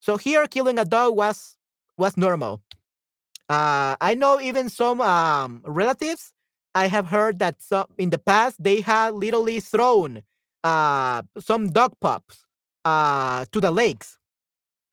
So 0.00 0.18
here, 0.18 0.46
killing 0.46 0.78
a 0.78 0.84
dog 0.84 1.16
was 1.16 1.56
was 1.96 2.18
normal. 2.18 2.60
Uh, 3.48 3.96
I 3.98 4.14
know 4.14 4.40
even 4.42 4.68
some 4.68 5.00
um, 5.00 5.62
relatives. 5.64 6.34
I 6.74 6.86
have 6.88 7.06
heard 7.06 7.38
that 7.40 7.62
some 7.62 7.86
in 7.98 8.10
the 8.10 8.18
past 8.18 8.62
they 8.62 8.80
had 8.80 9.14
literally 9.14 9.60
thrown 9.60 10.22
uh, 10.64 11.22
some 11.38 11.70
dog 11.70 11.94
pups 12.00 12.44
uh, 12.84 13.44
to 13.52 13.60
the 13.60 13.70
lakes. 13.70 14.18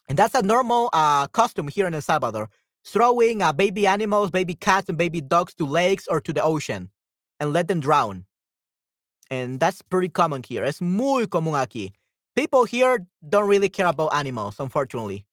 And 0.07 0.17
that's 0.17 0.35
a 0.35 0.41
normal 0.41 0.89
uh, 0.91 1.27
custom 1.27 1.67
here 1.67 1.87
in 1.87 1.93
El 1.93 2.01
Salvador. 2.01 2.49
Throwing 2.83 3.41
uh, 3.41 3.53
baby 3.53 3.85
animals, 3.85 4.31
baby 4.31 4.55
cats, 4.55 4.89
and 4.89 4.97
baby 4.97 5.21
dogs 5.21 5.53
to 5.55 5.65
lakes 5.65 6.07
or 6.07 6.19
to 6.21 6.33
the 6.33 6.41
ocean 6.41 6.89
and 7.39 7.53
let 7.53 7.67
them 7.67 7.79
drown. 7.79 8.25
And 9.29 9.59
that's 9.59 9.81
pretty 9.81 10.09
common 10.09 10.43
here. 10.43 10.63
It's 10.63 10.81
muy 10.81 11.27
común 11.27 11.53
aquí. 11.53 11.91
People 12.35 12.65
here 12.65 13.05
don't 13.27 13.47
really 13.47 13.69
care 13.69 13.85
about 13.87 14.13
animals, 14.13 14.59
unfortunately. 14.59 15.25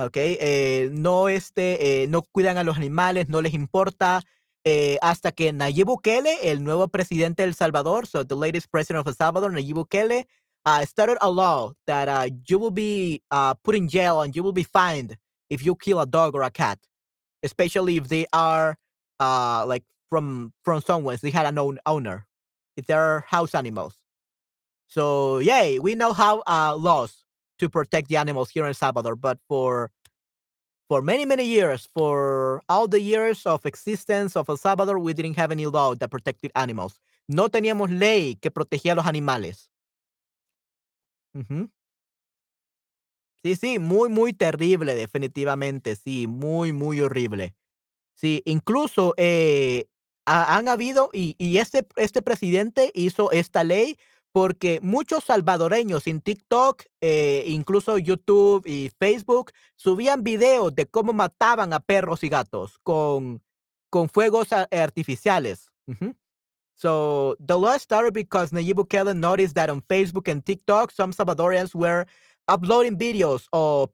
Okay, 0.00 0.36
eh, 0.40 0.88
no, 0.90 1.28
este, 1.28 1.76
eh, 1.80 2.06
no 2.08 2.22
cuidan 2.22 2.56
a 2.56 2.64
los 2.64 2.76
animales, 2.76 3.28
no 3.28 3.40
les 3.40 3.54
importa. 3.54 4.22
Eh, 4.64 4.98
hasta 5.02 5.32
que 5.32 5.52
Nayib 5.52 5.86
Bukele, 5.86 6.50
el 6.50 6.62
nuevo 6.62 6.88
presidente 6.88 7.42
de 7.42 7.48
El 7.48 7.54
Salvador, 7.54 8.06
so 8.06 8.24
the 8.24 8.36
latest 8.36 8.70
president 8.70 9.00
of 9.00 9.06
El 9.06 9.14
Salvador, 9.14 9.52
Nayib 9.52 9.74
Bukele, 9.74 10.26
uh, 10.64 10.84
started 10.84 11.18
a 11.20 11.30
law 11.30 11.72
that 11.86 12.08
uh, 12.08 12.28
you 12.46 12.58
will 12.58 12.70
be 12.70 13.22
uh, 13.30 13.54
put 13.54 13.74
in 13.74 13.88
jail 13.88 14.22
and 14.22 14.36
you 14.36 14.42
will 14.42 14.52
be 14.52 14.62
fined 14.62 15.16
if 15.50 15.64
you 15.64 15.74
kill 15.74 16.00
a 16.00 16.06
dog 16.06 16.34
or 16.34 16.42
a 16.42 16.50
cat, 16.50 16.78
especially 17.42 17.96
if 17.96 18.08
they 18.08 18.26
are 18.32 18.76
uh, 19.18 19.64
like 19.66 19.84
from 20.08 20.52
from 20.62 20.80
someone 20.80 21.18
they 21.22 21.30
had 21.30 21.46
an 21.46 21.58
own 21.58 21.78
owner, 21.86 22.26
if 22.76 22.86
they're 22.86 23.24
house 23.28 23.54
animals. 23.54 23.96
So 24.86 25.38
yay, 25.38 25.78
we 25.78 25.94
know 25.94 26.12
how 26.12 26.42
uh, 26.46 26.76
laws 26.76 27.24
to 27.58 27.68
protect 27.68 28.08
the 28.08 28.16
animals 28.16 28.50
here 28.50 28.66
in 28.66 28.74
Salvador, 28.74 29.16
but 29.16 29.38
for 29.48 29.90
for 30.92 31.00
many, 31.00 31.24
many 31.24 31.46
years, 31.46 31.88
for 31.94 32.62
all 32.68 32.86
the 32.86 33.00
years 33.00 33.46
of 33.46 33.64
existence 33.64 34.36
of 34.36 34.46
El 34.50 34.58
Salvador, 34.58 34.98
we 34.98 35.14
didn't 35.14 35.38
have 35.38 35.50
any 35.50 35.64
law 35.64 35.94
that 35.94 36.10
protected 36.10 36.52
animals. 36.54 37.00
No 37.30 37.48
teníamos 37.48 37.88
ley 37.88 38.34
que 38.34 38.50
protegía 38.50 38.92
a 38.92 38.96
los 38.96 39.06
animales. 39.06 39.70
Ujú. 41.34 41.70
Sí, 43.42 43.56
sí, 43.56 43.78
muy, 43.78 44.10
muy 44.10 44.34
terrible, 44.34 44.94
definitivamente, 44.94 45.96
sí, 45.96 46.26
muy, 46.26 46.74
muy 46.74 47.00
horrible. 47.00 47.54
Sí, 48.14 48.42
incluso 48.44 49.14
eh, 49.16 49.86
han 50.26 50.68
habido, 50.68 51.08
y, 51.14 51.36
y 51.38 51.56
este, 51.56 51.86
este 51.96 52.20
presidente 52.20 52.92
hizo 52.94 53.30
esta 53.30 53.64
ley 53.64 53.96
porque 54.32 54.80
muchos 54.82 55.24
salvadoreños 55.24 56.06
en 56.06 56.20
TikTok, 56.20 56.84
eh, 57.00 57.44
incluso 57.46 57.98
YouTube 57.98 58.66
y 58.66 58.90
Facebook, 58.98 59.52
subían 59.76 60.24
videos 60.24 60.74
de 60.74 60.86
cómo 60.86 61.12
mataban 61.12 61.72
a 61.72 61.80
perros 61.80 62.24
y 62.24 62.28
gatos 62.28 62.78
con, 62.82 63.42
con 63.90 64.08
fuegos 64.08 64.48
artificiales. 64.52 65.68
So 66.74 67.36
the 67.38 67.56
law 67.56 67.78
started 67.78 68.12
because 68.12 68.50
Nayib 68.50 68.74
Bukele 68.74 69.14
noticed 69.14 69.54
that 69.54 69.70
on 69.70 69.82
Facebook 69.82 70.26
and 70.26 70.44
TikTok, 70.44 70.90
some 70.90 71.12
Salvadorians 71.12 71.74
were 71.74 72.06
uploading 72.48 72.96
videos 72.96 73.46
of 73.52 73.90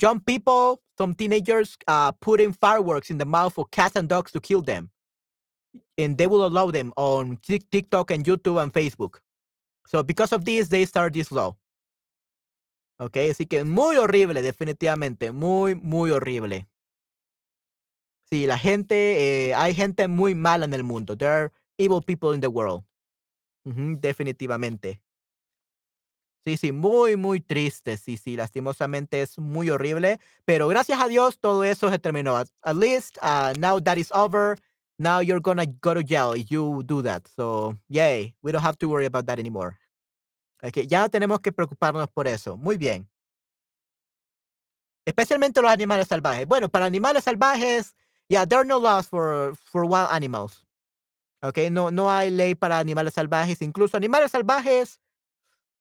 young 0.00 0.18
people, 0.20 0.80
some 0.98 1.14
teenagers, 1.14 1.76
uh, 1.86 2.10
putting 2.12 2.52
fireworks 2.52 3.10
in 3.10 3.18
the 3.18 3.24
mouth 3.24 3.56
of 3.58 3.70
cats 3.70 3.94
and 3.94 4.08
dogs 4.08 4.32
to 4.32 4.40
kill 4.40 4.62
them. 4.62 4.90
And 5.96 6.18
they 6.18 6.26
will 6.26 6.44
allow 6.44 6.70
them 6.70 6.92
on 6.96 7.38
TikTok 7.42 8.10
and 8.10 8.24
YouTube 8.24 8.60
and 8.60 8.72
Facebook. 8.72 9.18
So 9.86 10.02
because 10.02 10.34
of 10.34 10.44
this, 10.44 10.68
they 10.68 10.84
start 10.86 11.12
this 11.12 11.30
law. 11.30 11.56
Ok, 12.98 13.16
así 13.30 13.46
que 13.46 13.64
muy 13.64 13.96
horrible, 13.96 14.40
definitivamente. 14.40 15.32
Muy, 15.32 15.74
muy 15.74 16.10
horrible. 16.10 16.66
Sí, 18.30 18.46
la 18.46 18.58
gente, 18.58 19.48
eh, 19.48 19.54
hay 19.54 19.74
gente 19.74 20.08
muy 20.08 20.34
mala 20.34 20.64
en 20.64 20.74
el 20.74 20.84
mundo. 20.84 21.16
There 21.16 21.30
are 21.30 21.52
evil 21.78 22.02
people 22.02 22.34
in 22.34 22.40
the 22.40 22.48
world. 22.48 22.84
definitivamente. 23.64 25.00
Sí, 26.44 26.58
sí, 26.58 26.72
muy, 26.72 27.16
muy 27.16 27.40
triste. 27.40 27.96
Sí, 27.96 28.18
sí, 28.18 28.36
lastimosamente 28.36 29.22
es 29.22 29.38
muy 29.38 29.70
horrible. 29.70 30.20
Pero 30.44 30.68
gracias 30.68 31.00
a 31.00 31.08
Dios 31.08 31.38
todo 31.38 31.64
eso 31.64 31.90
se 31.90 31.98
terminó. 31.98 32.36
At, 32.36 32.76
least 32.76 33.16
uh, 33.22 33.58
now 33.58 33.80
that 33.80 33.96
is 33.96 34.12
over. 34.12 34.58
Now 34.98 35.20
you're 35.20 35.40
gonna 35.40 35.66
go 35.66 35.94
to 35.94 36.02
jail 36.02 36.32
if 36.32 36.50
you 36.50 36.82
do 36.84 37.02
that. 37.02 37.26
So, 37.36 37.76
yay, 37.88 38.34
we 38.42 38.52
don't 38.52 38.62
have 38.62 38.78
to 38.78 38.88
worry 38.88 39.06
about 39.06 39.26
that 39.26 39.38
anymore. 39.38 39.78
Okay, 40.62 40.86
ya 40.86 41.02
no 41.02 41.08
tenemos 41.08 41.40
que 41.42 41.52
preocuparnos 41.52 42.08
por 42.14 42.26
eso. 42.26 42.56
Muy 42.56 42.76
bien. 42.76 43.06
Especialmente 45.06 45.60
los 45.60 45.70
animales 45.70 46.08
salvajes. 46.08 46.46
Bueno, 46.46 46.68
para 46.68 46.86
animales 46.86 47.24
salvajes, 47.24 47.94
yeah, 48.28 48.46
there 48.46 48.60
are 48.60 48.64
no 48.64 48.78
laws 48.78 49.06
for, 49.06 49.54
for 49.56 49.84
wild 49.84 50.08
animals. 50.10 50.64
Okay, 51.42 51.68
no, 51.68 51.90
no 51.90 52.08
hay 52.08 52.30
ley 52.30 52.54
para 52.54 52.78
animales 52.78 53.12
salvajes. 53.14 53.60
Incluso 53.60 53.98
animales 53.98 54.30
salvajes 54.30 54.98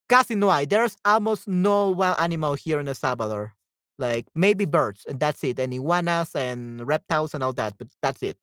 casi 0.09 0.36
no 0.36 0.51
hay. 0.51 0.66
There's 0.66 0.97
almost 1.05 1.47
no 1.47 1.91
wild 1.91 2.18
animal 2.20 2.55
here 2.55 2.80
in 2.82 2.88
El 2.88 2.95
Salvador. 2.95 3.53
Like 3.97 4.26
maybe 4.36 4.66
birds, 4.66 5.05
and 5.07 5.20
that's 5.20 5.43
it. 5.43 5.59
And 5.59 5.74
iguanas 5.74 6.36
and 6.36 6.86
reptiles 6.86 7.34
and 7.34 7.43
all 7.43 7.53
that, 7.53 7.78
but 7.78 7.88
that's 8.01 8.22
it. 8.24 8.38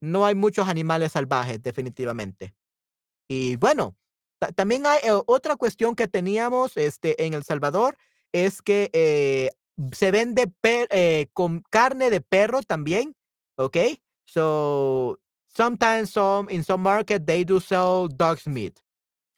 No 0.00 0.24
hay 0.26 0.34
muchos 0.34 0.68
animales 0.68 1.12
salvajes, 1.12 1.62
definitivamente. 1.62 2.54
Y 3.28 3.56
bueno, 3.56 3.96
también 4.54 4.86
hay 4.86 4.98
eh, 5.02 5.20
otra 5.26 5.56
cuestión 5.56 5.94
que 5.94 6.08
teníamos 6.08 6.76
este, 6.76 7.24
en 7.24 7.34
El 7.34 7.44
Salvador, 7.44 7.96
es 8.32 8.62
que 8.62 8.90
eh, 8.92 9.50
se 9.92 10.10
vende 10.10 10.50
eh, 10.62 11.26
con 11.32 11.62
carne 11.70 12.10
de 12.10 12.20
perro 12.20 12.62
también, 12.62 13.14
¿ok? 13.56 13.76
So 14.26 15.18
sometimes 15.54 16.10
some 16.10 16.50
in 16.50 16.62
some 16.62 16.82
market 16.82 17.26
they 17.26 17.44
do 17.44 17.60
sell 17.60 18.08
dog's 18.08 18.46
meat, 18.46 18.80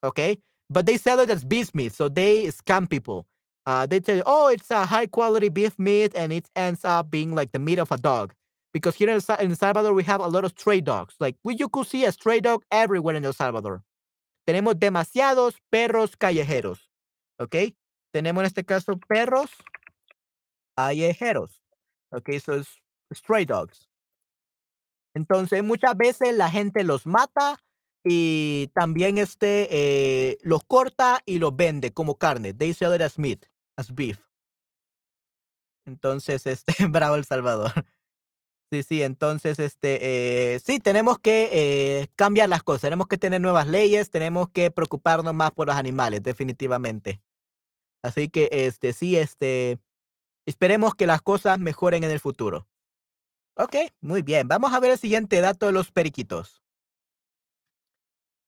okay? 0.03 0.41
But 0.69 0.87
they 0.87 0.99
sell 0.99 1.21
it 1.21 1.31
as 1.31 1.45
beef 1.45 1.75
meat, 1.75 1.93
so 1.93 2.09
they 2.09 2.47
scam 2.49 2.89
people. 2.89 3.27
Uh, 3.67 3.87
they 3.87 4.01
tell 4.01 4.17
you, 4.17 4.23
oh, 4.27 4.49
it's 4.49 4.71
a 4.71 4.87
high 4.87 5.07
quality 5.07 5.49
beef 5.49 5.79
meat, 5.79 6.13
and 6.15 6.33
it 6.33 6.49
ends 6.57 6.85
up 6.85 7.11
being 7.11 7.35
like 7.35 7.53
the 7.53 7.59
meat 7.59 7.79
of 7.79 7.93
a 7.93 7.97
dog. 7.97 8.33
Because 8.73 8.95
here 8.95 9.11
in 9.11 9.17
El 9.17 9.57
Salvador 9.57 9.95
we 9.95 10.05
have 10.05 10.21
a 10.21 10.29
lot 10.29 10.45
of 10.45 10.53
stray 10.53 10.81
dogs. 10.81 11.15
Like 11.19 11.37
we, 11.43 11.57
you 11.57 11.69
could 11.69 11.87
see 11.87 12.05
a 12.05 12.13
stray 12.13 12.41
dog 12.41 12.63
everywhere 12.71 13.17
in 13.17 13.25
El 13.25 13.33
Salvador. 13.33 13.83
Tenemos 14.47 14.79
demasiados 14.79 15.55
perros 15.71 16.17
callejeros. 16.17 16.91
¿Ok? 17.39 17.75
Tenemos 18.13 18.43
en 18.43 18.47
este 18.47 18.65
caso 18.65 18.99
perros 19.09 19.51
callejeros. 20.77 21.63
Ok, 22.13 22.31
eso 22.31 22.55
es 22.55 22.69
stray 23.13 23.45
dogs. 23.45 23.89
Entonces, 25.15 25.63
muchas 25.63 25.97
veces 25.97 26.37
la 26.37 26.51
gente 26.51 26.85
los 26.85 27.07
mata 27.07 27.61
y 28.05 28.69
también 28.75 29.19
este, 29.19 29.69
eh, 29.71 30.39
los 30.43 30.65
corta 30.65 31.23
y 31.27 31.39
los 31.39 31.55
vende 31.55 31.93
como 31.93 32.17
carne. 32.17 32.55
They 32.55 32.73
sell 32.73 32.95
it 32.95 33.03
as 33.03 33.19
meat, 33.19 33.47
as 33.77 33.93
beef. 33.95 34.19
Entonces, 35.87 36.47
este, 36.47 36.75
bravo 36.89 37.17
El 37.17 37.25
Salvador. 37.25 37.73
Sí, 38.71 38.85
sí, 38.85 39.03
entonces, 39.03 39.59
este, 39.59 40.55
eh, 40.55 40.61
sí, 40.61 40.79
tenemos 40.79 41.19
que 41.19 41.49
eh, 41.53 42.09
cambiar 42.15 42.49
las 42.49 42.63
cosas, 42.63 42.83
tenemos 42.83 43.09
que 43.09 43.19
tener 43.19 43.41
nuevas 43.41 43.67
leyes, 43.67 44.11
tenemos 44.11 44.49
que 44.49 44.71
preocuparnos 44.71 45.35
más 45.35 45.51
por 45.51 45.67
los 45.67 45.75
animales, 45.75 46.23
definitivamente. 46.23 47.21
Así 48.03 48.29
que, 48.29 48.49
este, 48.53 48.93
sí, 48.93 49.17
este, 49.17 49.81
esperemos 50.47 50.95
que 50.95 51.07
las 51.09 51.21
cosas 51.21 51.59
mejoren 51.59 52.05
en 52.05 52.13
el 52.13 52.21
futuro. 52.21 52.69
Ok, 53.57 53.77
muy 54.01 54.23
bien. 54.23 54.49
Vamos 54.49 54.73
a 54.73 54.81
ver 54.81 54.93
el 54.93 54.99
siguiente 54.99 55.41
dato 55.41 55.67
de 55.67 55.73
los 55.73 55.91
periquitos. 55.91 56.63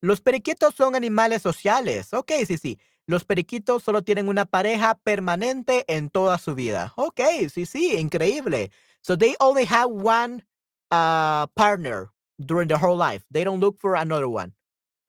Los 0.01 0.21
periquitos 0.21 0.75
son 0.75 0.95
animales 0.95 1.43
sociales. 1.43 2.15
Ok, 2.15 2.33
sí, 2.47 2.59
sí. 2.59 2.79
Los 3.07 3.25
periquitos 3.25 3.83
solo 3.83 4.03
tienen 4.03 4.29
una 4.29 4.47
pareja 4.47 4.95
permanente 4.95 5.85
en 5.89 6.11
toda 6.11 6.39
su 6.39 6.55
vida. 6.55 6.93
Ok, 6.97 7.21
sí, 7.53 7.67
sí, 7.67 7.97
increíble. 7.97 8.71
So 9.03 9.17
they 9.17 9.35
only 9.41 9.65
have 9.65 9.91
one 9.91 10.43
uh, 10.91 11.47
partner 11.49 12.11
during 12.41 12.69
their 12.69 12.79
whole 12.79 12.97
life. 12.97 13.25
They 13.31 13.45
don't 13.45 13.61
look 13.61 13.81
for 13.81 13.95
another 13.97 14.29
one. 14.29 14.55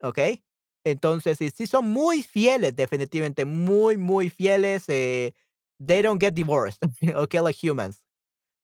¿Ok? 0.03 0.41
Entonces, 0.85 1.37
sí 1.37 1.67
son 1.67 1.89
muy 1.89 2.23
fieles, 2.23 2.75
definitivamente, 2.75 3.45
muy, 3.45 3.95
muy 3.95 4.29
fieles. 4.29 4.89
Eh, 4.89 5.31
they 5.79 6.01
don't 6.01 6.19
get 6.19 6.33
divorced, 6.33 6.83
okay, 7.15 7.39
like 7.39 7.55
humans. 7.55 8.01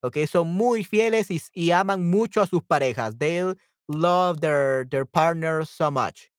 Okay, 0.02 0.26
son 0.26 0.48
muy 0.48 0.84
fieles 0.84 1.30
y, 1.30 1.40
y, 1.54 1.70
aman 1.72 2.10
mucho 2.10 2.42
a 2.42 2.46
sus 2.46 2.62
parejas. 2.62 3.18
They 3.18 3.54
love 3.88 4.40
their, 4.40 4.86
their 4.86 5.04
partners 5.06 5.68
so 5.70 5.90
much. 5.90 6.30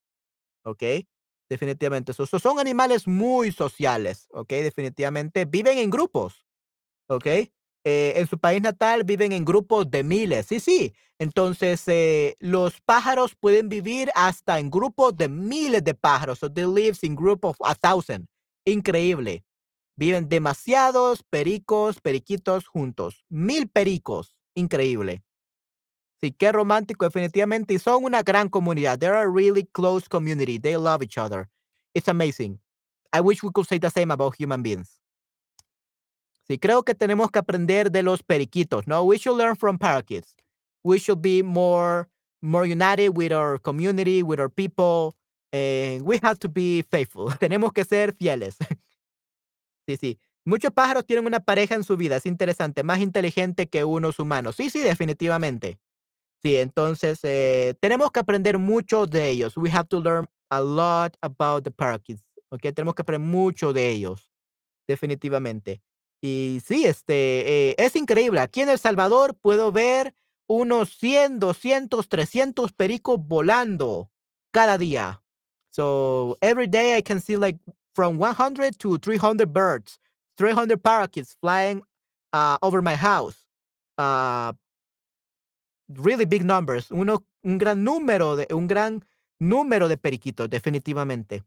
Okay, 0.66 1.08
definitivamente. 1.50 2.14
So, 2.14 2.26
so 2.26 2.40
son 2.40 2.60
animales 2.60 3.08
muy 3.08 3.52
sociales. 3.52 4.28
Okay, 4.34 4.62
definitivamente. 4.62 5.46
Viven 5.46 5.78
en 5.78 5.90
grupos. 5.90 6.46
Okay. 7.08 7.52
Eh, 7.84 8.14
en 8.18 8.28
su 8.28 8.38
país 8.38 8.62
natal 8.62 9.04
viven 9.04 9.32
en 9.32 9.44
grupos 9.44 9.90
de 9.90 10.04
miles. 10.04 10.46
Sí, 10.46 10.60
sí. 10.60 10.94
Entonces, 11.18 11.84
eh, 11.88 12.36
los 12.40 12.82
pájaros 12.82 13.36
pueden 13.36 13.70
vivir 13.70 14.12
hasta 14.16 14.60
en 14.60 14.70
grupos 14.70 15.16
de 15.18 15.30
miles 15.30 15.84
de 15.84 15.94
pájaros. 15.94 16.40
So 16.40 16.52
they 16.52 16.66
live 16.66 16.98
in 17.02 17.16
group 17.16 17.44
of 17.46 17.58
a 17.64 17.76
thousand. 17.76 18.28
Increíble. 18.66 19.44
Viven 19.96 20.30
demasiados 20.30 21.24
pericos, 21.24 22.02
periquitos 22.02 22.68
juntos. 22.68 23.24
Mil 23.30 23.68
pericos. 23.68 24.36
Increíble. 24.56 25.24
Sí, 26.22 26.32
qué 26.32 26.52
romántico, 26.52 27.06
definitivamente. 27.06 27.74
Y 27.74 27.80
son 27.80 28.04
una 28.04 28.22
gran 28.22 28.48
comunidad. 28.48 29.00
They're 29.00 29.18
a 29.18 29.28
really 29.28 29.66
close 29.66 30.08
community. 30.08 30.60
They 30.60 30.76
love 30.76 31.02
each 31.04 31.18
other. 31.18 31.50
It's 31.96 32.08
amazing. 32.08 32.60
I 33.12 33.22
wish 33.22 33.44
we 33.44 33.52
could 33.52 33.68
say 33.68 33.80
the 33.80 33.90
same 33.90 34.12
about 34.12 34.36
human 34.40 34.62
beings. 34.62 35.01
Sí, 36.52 36.60
creo 36.60 36.84
que 36.84 36.94
tenemos 36.94 37.32
que 37.32 37.40
aprender 37.40 37.92
de 37.92 38.04
los 38.04 38.24
periquitos, 38.24 38.86
¿no? 38.86 39.04
We 39.04 39.18
should 39.18 39.38
learn 39.38 39.56
from 39.56 39.78
parakeets. 39.78 40.36
We 40.84 41.00
should 41.00 41.22
be 41.22 41.42
more, 41.42 42.10
more 42.42 42.70
united 42.70 43.16
with 43.16 43.32
our 43.32 43.58
community, 43.58 44.22
with 44.22 44.38
our 44.38 44.50
people. 44.50 45.16
And 45.54 46.02
we 46.02 46.20
have 46.22 46.40
to 46.40 46.50
be 46.50 46.84
faithful. 46.92 47.28
tenemos 47.40 47.72
que 47.72 47.86
ser 47.86 48.14
fieles. 48.14 48.58
sí, 49.88 49.96
sí. 49.96 50.20
Muchos 50.44 50.74
pájaros 50.74 51.06
tienen 51.06 51.26
una 51.26 51.40
pareja 51.40 51.76
en 51.76 51.86
su 51.86 51.96
vida. 51.96 52.18
Es 52.18 52.26
interesante. 52.26 52.84
Más 52.84 53.00
inteligente 53.00 53.70
que 53.70 53.86
unos 53.86 54.20
humanos. 54.20 54.58
Sí, 54.58 54.70
sí, 54.70 54.82
definitivamente. 54.82 55.80
Sí, 56.44 56.58
entonces 56.58 57.22
eh, 57.24 57.76
tenemos 57.80 58.12
que 58.12 58.20
aprender 58.20 58.58
mucho 58.58 59.08
de 59.08 59.30
ellos. 59.30 59.56
We 59.56 59.70
have 59.72 59.88
to 59.88 60.02
learn 60.02 60.28
a 60.50 60.60
lot 60.60 61.16
about 61.22 61.64
the 61.64 61.72
parakeets. 61.72 62.26
Okay, 62.50 62.74
tenemos 62.74 62.94
que 62.94 63.04
aprender 63.04 63.26
mucho 63.26 63.72
de 63.72 63.90
ellos. 63.90 64.34
Definitivamente. 64.86 65.82
Y 66.22 66.62
sí, 66.64 66.86
este, 66.86 67.70
eh, 67.72 67.76
es 67.80 67.96
increíble. 67.96 68.40
Aquí 68.40 68.62
en 68.62 68.70
El 68.70 68.78
Salvador 68.78 69.36
puedo 69.36 69.72
ver 69.72 70.14
unos 70.48 70.96
100, 70.98 71.40
200, 71.40 72.08
300 72.08 72.74
pericos 72.74 73.18
volando 73.20 74.12
cada 74.52 74.78
día. 74.78 75.24
So 75.72 76.38
every 76.42 76.68
day 76.68 76.98
I 76.98 77.02
can 77.02 77.20
see 77.20 77.38
like 77.38 77.58
from 77.96 78.20
100 78.20 78.78
to 78.80 79.00
300 79.00 79.52
birds, 79.52 80.00
300 80.38 80.78
parakeets 80.78 81.36
flying 81.40 81.82
uh, 82.34 82.58
over 82.62 82.82
my 82.82 82.96
house. 82.96 83.48
Uh, 83.98 84.54
really 85.88 86.26
big 86.26 86.44
numbers. 86.44 86.92
Uno, 86.92 87.24
un 87.44 87.58
gran 87.58 87.84
número 87.84 88.36
de, 88.36 88.48
un 88.54 88.68
gran 88.68 89.04
número 89.40 89.88
de 89.88 89.98
periquitos, 89.98 90.50
definitivamente. 90.50 91.44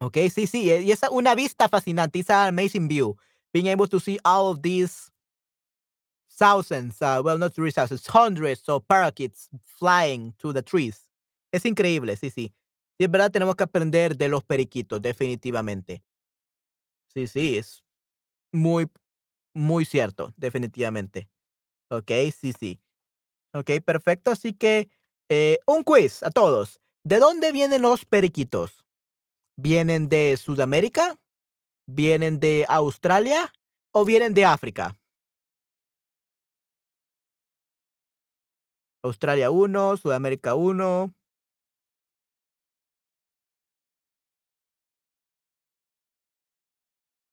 Ok, 0.00 0.16
sí, 0.30 0.46
sí, 0.46 0.64
y 0.64 0.90
es 0.90 1.00
una 1.10 1.34
vista 1.34 1.68
fascinante. 1.68 2.18
It's 2.18 2.30
an 2.30 2.48
amazing 2.48 2.88
view 2.88 3.16
being 3.54 3.68
able 3.68 3.86
to 3.86 4.00
see 4.00 4.18
all 4.24 4.50
of 4.50 4.62
these 4.62 5.12
thousands, 6.28 7.00
uh, 7.00 7.22
well, 7.24 7.38
not 7.38 7.54
three 7.54 7.70
thousands, 7.70 8.04
hundreds 8.08 8.68
of 8.68 8.86
parakeets 8.88 9.48
flying 9.64 10.34
to 10.40 10.52
the 10.52 10.60
trees. 10.60 11.08
Es 11.52 11.64
increíble, 11.64 12.16
sí, 12.16 12.30
sí. 12.30 12.52
Sí, 12.98 13.04
es 13.04 13.10
verdad, 13.10 13.30
tenemos 13.30 13.54
que 13.54 13.64
aprender 13.64 14.16
de 14.16 14.28
los 14.28 14.42
periquitos, 14.44 15.00
definitivamente. 15.00 16.02
Sí, 17.14 17.28
sí, 17.28 17.58
es 17.58 17.84
muy, 18.52 18.88
muy 19.54 19.84
cierto, 19.84 20.34
definitivamente. 20.36 21.28
Ok, 21.90 22.10
sí, 22.36 22.52
sí. 22.58 22.80
Ok, 23.52 23.70
perfecto. 23.84 24.32
Así 24.32 24.52
que 24.52 24.88
eh, 25.28 25.58
un 25.66 25.84
quiz 25.84 26.24
a 26.24 26.30
todos. 26.30 26.80
¿De 27.04 27.18
dónde 27.18 27.52
vienen 27.52 27.82
los 27.82 28.04
periquitos? 28.04 28.84
¿Vienen 29.56 30.08
de 30.08 30.36
Sudamérica? 30.36 31.16
¿Vienen 31.86 32.40
de 32.40 32.64
Australia? 32.68 33.52
¿O 33.92 34.04
vienen 34.04 34.34
de 34.34 34.44
África? 34.44 34.96
Australia 39.02 39.50
1, 39.50 39.96
Sudamérica 39.98 40.54
1. 40.54 41.14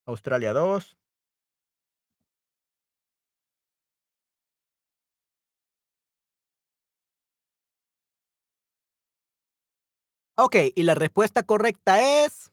Australia 0.06 0.54
2. 0.54 0.98
Ok, 10.38 10.56
y 10.76 10.84
la 10.84 10.96
respuesta 10.96 11.44
correcta 11.44 12.02
es... 12.26 12.51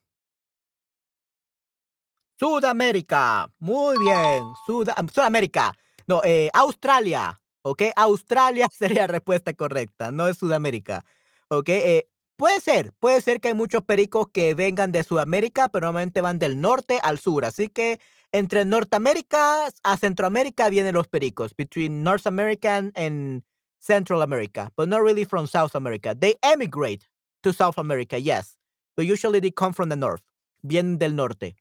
Sudamérica. 2.39 3.51
Muy 3.59 3.99
bien. 3.99 4.45
Sudamérica. 4.67 5.75
No, 6.07 6.23
eh, 6.25 6.51
Australia. 6.55 7.41
Ok, 7.63 7.83
Australia 7.97 8.69
sería 8.73 9.03
la 9.03 9.07
respuesta 9.09 9.53
correcta, 9.53 10.11
no 10.13 10.29
es 10.29 10.39
Sudamérica. 10.39 11.05
Ok, 11.49 11.69
eh, 11.69 12.09
puede 12.37 12.61
ser, 12.61 12.93
puede 12.99 13.21
ser 13.21 13.41
que 13.41 13.49
hay 13.49 13.55
muchos 13.55 13.83
pericos 13.83 14.29
que 14.33 14.55
vengan 14.55 14.93
de 14.93 15.05
Sudamérica, 15.05 15.69
pero 15.69 15.87
normalmente 15.87 16.21
van 16.21 16.39
del 16.39 16.61
norte 16.61 17.01
al 17.03 17.19
sur. 17.19 17.45
Así 17.45 17.69
que 17.69 18.01
entre 18.33 18.65
Norteamérica 18.65 19.67
a 19.83 19.97
Centroamérica 19.97 20.69
vienen 20.71 20.95
los 20.95 21.09
pericos. 21.09 21.55
Between 21.55 22.03
North 22.03 22.27
America 22.27 22.77
and 22.95 23.43
Central 23.81 24.23
America, 24.23 24.71
but 24.77 24.89
not 24.89 25.03
really 25.03 25.25
from 25.25 25.47
South 25.47 25.75
America. 25.75 26.15
They 26.15 26.37
emigrate 26.43 27.05
to 27.43 27.53
South 27.53 27.79
America, 27.79 28.19
yes. 28.19 28.57
But 28.97 29.07
usually 29.07 29.41
they 29.41 29.51
come 29.51 29.73
from 29.75 29.89
the 29.89 29.97
north. 29.97 30.23
Vienen 30.63 30.99
del 30.99 31.15
norte. 31.15 31.57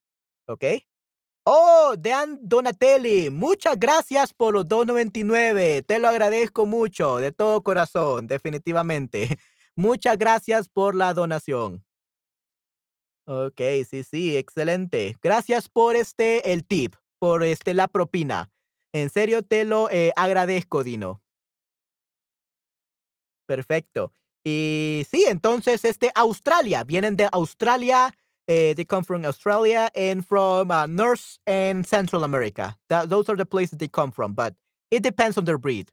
¿Ok? 0.48 0.64
Oh, 1.44 1.96
Dan 1.98 2.40
Donatelli, 2.42 3.30
muchas 3.30 3.80
gracias 3.80 4.34
por 4.34 4.54
los 4.54 4.66
2.99. 4.66 5.86
Te 5.86 6.00
lo 6.00 6.10
agradezco 6.10 6.66
mucho, 6.66 7.18
de 7.18 7.32
todo 7.32 7.64
corazón, 7.64 8.28
definitivamente. 8.28 9.30
Muchas 9.76 10.18
gracias 10.18 10.68
por 10.70 10.96
la 10.96 11.14
donación. 11.14 11.86
Ok, 13.26 13.62
sí, 13.88 14.04
sí, 14.04 14.36
excelente. 14.36 15.16
Gracias 15.22 15.70
por 15.70 15.96
este, 15.96 16.52
el 16.52 16.66
tip, 16.66 16.96
por 17.20 17.44
este, 17.44 17.74
la 17.74 17.88
propina. 17.88 18.50
En 18.92 19.10
serio, 19.10 19.44
te 19.44 19.66
lo 19.66 19.90
eh, 19.92 20.12
agradezco, 20.16 20.84
Dino. 20.84 21.22
Perfecto. 23.46 24.12
Y 24.44 25.06
sí, 25.10 25.26
entonces, 25.28 25.86
este, 25.86 26.12
Australia, 26.16 26.84
vienen 26.84 27.16
de 27.16 27.30
Australia 27.32 28.14
Uh, 28.50 28.74
they 28.74 28.86
come 28.86 29.04
from 29.04 29.26
Australia 29.26 29.90
and 29.96 30.26
from 30.26 30.72
uh, 30.72 30.86
North 30.86 31.38
and 31.46 31.86
Central 31.86 32.24
America. 32.24 32.76
That, 32.90 33.10
those 33.10 33.28
are 33.30 33.36
the 33.36 33.46
places 33.46 33.78
they 33.78 33.90
come 33.90 34.12
from, 34.12 34.34
but 34.34 34.56
it 34.90 35.04
depends 35.04 35.38
on 35.38 35.46
their 35.46 35.58
breed. 35.58 35.92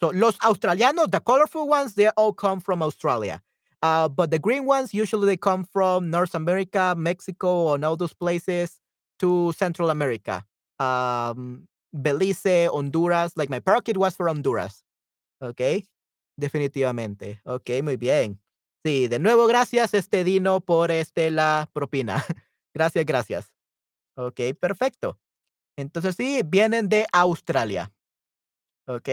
So 0.00 0.08
los 0.08 0.36
australianos, 0.38 1.10
the 1.10 1.20
colorful 1.20 1.68
ones, 1.68 1.94
they 1.94 2.08
all 2.08 2.32
come 2.32 2.60
from 2.60 2.82
Australia. 2.82 3.42
Uh, 3.82 4.08
but 4.08 4.30
the 4.30 4.38
green 4.38 4.64
ones, 4.64 4.94
usually 4.94 5.26
they 5.26 5.36
come 5.36 5.64
from 5.64 6.08
North 6.10 6.34
America, 6.34 6.94
Mexico, 6.96 7.74
and 7.74 7.84
all 7.84 7.96
those 7.96 8.14
places 8.14 8.80
to 9.18 9.52
Central 9.52 9.90
America. 9.90 10.44
Um, 10.78 11.68
Belize, 11.92 12.68
Honduras. 12.70 13.32
Like 13.36 13.50
my 13.50 13.60
parakeet 13.60 13.96
was 13.96 14.14
for 14.16 14.28
Honduras. 14.28 14.82
Okay. 15.42 15.84
Definitivamente. 16.40 17.40
Ok, 17.44 17.82
muy 17.82 17.96
bien. 17.96 18.38
Sí, 18.84 19.06
de 19.06 19.18
nuevo, 19.20 19.46
gracias, 19.46 19.94
este 19.94 20.24
Dino, 20.24 20.60
por 20.60 20.90
este 20.90 21.30
la 21.30 21.70
propina. 21.72 22.24
gracias, 22.74 23.06
gracias. 23.06 23.52
Ok, 24.16 24.40
perfecto. 24.58 25.18
Entonces, 25.76 26.16
sí, 26.16 26.42
vienen 26.44 26.88
de 26.88 27.06
Australia. 27.12 27.92
Ok. 28.86 29.08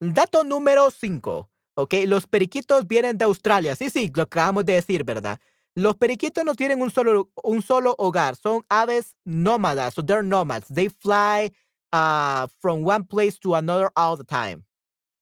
Dato 0.00 0.44
número 0.44 0.90
5. 0.90 1.50
Ok, 1.74 1.94
los 2.06 2.26
periquitos 2.26 2.86
vienen 2.86 3.18
de 3.18 3.24
Australia. 3.24 3.74
Sí, 3.76 3.90
sí, 3.90 4.10
lo 4.14 4.24
acabamos 4.24 4.64
de 4.64 4.74
decir, 4.74 5.04
¿verdad? 5.04 5.40
Los 5.74 5.96
periquitos 5.96 6.44
no 6.44 6.54
tienen 6.54 6.82
un 6.82 6.90
solo, 6.90 7.30
un 7.42 7.62
solo 7.62 7.94
hogar, 7.98 8.36
son 8.36 8.64
aves 8.68 9.16
nómadas, 9.24 9.94
so 9.94 10.04
they're 10.04 10.22
nomads. 10.22 10.68
They 10.68 10.90
fly 10.90 11.52
uh, 11.92 12.46
from 12.60 12.84
one 12.86 13.04
place 13.04 13.38
to 13.40 13.54
another 13.54 13.90
all 13.96 14.16
the 14.16 14.24
time. 14.24 14.64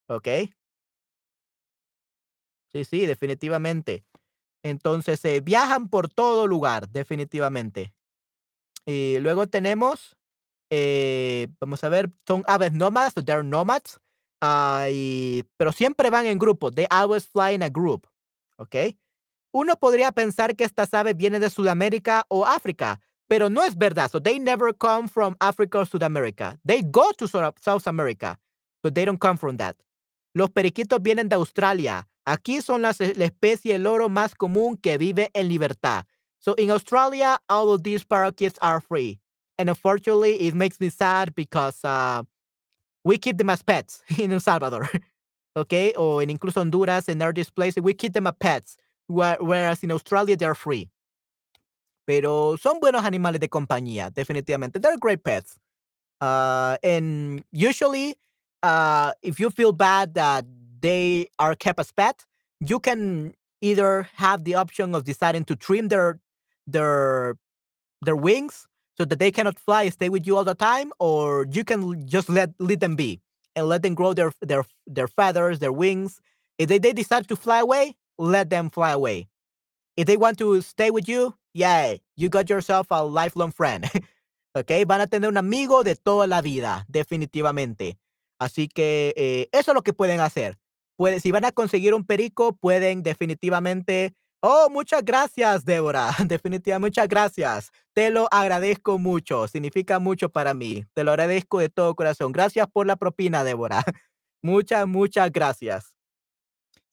¿Ok? 0.09 0.27
Sí, 2.73 2.85
sí, 2.85 3.05
definitivamente. 3.05 4.05
Entonces, 4.63 5.21
viajan 5.43 5.89
por 5.89 6.09
todo 6.09 6.47
lugar, 6.47 6.89
definitivamente. 6.89 7.93
Y 8.85 9.19
luego 9.19 9.47
tenemos, 9.47 10.15
eh, 10.69 11.47
vamos 11.59 11.83
a 11.83 11.89
ver, 11.89 12.11
son 12.27 12.43
aves 12.47 12.71
nómadas, 12.71 13.13
they're 13.25 13.43
nomads, 13.43 13.99
uh, 14.41 15.43
pero 15.57 15.71
siempre 15.71 16.09
van 16.09 16.25
en 16.25 16.39
grupo. 16.39 16.71
They 16.71 16.87
always 16.89 17.27
fly 17.27 17.53
in 17.53 17.63
a 17.63 17.69
group. 17.69 18.07
¿Ok? 18.57 18.75
Uno 19.53 19.75
podría 19.75 20.11
pensar 20.11 20.55
que 20.55 20.63
estas 20.63 20.93
aves 20.93 21.17
vienen 21.17 21.41
de 21.41 21.49
Sudamérica 21.49 22.25
o 22.29 22.45
África, 22.45 23.01
pero 23.27 23.49
no 23.49 23.63
es 23.63 23.77
verdad. 23.77 24.09
So 24.09 24.21
they 24.21 24.39
never 24.39 24.73
come 24.73 25.07
from 25.09 25.35
Africa 25.39 25.79
or 25.79 25.87
South 25.87 26.03
America. 26.03 26.57
They 26.65 26.81
go 26.83 27.11
to 27.17 27.27
South 27.27 27.87
America, 27.87 28.39
but 28.81 28.93
they 28.93 29.05
don't 29.05 29.19
come 29.19 29.37
from 29.37 29.57
that. 29.57 29.75
Los 30.33 30.49
periquitos 30.51 31.01
vienen 31.01 31.27
de 31.27 31.35
Australia, 31.35 32.07
Aquí 32.25 32.61
son 32.61 32.81
las, 32.81 32.99
la 32.99 33.25
especie 33.25 33.73
de 33.73 33.79
loro 33.79 34.09
más 34.09 34.35
común 34.35 34.77
que 34.77 34.97
vive 34.97 35.29
en 35.33 35.47
libertad. 35.47 36.05
So 36.39 36.53
in 36.55 36.71
Australia, 36.71 37.39
all 37.49 37.71
of 37.71 37.83
these 37.83 38.03
parakeets 38.03 38.57
are 38.61 38.81
free. 38.81 39.19
And 39.57 39.69
unfortunately, 39.69 40.41
it 40.41 40.55
makes 40.55 40.79
me 40.79 40.89
sad 40.89 41.35
because 41.35 41.83
uh, 41.83 42.23
we 43.03 43.17
keep 43.17 43.37
them 43.37 43.49
as 43.49 43.61
pets 43.61 44.03
in 44.17 44.31
El 44.31 44.39
Salvador. 44.39 44.89
okay? 45.55 45.93
Or 45.93 46.21
in 46.21 46.29
incluso 46.29 46.61
Honduras 46.61 47.07
and 47.09 47.21
other 47.21 47.45
places, 47.55 47.83
we 47.83 47.93
keep 47.93 48.13
them 48.13 48.27
as 48.27 48.33
pets. 48.39 48.77
Whereas 49.07 49.83
in 49.83 49.91
Australia, 49.91 50.37
they're 50.37 50.55
free. 50.55 50.89
Pero 52.07 52.55
son 52.55 52.79
buenos 52.79 53.03
animales 53.03 53.39
de 53.39 53.49
compañía, 53.49 54.11
definitivamente. 54.11 54.81
They're 54.81 54.97
great 54.97 55.23
pets. 55.23 55.59
Uh, 56.19 56.77
and 56.83 57.43
usually, 57.51 58.15
uh, 58.63 59.11
if 59.21 59.39
you 59.39 59.49
feel 59.49 59.73
bad 59.73 60.13
that 60.13 60.45
they 60.81 61.27
are 61.39 61.55
kept 61.55 61.79
as 61.79 61.91
pet, 61.91 62.25
you 62.59 62.79
can 62.79 63.33
either 63.61 64.09
have 64.15 64.43
the 64.43 64.55
option 64.55 64.95
of 64.95 65.03
deciding 65.03 65.45
to 65.45 65.55
trim 65.55 65.87
their 65.87 66.19
their 66.67 67.35
their 68.01 68.15
wings 68.15 68.67
so 68.97 69.05
that 69.05 69.19
they 69.19 69.31
cannot 69.31 69.57
fly, 69.57 69.89
stay 69.89 70.09
with 70.09 70.27
you 70.27 70.37
all 70.37 70.43
the 70.43 70.55
time, 70.55 70.91
or 70.99 71.47
you 71.51 71.63
can 71.63 72.07
just 72.07 72.29
let 72.29 72.51
let 72.59 72.79
them 72.79 72.95
be 72.95 73.21
and 73.55 73.67
let 73.67 73.83
them 73.83 73.95
grow 73.95 74.13
their 74.13 74.31
their 74.41 74.65
their 74.87 75.07
feathers, 75.07 75.59
their 75.59 75.71
wings. 75.71 76.19
If 76.57 76.69
they, 76.69 76.77
they 76.77 76.93
decide 76.93 77.27
to 77.29 77.35
fly 77.35 77.59
away, 77.59 77.95
let 78.17 78.49
them 78.49 78.69
fly 78.69 78.91
away. 78.91 79.27
If 79.97 80.05
they 80.05 80.17
want 80.17 80.37
to 80.39 80.61
stay 80.61 80.91
with 80.91 81.07
you, 81.07 81.35
yay 81.53 82.01
you 82.15 82.29
got 82.29 82.49
yourself 82.49 82.87
a 82.91 83.03
lifelong 83.03 83.51
friend. 83.51 83.89
okay, 84.55 84.83
van 84.83 85.01
a 85.01 85.07
tener 85.07 85.27
un 85.27 85.37
amigo 85.37 85.83
de 85.83 85.95
toda 85.95 86.27
la 86.27 86.41
vida, 86.41 86.85
definitivamente. 86.89 87.97
Así 88.39 88.67
que 88.67 89.13
eh, 89.15 89.49
eso 89.51 89.71
es 89.71 89.75
lo 89.75 89.83
que 89.83 89.93
pueden 89.93 90.19
hacer 90.19 90.57
si 91.19 91.31
van 91.31 91.45
a 91.45 91.51
conseguir 91.51 91.93
un 91.93 92.05
perico, 92.05 92.53
pueden 92.53 93.03
definitivamente. 93.03 94.13
Oh, 94.43 94.69
muchas 94.71 95.05
gracias, 95.05 95.65
Débora. 95.65 96.09
Definitivamente, 96.27 96.79
muchas 96.79 97.07
gracias. 97.07 97.71
Te 97.93 98.09
lo 98.09 98.27
agradezco 98.31 98.97
mucho. 98.97 99.47
Significa 99.47 99.99
mucho 99.99 100.29
para 100.29 100.53
mí. 100.55 100.83
Te 100.93 101.03
lo 101.03 101.11
agradezco 101.11 101.59
de 101.59 101.69
todo 101.69 101.95
corazón. 101.95 102.31
Gracias 102.31 102.67
por 102.67 102.87
la 102.87 102.95
propina, 102.95 103.43
Débora. 103.43 103.83
Muchas, 104.43 104.87
muchas 104.87 105.31
gracias. 105.31 105.93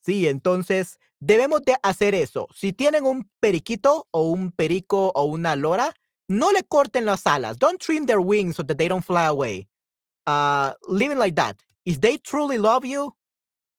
Sí, 0.01 0.29
entonces 0.29 0.99
debemos 1.19 1.63
de 1.63 1.77
hacer 1.83 2.15
eso. 2.15 2.47
Si 2.55 2.75
tienen 2.75 3.07
un 3.07 3.31
periquito 3.41 4.07
o 4.11 4.29
un 4.29 4.53
perico 4.53 5.13
o 5.15 5.25
una 5.25 5.57
lora, 5.57 5.95
no 6.29 6.53
le 6.53 6.63
corten 6.63 7.07
las 7.07 7.27
alas. 7.27 7.59
Don't 7.59 7.81
trim 7.81 8.05
their 8.05 8.19
wings 8.19 8.57
so 8.57 8.63
that 8.65 8.77
they 8.77 8.89
don't 8.89 9.05
fly 9.05 9.27
away. 9.27 9.67
Uh, 10.27 10.73
leave 10.89 11.11
it 11.11 11.19
like 11.19 11.35
that. 11.37 11.57
If 11.87 12.01
they 12.01 12.19
truly 12.19 12.59
love 12.59 12.85
you, 12.85 13.15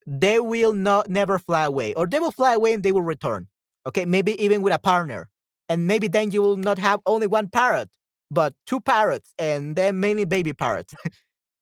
they 0.10 0.40
will 0.40 0.74
not 0.74 1.08
never 1.10 1.38
fly 1.38 1.66
away 1.66 1.94
or 1.94 2.08
they 2.08 2.20
will 2.20 2.32
fly 2.32 2.54
away 2.56 2.74
and 2.74 2.84
they 2.84 2.92
will 2.92 3.04
return 3.04 3.48
okay 3.88 4.06
maybe 4.06 4.34
even 4.44 4.62
with 4.62 4.74
a 4.74 4.80
partner 4.80 5.30
and 5.70 5.86
maybe 5.86 6.08
then 6.08 6.32
you 6.32 6.42
will 6.42 6.58
not 6.58 6.80
have 6.80 7.00
only 7.06 7.28
one 7.28 7.48
parrot 7.48 7.88
but 8.32 8.54
two 8.66 8.80
parrots 8.80 9.34
and 9.38 9.76
then 9.76 10.00
many 10.00 10.26
baby 10.26 10.54
parrots 10.54 10.96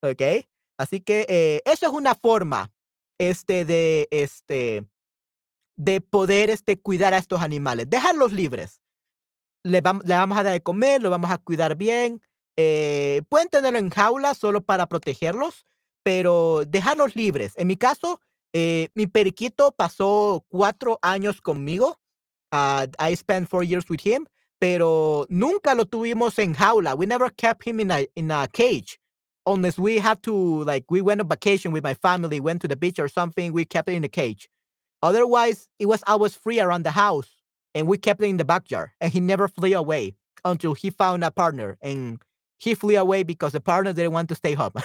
¿okey? 0.03 0.47
Así 0.77 1.01
que, 1.01 1.25
eh, 1.27 1.61
eso 1.65 1.87
es 1.87 1.91
una 1.91 2.15
forma, 2.15 2.71
este, 3.19 3.65
de, 3.65 4.07
este, 4.11 4.85
de 5.75 6.01
poder, 6.01 6.49
este, 6.49 6.79
cuidar 6.79 7.13
a 7.13 7.17
estos 7.17 7.41
animales, 7.41 7.89
dejarlos 7.89 8.31
libres. 8.31 8.81
Le 9.63 9.81
vam 9.81 10.01
le 10.05 10.15
vamos 10.15 10.37
a 10.37 10.43
dar 10.43 10.53
de 10.53 10.61
comer, 10.61 11.01
lo 11.01 11.09
vamos 11.09 11.31
a 11.31 11.39
cuidar 11.39 11.75
bien, 11.75 12.21
eh, 12.57 13.23
pueden 13.29 13.49
tenerlo 13.49 13.79
en 13.79 13.89
jaulas 13.89 14.37
solo 14.37 14.61
para 14.61 14.87
protegerlos, 14.87 15.65
pero 16.03 16.63
dejarlos 16.65 17.15
libres. 17.15 17.53
En 17.57 17.67
mi 17.67 17.75
caso, 17.75 18.21
eh, 18.53 18.89
mi 18.95 19.07
periquito 19.07 19.71
pasó 19.71 20.45
4 20.49 20.99
años 21.01 21.41
conmigo, 21.41 21.97
ah, 22.51 22.87
I 22.99 23.15
spent 23.15 23.49
4 23.49 23.63
years 23.63 23.89
with 23.89 24.01
him, 24.01 24.25
pero 24.59 25.25
nunca 25.29 25.75
lo 25.75 25.85
tuvimos 25.85 26.39
en 26.39 26.53
jaula. 26.55 26.95
We 26.97 27.05
never 27.05 27.29
kept 27.29 27.63
him 27.65 27.79
in 27.79 27.91
a 27.91 28.07
in 28.15 28.31
a 28.31 28.47
cage, 28.47 28.99
unless 29.45 29.77
we 29.77 29.99
had 29.99 30.21
to, 30.23 30.63
like, 30.65 30.85
we 30.91 31.01
went 31.01 31.21
on 31.21 31.27
vacation 31.27 31.71
with 31.71 31.83
my 31.83 31.93
family, 31.95 32.39
went 32.39 32.61
to 32.61 32.67
the 32.67 32.75
beach 32.75 32.99
or 32.99 33.07
something, 33.09 33.53
we 33.53 33.65
kept 33.65 33.89
it 33.89 33.93
in 33.93 34.03
a 34.03 34.09
cage. 34.09 34.49
Otherwise, 35.03 35.69
it 35.79 35.85
was 35.87 36.03
always 36.07 36.35
free 36.35 36.59
around 36.59 36.83
the 36.83 36.91
house, 36.91 37.29
and 37.75 37.87
we 37.87 37.97
kept 37.97 38.21
it 38.21 38.25
in 38.27 38.37
the 38.37 38.45
backyard, 38.45 38.89
and 38.99 39.13
he 39.13 39.19
never 39.19 39.47
flew 39.47 39.73
away 39.75 40.15
until 40.43 40.73
he 40.73 40.89
found 40.89 41.23
a 41.23 41.31
partner, 41.31 41.77
and 41.81 42.19
he 42.57 42.73
flew 42.73 42.97
away 42.97 43.23
because 43.23 43.51
the 43.53 43.61
partner 43.61 43.93
didn't 43.93 44.13
want 44.13 44.29
to 44.29 44.35
stay 44.35 44.53
home. 44.53 44.73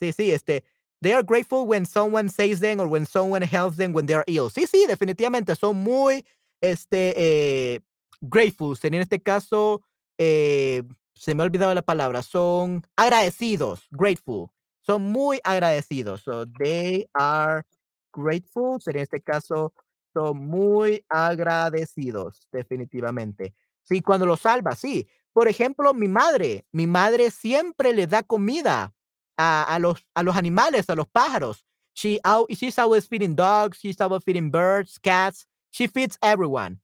Sí, 0.00 0.12
sí, 0.12 0.32
este, 0.32 0.64
they 1.04 1.12
are 1.12 1.22
grateful 1.22 1.66
when 1.66 1.84
someone 1.84 2.28
saves 2.28 2.60
them 2.60 2.80
or 2.80 2.88
when 2.88 3.04
someone 3.04 3.42
helps 3.42 3.76
them 3.76 3.92
when 3.92 4.06
they 4.06 4.14
are 4.14 4.24
ill. 4.26 4.50
Sí, 4.50 4.66
sí, 4.66 4.86
definitivamente 4.88 5.54
son 5.54 5.76
muy, 5.76 6.24
este, 6.62 7.12
eh, 7.16 7.80
grateful. 8.22 8.76
En 8.82 8.94
este 8.94 9.20
caso, 9.20 9.82
eh, 10.18 10.82
se 11.14 11.34
me 11.34 11.42
ha 11.42 11.46
olvidado 11.46 11.74
la 11.74 11.82
palabra, 11.82 12.22
son 12.22 12.82
agradecidos, 12.96 13.86
grateful. 13.90 14.48
Son 14.80 15.02
muy 15.02 15.40
agradecidos. 15.44 16.22
So 16.22 16.46
they 16.46 17.06
are 17.14 17.64
grateful. 18.12 18.80
En 18.86 18.96
este 18.96 19.20
caso, 19.20 19.72
son 20.12 20.46
muy 20.46 21.04
agradecidos, 21.08 22.48
definitivamente. 22.50 23.54
Sí, 23.82 24.00
cuando 24.00 24.24
los 24.26 24.40
salva, 24.40 24.74
sí. 24.74 25.06
Por 25.32 25.48
ejemplo, 25.48 25.92
mi 25.92 26.08
madre, 26.08 26.64
mi 26.72 26.86
madre 26.86 27.30
siempre 27.30 27.92
le 27.92 28.06
da 28.06 28.22
comida 28.22 28.94
a, 29.38 29.78
los, 29.80 30.04
a 30.14 30.22
los 30.22 30.36
animales, 30.36 30.88
a 30.88 30.94
los 30.94 31.06
pájaros. 31.06 31.64
She 31.94 32.18
she's 32.50 32.78
always 32.78 33.06
feeding 33.06 33.34
dogs, 33.36 33.78
she's 33.78 34.00
always 34.00 34.22
feeding 34.24 34.50
birds, 34.50 34.98
cats. 34.98 35.46
She 35.70 35.86
feeds 35.86 36.18
everyone. 36.22 36.78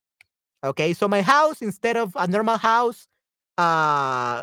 Okay, 0.65 0.93
so 0.93 1.09
my 1.09 1.23
house, 1.23 1.63
instead 1.63 1.97
of 1.97 2.13
a 2.17 2.27
normal 2.27 2.59
house, 2.59 3.07
uh, 3.57 4.43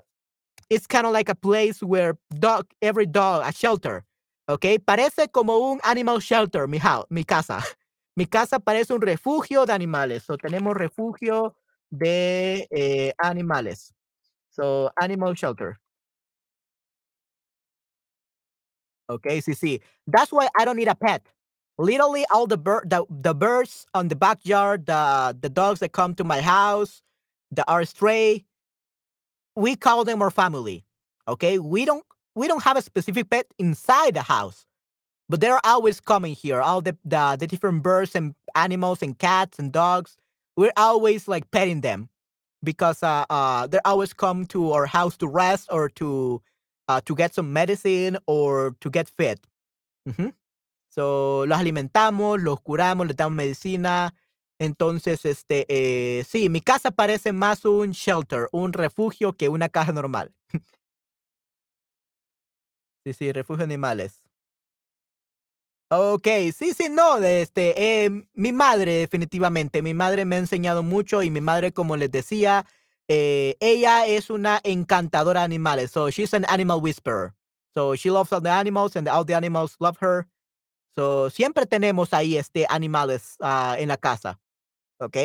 it's 0.70 0.88
kind 0.88 1.05
of 1.05 1.14
like 1.14 1.30
a 1.30 1.36
place 1.36 1.82
where 1.82 2.18
dog, 2.34 2.68
every 2.82 3.05
dog, 3.05 3.43
a 3.45 3.53
shelter. 3.53 4.03
Okay, 4.49 4.78
parece 4.80 5.32
como 5.32 5.72
un 5.72 5.80
animal 5.84 6.20
shelter, 6.20 6.68
mi 6.68 6.80
mi 7.10 7.24
casa. 7.24 7.64
Mi 8.18 8.26
casa 8.26 8.60
parece 8.60 8.95
un 8.95 9.01
refugio 9.01 9.68
de 9.68 9.74
animales. 9.74 10.24
So 10.24 10.38
tenemos 10.38 10.76
refugio 10.76 11.55
de 11.91 12.68
eh, 12.72 13.14
animales. 13.24 13.93
So 14.49 14.89
animal 14.99 15.36
shelter. 15.36 15.80
Okay, 19.10 19.39
sí. 19.39 19.82
That's 20.05 20.32
why 20.32 20.49
I 20.58 20.66
don't 20.66 20.78
need 20.78 20.88
a 20.88 20.95
pet. 20.95 21.24
Literally, 21.78 22.26
all 22.32 22.47
the 22.47 22.58
bird, 22.58 22.89
the, 22.89 23.05
the 23.10 23.34
birds 23.34 23.86
on 23.93 24.08
the 24.08 24.16
backyard, 24.16 24.88
the 24.88 25.38
the 25.39 25.49
dogs 25.49 25.80
that 25.80 25.91
come 25.91 26.16
to 26.16 26.24
my 26.24 26.41
house, 26.41 27.03
that 27.51 27.66
are 27.68 27.86
stray, 27.86 28.45
we 29.55 29.76
call 29.76 30.03
them 30.03 30.22
our 30.22 30.32
family. 30.32 30.86
Okay, 31.28 31.60
we 31.60 31.86
don't 31.86 32.05
we 32.36 32.47
don't 32.47 32.64
have 32.64 32.78
a 32.78 32.82
specific 32.82 33.30
pet 33.30 33.47
inside 33.60 34.16
the 34.16 34.24
house, 34.24 34.66
but 35.30 35.39
they're 35.39 35.60
always 35.66 35.99
coming 35.99 36.34
here. 36.34 36.62
All 36.62 36.82
the 36.82 36.97
the, 37.05 37.38
the 37.39 37.47
different 37.47 37.84
birds 37.84 38.16
and 38.16 38.36
animals 38.55 39.01
and 39.01 39.18
cats 39.18 39.60
and 39.60 39.72
dogs, 39.72 40.18
we're 40.58 40.74
always 40.78 41.28
like 41.28 41.49
petting 41.51 41.82
them 41.82 42.10
because 42.64 43.03
uh, 43.03 43.26
uh 43.30 43.68
they 43.68 43.80
always 43.86 44.14
come 44.14 44.45
to 44.47 44.72
our 44.72 44.86
house 44.88 45.16
to 45.18 45.28
rest 45.28 45.68
or 45.72 45.89
to 45.89 46.41
uh, 46.88 47.01
to 47.01 47.15
get 47.15 47.33
some 47.33 47.51
medicine 47.53 48.17
or 48.27 48.75
to 48.79 48.89
get 48.91 49.09
fed. 49.09 49.39
Ujú. 50.07 50.33
So, 50.89 51.45
los 51.45 51.57
alimentamos, 51.59 52.41
los 52.41 52.59
curamos, 52.61 53.07
les 53.07 53.15
damos 53.15 53.35
medicina. 53.35 54.13
Entonces, 54.59 55.25
este, 55.25 55.65
eh, 55.69 56.23
sí, 56.23 56.49
mi 56.49 56.61
casa 56.61 56.91
parece 56.91 57.33
más 57.33 57.65
un 57.65 57.91
shelter, 57.91 58.49
un 58.51 58.73
refugio 58.73 59.33
que 59.33 59.49
una 59.49 59.69
casa 59.69 59.91
normal. 59.93 60.33
Sí, 63.05 63.13
sí, 63.13 63.31
refugio 63.31 63.59
de 63.65 63.73
animales. 63.73 64.21
Okey, 65.89 66.51
sí, 66.51 66.73
sí, 66.73 66.89
no, 66.89 67.17
este, 67.19 68.03
em, 68.05 68.27
mi 68.33 68.51
madre 68.51 68.95
definitivamente, 68.95 69.81
mi 69.81 69.93
madre 69.93 70.25
me 70.25 70.35
ha 70.35 70.39
enseñado 70.39 70.83
mucho 70.83 71.23
y 71.23 71.29
mi 71.31 71.39
madre, 71.39 71.71
como 71.71 71.95
les 71.95 72.11
decía, 72.11 72.65
eh, 73.08 73.55
ella 73.60 74.05
es 74.08 74.30
una 74.30 74.60
encantadora 74.64 75.41
de 75.41 75.45
animales, 75.45 75.91
so 75.91 76.10
she's 76.10 76.34
an 76.34 76.45
animal 76.49 76.82
whisperer. 76.82 77.34
So 77.74 77.95
she 77.95 78.10
loves 78.10 78.34
all 78.34 78.41
the 78.41 78.49
animals 78.49 78.95
and 78.95 79.08
all 79.08 79.24
the 79.26 79.36
animals 79.36 79.76
love 79.80 79.97
her. 80.01 80.28
So 80.95 81.30
siempre 81.30 81.66
tenemos 81.68 82.14
ahí, 82.14 82.38
este, 82.38 82.66
animales, 82.70 83.38
ah, 83.41 83.76
en 83.78 83.89
la 83.89 83.97
casa. 83.97 84.39
¿ok? 84.99 85.18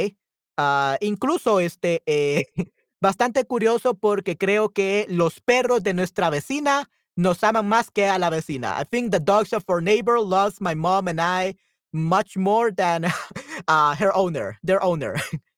Ah, 0.56 0.96
incluso, 1.00 1.60
este, 1.60 2.02
eh, 2.06 2.46
bastante 3.00 3.44
curioso 3.44 3.94
porque 3.94 4.36
creo 4.36 4.70
que 4.70 5.06
los 5.08 5.40
perros 5.40 5.82
de 5.82 5.94
nuestra 5.94 6.30
vecina 6.30 6.90
nos 7.16 7.42
aman 7.44 7.68
más 7.68 7.90
que 7.90 8.06
a 8.06 8.18
la 8.18 8.30
vecina. 8.30 8.80
I 8.80 8.84
think 8.84 9.12
the 9.12 9.20
dogs 9.20 9.52
of 9.52 9.64
our 9.68 9.82
neighbor 9.82 10.18
loves 10.20 10.60
my 10.60 10.74
mom 10.74 11.08
and 11.08 11.20
I 11.20 11.56
much 11.92 12.36
more 12.36 12.70
than 12.72 13.06
uh, 13.68 13.94
her 13.98 14.14
owner, 14.14 14.58
their 14.62 14.82
owner. 14.82 15.16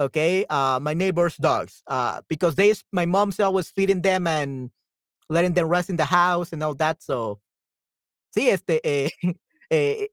Okay, 0.00 0.46
uh, 0.48 0.80
my 0.80 0.94
neighbor's 0.94 1.36
dogs, 1.36 1.82
uh, 1.86 2.22
because 2.26 2.54
they, 2.54 2.72
my 2.90 3.04
mom's 3.04 3.38
always 3.38 3.70
feeding 3.70 4.00
them 4.00 4.26
and 4.26 4.70
letting 5.28 5.52
them 5.52 5.68
rest 5.68 5.90
in 5.90 5.96
the 5.96 6.06
house 6.06 6.54
and 6.54 6.62
all 6.62 6.74
that. 6.76 7.02
So, 7.02 7.40
sí, 8.34 8.48
este, 8.48 8.80
eh, 8.82 9.10
eh, 9.70 10.06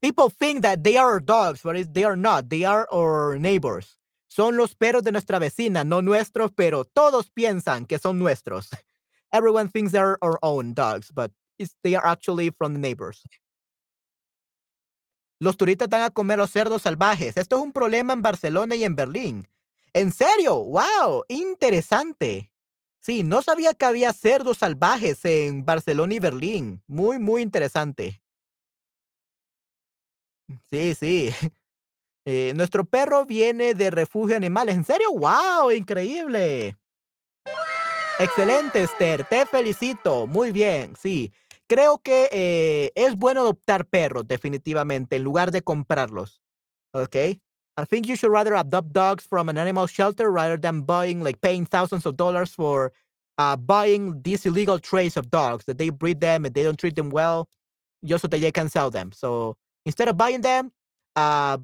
People 0.00 0.30
think 0.30 0.62
that 0.62 0.84
they 0.84 0.96
are 0.96 1.18
dogs, 1.18 1.60
but 1.62 1.92
they 1.92 2.04
are 2.04 2.16
not. 2.16 2.50
They 2.50 2.64
are 2.64 2.86
our 2.92 3.36
neighbors. 3.38 3.96
Son 4.28 4.56
los 4.56 4.74
perros 4.74 5.02
de 5.02 5.10
nuestra 5.10 5.40
vecina, 5.40 5.84
no 5.84 6.00
nuestros, 6.00 6.52
pero 6.54 6.84
todos 6.84 7.30
piensan 7.30 7.88
que 7.88 7.98
son 7.98 8.18
nuestros. 8.18 8.70
Everyone 9.32 9.68
thinks 9.68 9.92
they're 9.92 10.22
our 10.22 10.38
own 10.42 10.74
dogs, 10.74 11.10
but 11.12 11.32
they 11.82 11.94
are 11.96 12.06
actually 12.06 12.50
from 12.50 12.74
the 12.74 12.78
neighbors. 12.78 13.22
Los 15.40 15.56
turistas 15.56 15.88
van 15.88 16.02
a 16.02 16.10
comer 16.10 16.38
los 16.38 16.50
cerdos 16.50 16.82
salvajes. 16.82 17.36
Esto 17.36 17.56
es 17.56 17.62
un 17.62 17.72
problema 17.72 18.12
en 18.12 18.22
Barcelona 18.22 18.74
y 18.74 18.84
en 18.84 18.96
Berlín. 18.96 19.48
¿En 19.92 20.12
serio? 20.12 20.56
¡Wow! 20.64 21.24
Interesante. 21.28 22.50
Sí, 23.00 23.22
no 23.22 23.42
sabía 23.42 23.72
que 23.74 23.84
había 23.84 24.12
cerdos 24.12 24.58
salvajes 24.58 25.24
en 25.24 25.64
Barcelona 25.64 26.14
y 26.14 26.18
Berlín. 26.18 26.82
Muy, 26.86 27.18
muy 27.18 27.42
interesante. 27.42 28.20
Sí, 30.70 30.94
sí. 30.94 31.30
Eh, 32.30 32.52
nuestro 32.54 32.84
perro 32.84 33.24
viene 33.24 33.72
de 33.72 33.90
refugio 33.90 34.36
animales. 34.36 34.74
¿En 34.74 34.84
serio? 34.84 35.10
¡Wow! 35.14 35.70
Increíble. 35.70 36.76
Excelente, 38.18 38.82
Esther. 38.82 39.24
Te 39.24 39.46
felicito. 39.46 40.26
Muy 40.26 40.52
bien. 40.52 40.94
Sí. 40.94 41.32
Creo 41.68 41.98
que 41.98 42.28
eh, 42.32 42.92
es 42.94 43.16
bueno 43.16 43.42
adoptar 43.42 43.86
perros, 43.86 44.26
definitivamente, 44.26 45.16
en 45.16 45.24
lugar 45.24 45.50
de 45.50 45.62
comprarlos. 45.62 46.40
¿Ok? 46.94 47.14
I 47.16 47.84
think 47.88 48.06
you 48.06 48.16
should 48.16 48.32
rather 48.32 48.54
adopt 48.54 48.92
dogs 48.92 49.24
from 49.24 49.48
an 49.48 49.58
animal 49.58 49.86
shelter 49.86 50.30
rather 50.32 50.58
than 50.60 50.82
buying, 50.82 51.22
like, 51.22 51.40
paying 51.40 51.66
thousands 51.66 52.06
of 52.06 52.16
dollars 52.16 52.54
for 52.54 52.92
uh, 53.38 53.56
buying 53.56 54.20
these 54.22 54.46
illegal 54.46 54.80
trays 54.80 55.16
of 55.16 55.30
dogs 55.30 55.64
that 55.66 55.78
they 55.78 55.90
breed 55.90 56.20
them 56.20 56.44
and 56.44 56.54
they 56.54 56.64
don't 56.64 56.78
treat 56.78 56.96
them 56.96 57.10
well 57.10 57.48
just 58.04 58.22
so 58.22 58.28
that 58.28 58.40
they 58.40 58.52
can 58.52 58.68
sell 58.68 58.90
them. 58.90 59.12
So 59.12 59.56
instead 59.86 60.08
of 60.08 60.16
buying 60.16 60.40
them, 60.42 60.72
uh, 61.16 61.58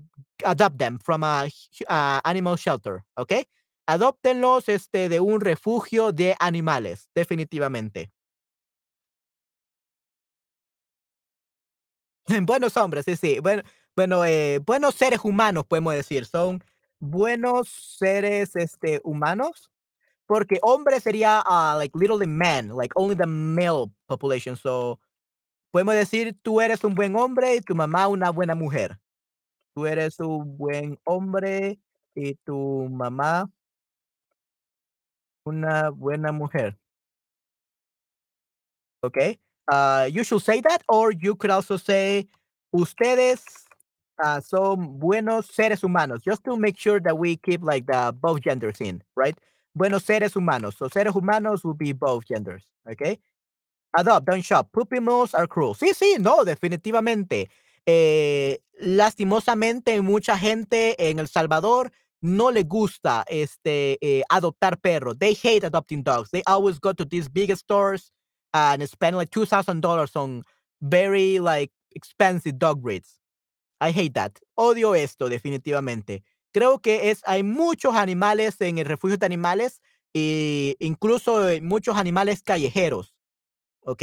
adopt 0.45 0.79
them 0.79 0.99
from 0.99 1.25
a 1.25 1.51
uh, 1.89 2.21
animal 2.25 2.57
shelter, 2.57 3.05
¿ok? 3.19 3.47
Adóptenlos 3.89 4.69
este, 4.69 5.09
de 5.09 5.21
un 5.21 5.41
refugio 5.41 6.13
de 6.13 6.37
animales, 6.41 7.09
definitivamente. 7.15 8.14
Buenos 12.43 12.77
hombres, 12.77 13.05
sí, 13.05 13.16
sí. 13.16 13.39
Bueno, 13.41 13.62
bueno, 13.97 14.25
eh, 14.25 14.59
buenos 14.59 14.95
seres 14.95 15.20
humanos, 15.22 15.64
podemos 15.66 15.95
decir. 15.95 16.27
Son 16.27 16.62
buenos 16.99 17.68
seres 17.68 18.57
este, 18.57 19.01
humanos. 19.05 19.70
Porque 20.27 20.59
hombre 20.62 21.01
sería 21.01 21.43
uh, 21.47 21.77
like 21.79 21.97
literally 21.99 22.27
man, 22.27 22.68
like 22.68 22.93
only 22.97 23.14
the 23.14 23.27
male 23.27 23.93
population. 24.07 24.57
So 24.57 24.99
podemos 25.70 25.95
decir, 25.95 26.35
tú 26.43 26.62
eres 26.62 26.83
un 26.83 26.95
buen 26.95 27.14
hombre 27.16 27.57
y 27.57 27.61
tu 27.61 27.75
mamá 27.75 28.09
una 28.09 28.31
buena 28.31 28.55
mujer. 28.55 28.99
Tú 29.75 29.87
eres 29.87 30.18
un 30.20 30.57
buen 30.57 30.99
hombre 31.05 31.79
y 32.14 32.35
tu 32.37 32.89
mamá 32.91 33.51
una 35.45 35.91
buena 35.91 36.33
mujer. 36.33 36.79
Okay? 39.03 39.43
Uh, 39.71 40.09
you 40.12 40.25
should 40.25 40.43
say 40.43 40.61
that, 40.61 40.83
or 40.89 41.12
you 41.12 41.35
could 41.35 41.51
also 41.51 41.77
say, 41.77 42.27
ustedes 42.75 43.43
uh, 44.23 44.41
son 44.41 44.99
buenos 44.99 45.47
seres 45.47 45.81
humanos, 45.81 46.21
just 46.23 46.45
to 46.45 46.57
make 46.57 46.79
sure 46.79 47.01
that 47.01 47.17
we 47.17 47.37
keep 47.37 47.62
like 47.62 47.87
the 47.87 48.15
both 48.21 48.41
genders 48.41 48.81
in, 48.81 49.03
right? 49.17 49.37
Buenos 49.75 50.05
seres 50.05 50.35
humanos. 50.35 50.77
So 50.79 50.89
seres 50.89 51.12
humanos 51.12 51.65
will 51.65 51.75
be 51.75 51.93
both 51.93 52.27
genders, 52.27 52.65
okay? 52.91 53.19
Adopt, 53.97 54.27
don't 54.27 54.43
shop. 54.43 54.71
Puppy 54.73 55.01
mills 55.01 55.35
are 55.35 55.47
cruel. 55.47 55.75
Sí, 55.75 55.95
sí, 55.95 56.19
no, 56.19 56.45
definitivamente. 56.45 57.49
Eh, 57.87 58.59
lastimosamente, 58.81 60.01
mucha 60.01 60.37
gente 60.37 61.11
en 61.11 61.19
El 61.19 61.29
Salvador 61.29 61.93
no 62.21 62.51
le 62.51 62.65
gusta 62.65 63.25
este 63.29 63.99
eh, 64.01 64.23
adoptar 64.31 64.79
perros. 64.81 65.19
They 65.19 65.35
hate 65.35 65.65
adopting 65.65 66.03
dogs. 66.03 66.31
They 66.31 66.43
always 66.47 66.81
go 66.81 66.93
to 66.95 67.05
these 67.05 67.29
big 67.29 67.55
stores 67.55 68.14
and 68.55 68.87
spend 68.89 69.17
like 69.17 69.31
two 69.31 69.45
thousand 69.45 69.81
dollars 69.83 70.17
on 70.17 70.45
very 70.81 71.41
like 71.41 71.73
expensive 71.95 72.59
dog 72.59 72.81
breeds. 72.81 73.21
I 73.81 73.91
hate 73.91 74.15
that. 74.15 74.39
Odio 74.57 74.95
esto 74.95 75.29
definitivamente. 75.29 76.23
Creo 76.53 76.81
que 76.81 77.11
es 77.11 77.23
hay 77.27 77.43
muchos 77.43 77.97
animales 77.97 78.61
en 78.61 78.79
el 78.79 78.87
refugio 78.87 79.19
de 79.19 79.27
animales 79.27 79.81
e 80.15 80.77
incluso 80.79 81.43
muchos 81.61 81.97
animales 81.97 82.43
callejeros. 82.43 83.15
¿Ok? 83.81 84.03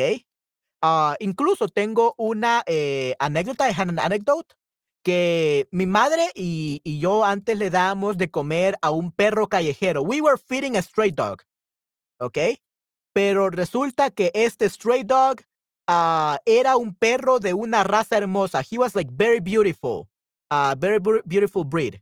Uh, 0.84 1.16
incluso 1.20 1.68
tengo 1.70 2.14
una 2.18 2.64
eh, 2.66 3.16
anécdota, 3.20 3.68
had 3.68 3.90
an 3.90 4.00
anecdote, 4.00 4.56
que 5.04 5.68
mi 5.72 5.86
madre 5.86 6.32
y, 6.36 6.82
y, 6.84 7.00
yo 7.00 7.24
antes 7.24 7.58
le 7.58 7.70
dábamos 7.70 8.18
de 8.18 8.30
comer 8.30 8.78
a 8.82 8.92
un 8.92 9.12
perro 9.12 9.48
callejero. 9.48 10.02
We 10.02 10.22
were 10.22 10.38
feeding 10.38 10.76
a 10.76 10.82
stray 10.82 11.12
dog. 11.12 11.44
¿Ok? 12.20 12.38
Pero 13.14 13.50
resulta 13.50 14.10
que 14.10 14.32
este 14.34 14.70
stray 14.70 15.04
dog 15.04 15.42
uh, 15.88 16.38
era 16.46 16.78
un 16.78 16.96
perro 16.96 17.40
de 17.40 17.54
una 17.54 17.84
raza 17.84 18.18
hermosa. 18.18 18.62
He 18.62 18.78
was 18.78 18.96
like 18.96 19.12
very 19.12 19.40
beautiful. 19.40 20.08
Uh, 20.50 20.76
very 20.78 21.00
beautiful 21.28 21.64
breed. 21.64 22.02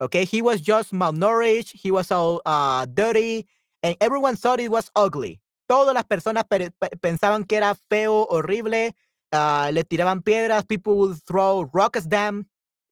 Okay, 0.00 0.24
he 0.24 0.42
was 0.42 0.60
just 0.60 0.92
malnourished, 0.92 1.72
he 1.72 1.90
was 1.90 2.10
all 2.10 2.42
uh, 2.44 2.84
dirty, 2.86 3.46
and 3.82 3.96
everyone 4.00 4.36
thought 4.36 4.58
it 4.60 4.70
was 4.70 4.90
ugly. 4.96 5.40
Todas 5.68 5.94
las 5.94 6.04
personas 6.04 6.44
pensaban 7.00 7.46
que 7.46 7.58
era 7.58 7.76
feo, 7.88 8.26
horrible, 8.28 8.94
uh, 9.32 9.70
le 9.72 9.84
tiraban 9.84 10.22
piedras, 10.22 10.66
people 10.66 10.96
would 10.96 11.22
throw 11.26 11.70
rocks 11.72 12.04
at 12.04 12.10
them 12.10 12.46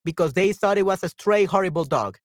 because 0.05 0.32
they 0.32 0.53
thought 0.53 0.78
it 0.78 0.86
was 0.86 1.03
a 1.03 1.09
stray, 1.09 1.44
horrible 1.44 1.84
dog. 1.84 2.18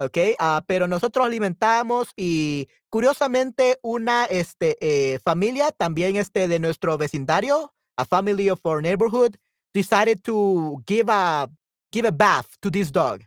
Okay, 0.00 0.34
uh, 0.40 0.60
pero 0.66 0.88
nosotros 0.88 1.24
alimentábamos 1.24 2.08
y 2.16 2.68
curiosamente 2.90 3.78
una 3.82 4.24
este, 4.24 4.76
eh, 4.80 5.20
familia 5.20 5.70
también 5.70 6.16
este, 6.16 6.48
de 6.48 6.58
nuestro 6.58 6.98
vecindario, 6.98 7.72
a 7.96 8.04
family 8.04 8.50
of 8.50 8.60
our 8.64 8.82
neighborhood, 8.82 9.36
decided 9.72 10.20
to 10.22 10.82
give 10.86 11.08
a, 11.08 11.48
give 11.92 12.06
a 12.08 12.10
bath 12.12 12.56
to 12.60 12.70
this 12.70 12.90
dog. 12.90 13.22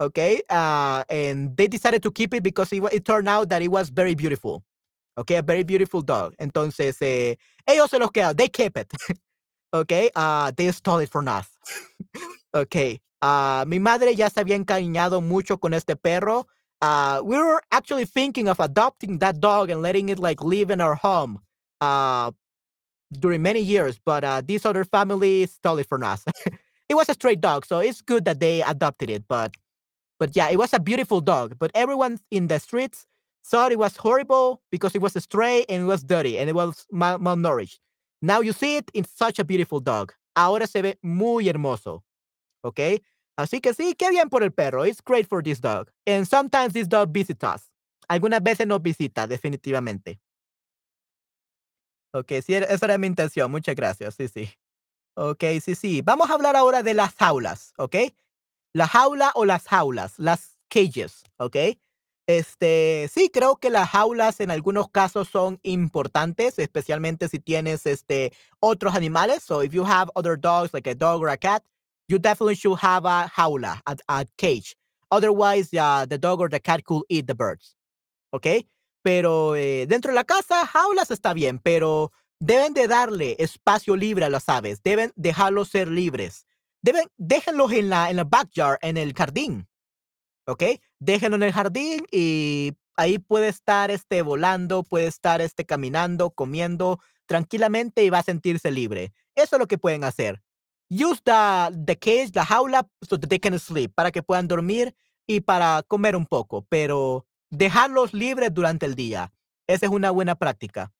Okay, 0.00 0.42
uh, 0.50 1.04
and 1.08 1.56
they 1.56 1.68
decided 1.68 2.02
to 2.02 2.10
keep 2.10 2.34
it 2.34 2.42
because 2.42 2.72
it, 2.72 2.82
it 2.92 3.04
turned 3.04 3.28
out 3.28 3.48
that 3.48 3.62
it 3.62 3.70
was 3.70 3.90
very 3.90 4.14
beautiful. 4.14 4.62
Okay, 5.16 5.36
a 5.36 5.42
very 5.42 5.62
beautiful 5.62 6.02
dog. 6.02 6.34
Entonces, 6.38 6.96
eh, 7.00 7.36
ellos 7.66 7.90
se 7.90 7.98
los 7.98 8.10
quedaron. 8.10 8.36
They 8.36 8.48
kept 8.48 8.76
it. 8.76 8.92
okay, 9.72 10.10
uh, 10.16 10.50
they 10.56 10.70
stole 10.72 10.98
it 10.98 11.10
from 11.10 11.28
us. 11.28 11.48
okay, 12.54 13.00
uh, 13.24 13.64
mi 13.66 13.78
madre 13.78 14.14
ya 14.14 14.28
se 14.28 14.40
había 14.40 14.56
encariñado 14.56 15.22
mucho 15.22 15.58
con 15.58 15.72
este 15.72 15.96
perro. 15.96 16.46
Uh, 16.82 17.22
we 17.24 17.38
were 17.38 17.62
actually 17.70 18.04
thinking 18.04 18.48
of 18.48 18.60
adopting 18.60 19.18
that 19.18 19.40
dog 19.40 19.70
and 19.70 19.80
letting 19.80 20.10
it 20.10 20.18
like 20.18 20.44
live 20.44 20.70
in 20.70 20.80
our 20.82 20.94
home 20.94 21.40
uh, 21.80 22.30
during 23.10 23.40
many 23.40 23.60
years, 23.60 23.98
but 24.04 24.24
uh, 24.24 24.42
this 24.46 24.66
other 24.66 24.84
family 24.84 25.46
stole 25.46 25.78
it 25.78 25.88
from 25.88 26.02
us. 26.02 26.22
it 26.88 26.94
was 26.94 27.08
a 27.08 27.14
stray 27.14 27.34
dog, 27.34 27.64
so 27.64 27.78
it's 27.78 28.02
good 28.02 28.26
that 28.26 28.40
they 28.40 28.60
adopted 28.62 29.08
it. 29.08 29.24
But, 29.26 29.54
but 30.18 30.36
yeah, 30.36 30.50
it 30.50 30.58
was 30.58 30.74
a 30.74 30.80
beautiful 30.80 31.22
dog. 31.22 31.56
But 31.58 31.70
everyone 31.74 32.18
in 32.30 32.48
the 32.48 32.58
streets 32.60 33.06
thought 33.46 33.72
it 33.72 33.78
was 33.78 33.96
horrible 33.96 34.60
because 34.70 34.94
it 34.94 35.00
was 35.00 35.16
a 35.16 35.22
stray 35.22 35.64
and 35.70 35.84
it 35.84 35.86
was 35.86 36.02
dirty 36.02 36.38
and 36.38 36.50
it 36.50 36.54
was 36.54 36.86
mal 36.92 37.18
malnourished. 37.18 37.78
Now 38.20 38.40
you 38.40 38.52
see 38.52 38.76
it, 38.76 38.90
in 38.92 39.04
such 39.04 39.38
a 39.38 39.44
beautiful 39.44 39.80
dog. 39.80 40.12
Ahora 40.36 40.66
se 40.66 40.82
ve 40.82 40.98
muy 41.02 41.48
hermoso. 41.48 42.02
¿Ok? 42.62 43.00
Así 43.36 43.60
que 43.60 43.74
sí, 43.74 43.94
qué 43.94 44.10
bien 44.10 44.28
por 44.28 44.42
el 44.42 44.52
perro. 44.52 44.86
It's 44.86 45.02
great 45.04 45.26
for 45.26 45.42
this 45.42 45.60
dog. 45.60 45.90
And 46.06 46.26
sometimes 46.26 46.72
this 46.72 46.88
dog 46.88 47.10
visits 47.12 47.42
us. 47.42 47.70
Algunas 48.08 48.42
veces 48.42 48.66
nos 48.66 48.82
visita, 48.82 49.26
definitivamente. 49.26 50.20
Ok, 52.12 52.32
sí, 52.46 52.54
esa 52.54 52.86
era 52.86 52.98
mi 52.98 53.08
intención. 53.08 53.50
Muchas 53.50 53.74
gracias. 53.74 54.14
Sí, 54.14 54.28
sí. 54.28 54.50
Ok, 55.16 55.44
sí, 55.62 55.74
sí. 55.74 56.02
Vamos 56.02 56.30
a 56.30 56.34
hablar 56.34 56.54
ahora 56.56 56.82
de 56.82 56.94
las 56.94 57.14
jaulas, 57.14 57.72
¿ok? 57.76 57.96
La 58.72 58.86
jaula 58.86 59.32
o 59.34 59.44
las 59.44 59.66
jaulas, 59.66 60.18
las 60.18 60.58
cages, 60.68 61.24
¿ok? 61.38 61.56
Este, 62.26 63.10
sí, 63.12 63.30
creo 63.32 63.56
que 63.56 63.68
las 63.68 63.90
jaulas 63.90 64.40
en 64.40 64.50
algunos 64.50 64.90
casos 64.90 65.28
son 65.28 65.60
importantes, 65.62 66.58
especialmente 66.58 67.28
si 67.28 67.38
tienes 67.38 67.86
este 67.86 68.32
otros 68.60 68.94
animales. 68.94 69.42
So 69.42 69.62
if 69.62 69.72
you 69.72 69.84
have 69.84 70.10
other 70.14 70.38
dogs, 70.40 70.72
like 70.72 70.88
a 70.88 70.94
dog 70.94 71.20
or 71.20 71.28
a 71.28 71.36
cat, 71.36 71.62
you 72.08 72.18
definitely 72.18 72.54
should 72.54 72.78
have 72.80 73.04
a 73.04 73.30
jaula, 73.36 73.80
a, 73.86 73.96
a 74.08 74.26
cage. 74.36 74.76
Otherwise, 75.10 75.72
uh, 75.74 76.06
the 76.06 76.18
dog 76.18 76.40
or 76.40 76.48
the 76.48 76.60
cat 76.60 76.84
could 76.84 77.02
eat 77.08 77.26
the 77.26 77.34
birds. 77.34 77.76
¿Ok? 78.32 78.66
Pero 79.02 79.54
eh, 79.54 79.86
dentro 79.86 80.10
de 80.10 80.16
la 80.16 80.24
casa, 80.24 80.66
jaulas 80.66 81.10
está 81.10 81.34
bien, 81.34 81.58
pero 81.58 82.10
deben 82.40 82.74
de 82.74 82.88
darle 82.88 83.36
espacio 83.38 83.96
libre 83.96 84.24
a 84.24 84.30
las 84.30 84.48
aves. 84.48 84.82
Deben 84.82 85.12
dejarlos 85.14 85.68
ser 85.68 85.88
libres. 85.88 86.46
Deben, 86.82 87.06
déjenlos 87.16 87.72
en 87.72 87.90
la, 87.90 88.10
en 88.10 88.16
la 88.16 88.24
backyard, 88.24 88.78
en 88.82 88.96
el 88.96 89.12
jardín. 89.14 89.68
¿ok? 90.46 90.62
Déjenlo 90.98 91.36
en 91.36 91.42
el 91.42 91.52
jardín 91.52 92.06
y 92.10 92.72
ahí 92.96 93.18
puede 93.18 93.48
estar 93.48 93.90
este, 93.90 94.22
volando, 94.22 94.82
puede 94.82 95.06
estar 95.06 95.40
este, 95.40 95.64
caminando, 95.64 96.30
comiendo 96.30 97.00
tranquilamente 97.26 98.04
y 98.04 98.10
va 98.10 98.18
a 98.18 98.22
sentirse 98.22 98.70
libre. 98.70 99.12
Eso 99.34 99.56
es 99.56 99.60
lo 99.60 99.66
que 99.66 99.78
pueden 99.78 100.04
hacer. 100.04 100.42
Use 100.90 101.20
the, 101.24 101.74
the 101.86 101.96
cage, 101.96 102.30
la 102.34 102.44
jaula, 102.44 102.88
so 103.02 103.18
that 103.18 103.28
they 103.28 103.38
can 103.38 103.58
sleep, 103.58 103.92
para 103.94 104.10
que 104.10 104.22
puedan 104.22 104.46
dormir 104.48 104.94
y 105.26 105.40
para 105.40 105.82
comer 105.82 106.16
un 106.16 106.26
poco, 106.26 106.66
pero 106.68 107.26
dejarlos 107.50 108.12
libres 108.12 108.52
durante 108.52 108.86
el 108.86 108.94
día. 108.94 109.32
Esa 109.66 109.86
es 109.86 109.92
una 109.92 110.10
buena 110.10 110.34
práctica. 110.34 110.92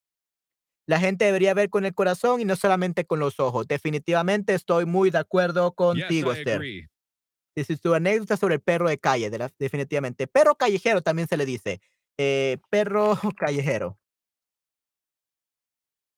La 0.87 0.99
gente 0.99 1.25
debería 1.25 1.53
ver 1.53 1.69
con 1.69 1.85
el 1.85 1.93
corazón 1.93 2.41
y 2.41 2.45
no 2.45 2.55
solamente 2.55 3.05
con 3.05 3.19
los 3.19 3.39
ojos. 3.39 3.67
Definitivamente 3.67 4.53
estoy 4.53 4.85
muy 4.85 5.09
de 5.09 5.17
acuerdo 5.17 5.73
contigo, 5.73 6.31
Esther. 6.31 6.61
Dice 7.55 7.77
tu 7.77 7.93
anécdota 7.93 8.37
sobre 8.37 8.55
el 8.55 8.61
perro 8.61 8.89
de 8.89 8.97
calle, 8.97 9.29
de 9.29 9.37
la, 9.37 9.51
definitivamente. 9.57 10.27
Perro 10.27 10.55
callejero 10.55 11.01
también 11.01 11.27
se 11.27 11.37
le 11.37 11.45
dice. 11.45 11.79
Eh, 12.17 12.57
perro 12.69 13.17
callejero. 13.37 13.97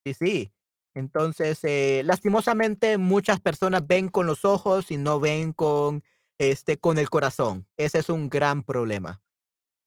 Sí, 0.04 0.14
sí. 0.14 0.52
Entonces, 0.94 1.60
eh, 1.62 2.02
lastimosamente, 2.04 2.98
muchas 2.98 3.40
personas 3.40 3.86
ven 3.86 4.08
con 4.08 4.26
los 4.26 4.44
ojos 4.44 4.90
y 4.90 4.96
no 4.96 5.20
ven 5.20 5.52
con, 5.52 6.02
este, 6.38 6.78
con 6.78 6.98
el 6.98 7.10
corazón. 7.10 7.66
Ese 7.76 7.98
es 7.98 8.08
un 8.08 8.28
gran 8.28 8.62
problema. 8.62 9.22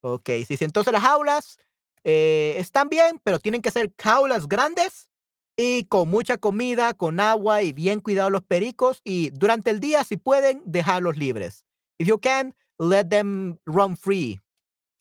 Ok, 0.02 0.30
sí, 0.48 0.58
sí. 0.58 0.66
Entonces 0.66 0.94
las 0.94 1.04
jaulas 1.04 1.60
eh, 2.04 2.56
están 2.58 2.90
bien, 2.90 3.20
pero 3.24 3.40
tienen 3.40 3.62
que 3.62 3.72
ser 3.72 3.94
jaulas 3.98 4.48
grandes 4.48 5.10
y 5.56 5.86
con 5.86 6.10
mucha 6.10 6.38
comida, 6.38 6.94
con 6.94 7.20
agua 7.20 7.62
y 7.62 7.74
bien 7.74 8.00
cuidados 8.00 8.32
los 8.32 8.44
pericos 8.44 9.02
y 9.04 9.30
durante 9.32 9.70
el 9.70 9.80
día 9.80 10.04
si 10.04 10.18
pueden 10.18 10.62
dejarlos 10.66 11.18
libres. 11.18 11.66
If 12.00 12.08
you 12.08 12.20
can, 12.20 12.56
let 12.80 13.06
them 13.10 13.60
run 13.66 13.96
free 13.96 14.40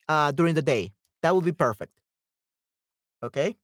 uh, 0.09 0.33
during 0.33 0.55
the 0.55 0.63
day. 0.63 0.93
That 1.23 1.33
would 1.33 1.45
be 1.45 1.53
perfect. 1.53 1.93
¿Ok? 3.23 3.57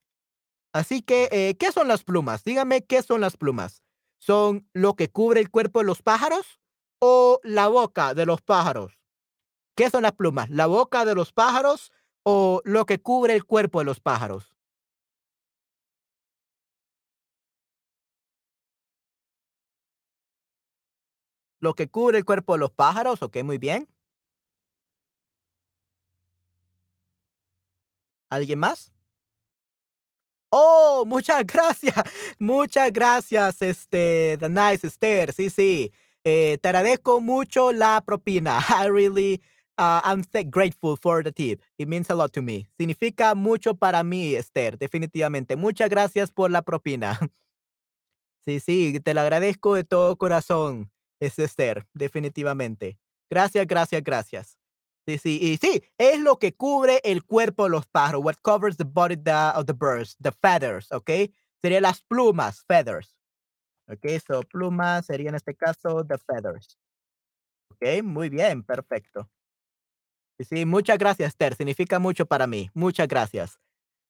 Así 0.77 1.01
que, 1.01 1.31
eh, 1.33 1.57
¿qué 1.59 1.73
son 1.73 1.89
las 1.89 2.05
plumas? 2.05 2.45
Dígame 2.45 2.85
qué 2.85 3.03
son 3.03 3.23
las 3.23 3.39
plumas. 3.39 3.83
¿Son 4.19 4.69
lo 4.75 4.95
que 4.95 5.09
cubre 5.09 5.41
el 5.41 5.51
cuerpo 5.51 5.79
de 5.79 5.87
los 5.87 6.03
pájaros 6.03 6.61
o 6.99 7.41
la 7.43 7.69
boca 7.69 8.13
de 8.13 8.27
los 8.27 8.43
pájaros? 8.43 9.01
¿Qué 9.75 9.89
son 9.89 10.03
las 10.03 10.13
plumas? 10.13 10.51
¿La 10.51 10.67
boca 10.67 11.07
de 11.07 11.15
los 11.15 11.33
pájaros 11.33 11.93
o 12.25 12.61
lo 12.67 12.85
que 12.85 13.01
cubre 13.01 13.35
el 13.35 13.47
cuerpo 13.47 13.79
de 13.79 13.87
los 13.87 14.01
pájaros? 14.01 14.53
lo 21.59 21.75
que 21.75 21.89
cubre 21.89 22.19
el 22.19 22.25
cuerpo 22.25 22.53
de 22.53 22.61
los 22.61 22.71
pájaros, 22.71 23.23
ok, 23.23 23.43
muy 23.43 23.59
bien. 23.59 23.89
¿Alguien 28.29 28.59
más? 28.59 28.96
Oh, 30.59 31.05
muchas 31.07 31.45
gracias, 31.47 31.95
muchas 32.39 32.91
gracias, 32.91 33.61
este, 33.61 34.39
The 34.39 34.49
Nice 34.49 34.87
Esther, 34.87 35.35
sí, 35.35 35.51
sí. 35.51 35.93
Eh, 36.25 36.57
te 36.63 36.69
agradezco 36.69 37.21
mucho 37.21 37.73
la 37.73 38.01
propina. 38.01 38.59
I 38.83 38.89
really 38.89 39.43
Ah, 39.79 40.01
I'm 40.05 40.23
so 40.25 40.43
grateful 40.43 40.97
for 40.97 41.23
the 41.23 41.31
tip. 41.33 41.61
It 41.79 41.87
means 41.89 42.09
a 42.09 42.15
lot 42.15 42.33
to 42.33 42.41
me. 42.43 42.67
Significa 42.79 43.35
mucho 43.35 43.75
para 43.75 44.03
mí, 44.03 44.35
Esther, 44.35 44.79
definitivamente. 44.79 45.55
Muchas 45.57 45.91
gracias 45.91 46.31
por 46.31 46.51
la 46.51 46.63
propina. 46.63 47.19
Sí, 48.49 48.61
sí, 48.61 49.01
te 49.01 49.13
lo 49.13 49.23
agradezco 49.23 49.75
de 49.75 49.83
todo 49.83 50.17
corazón, 50.17 50.93
es 51.19 51.37
Esther, 51.37 51.85
definitivamente. 51.95 52.97
Gracias, 53.29 53.67
gracias, 53.67 54.05
gracias. 54.05 54.56
Sí, 55.07 55.19
sí, 55.19 55.57
sí, 55.61 55.85
es 55.99 56.19
lo 56.21 56.39
que 56.39 56.55
cubre 56.55 57.01
el 57.05 57.25
cuerpo 57.25 57.65
de 57.65 57.71
los 57.71 57.87
pájaros. 57.87 58.25
What 58.25 58.37
covers 58.43 58.77
the 58.77 58.85
body 58.85 59.15
of 59.55 59.67
the 59.67 59.73
birds, 59.73 60.17
the 60.21 60.33
feathers, 60.33 60.91
¿ok? 60.91 61.11
Serían 61.63 61.83
las 61.83 62.03
plumas, 62.03 62.65
feathers. 62.65 63.17
Ok, 63.89 64.05
so 64.27 64.43
plumas 64.43 65.07
sería 65.07 65.29
en 65.29 65.37
este 65.37 65.55
caso 65.55 66.05
the 66.05 66.19
feathers. 66.19 66.77
Ok, 67.71 68.03
muy 68.03 68.29
bien, 68.29 68.65
perfecto. 68.65 69.31
Sí, 70.39 70.45
sí, 70.45 70.65
muchas 70.67 70.99
gracias, 70.99 71.29
Esther. 71.29 71.55
Significa 71.55 71.99
mucho 71.99 72.27
para 72.27 72.47
mí. 72.47 72.71
Muchas 72.75 73.07
gracias. 73.07 73.61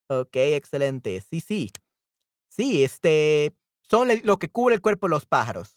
Ok, 0.09 0.35
excelente. 0.37 1.21
Sí, 1.21 1.41
sí. 1.41 1.71
Sí, 2.49 2.83
este, 2.85 3.55
son 3.83 4.09
lo 4.25 4.39
que 4.39 4.49
cubre 4.49 4.75
el 4.75 4.81
cuerpo 4.81 5.07
de 5.07 5.11
los 5.11 5.27
pájaros. 5.27 5.77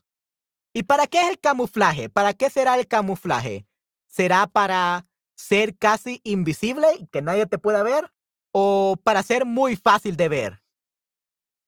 ¿Y 0.73 0.83
para 0.83 1.07
qué 1.07 1.21
es 1.21 1.29
el 1.29 1.39
camuflaje? 1.39 2.09
¿Para 2.09 2.33
qué 2.33 2.49
será 2.49 2.79
el 2.79 2.87
camuflaje? 2.87 3.68
¿Será 4.09 4.47
para 4.47 5.05
ser 5.35 5.77
casi 5.77 6.19
invisible 6.23 6.87
y 6.99 7.07
que 7.07 7.21
nadie 7.21 7.45
te 7.45 7.59
pueda 7.59 7.83
ver? 7.83 8.11
¿O 8.51 8.97
para 9.03 9.23
ser 9.23 9.45
muy 9.45 9.75
fácil 9.75 10.17
de 10.17 10.27
ver? 10.27 10.63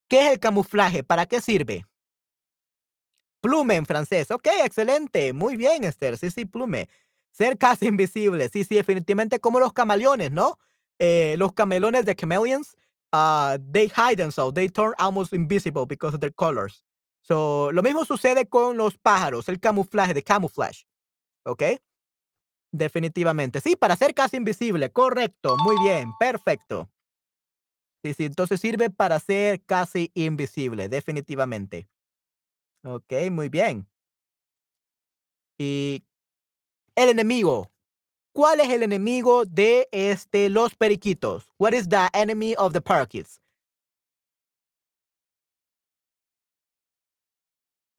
¿Qué 0.09 0.25
es 0.25 0.33
el 0.33 0.39
camuflaje? 0.39 1.03
¿Para 1.03 1.27
qué 1.27 1.39
sirve? 1.39 1.85
Plume 3.41 3.75
en 3.75 3.85
francés. 3.85 4.31
Ok, 4.31 4.47
excelente. 4.63 5.33
Muy 5.33 5.55
bien, 5.55 5.83
Esther. 5.83 6.17
Sí, 6.17 6.31
sí, 6.31 6.45
plume. 6.45 6.89
Ser 7.31 7.57
casi 7.57 7.85
invisible. 7.87 8.49
Sí, 8.49 8.63
sí, 8.63 8.75
definitivamente 8.75 9.39
como 9.39 9.59
los 9.59 9.71
camaleones, 9.71 10.31
¿no? 10.31 10.57
Eh, 10.99 11.35
los 11.37 11.53
camaleones 11.53 12.05
de 12.05 12.15
chameleons, 12.15 12.75
uh, 13.13 13.57
they 13.71 13.87
hide 13.87 14.17
themselves. 14.17 14.53
They 14.53 14.67
turn 14.67 14.93
almost 14.97 15.31
invisible 15.33 15.85
because 15.85 16.15
of 16.15 16.19
their 16.19 16.33
colors. 16.33 16.83
So, 17.21 17.71
lo 17.71 17.83
mismo 17.83 18.03
sucede 18.03 18.47
con 18.49 18.77
los 18.77 18.97
pájaros, 18.97 19.47
el 19.47 19.59
camuflaje, 19.59 20.13
de 20.13 20.23
camouflage. 20.23 20.85
¿Ok? 21.45 21.63
Definitivamente. 22.71 23.59
Sí, 23.59 23.75
para 23.75 23.95
ser 23.95 24.13
casi 24.13 24.37
invisible. 24.37 24.91
Correcto. 24.91 25.57
Muy 25.57 25.75
bien. 25.83 26.11
Perfecto. 26.19 26.89
Sí, 28.03 28.13
sí. 28.13 28.25
Entonces 28.25 28.59
sirve 28.61 28.89
para 28.89 29.19
ser 29.19 29.61
casi 29.63 30.11
invisible. 30.13 30.89
Definitivamente. 30.89 31.87
Ok, 32.83 33.13
muy 33.29 33.49
bien. 33.49 33.87
Y 35.59 36.03
el 36.95 37.09
enemigo. 37.09 37.71
¿Cuál 38.33 38.61
es 38.61 38.69
el 38.69 38.83
enemigo 38.83 39.45
de 39.45 39.89
este, 39.91 40.49
los 40.49 40.73
periquitos? 40.75 41.49
What 41.59 41.73
is 41.73 41.89
the 41.89 42.07
enemy 42.13 42.55
of 42.57 42.71
the 42.71 42.81
parakeets? 42.81 43.41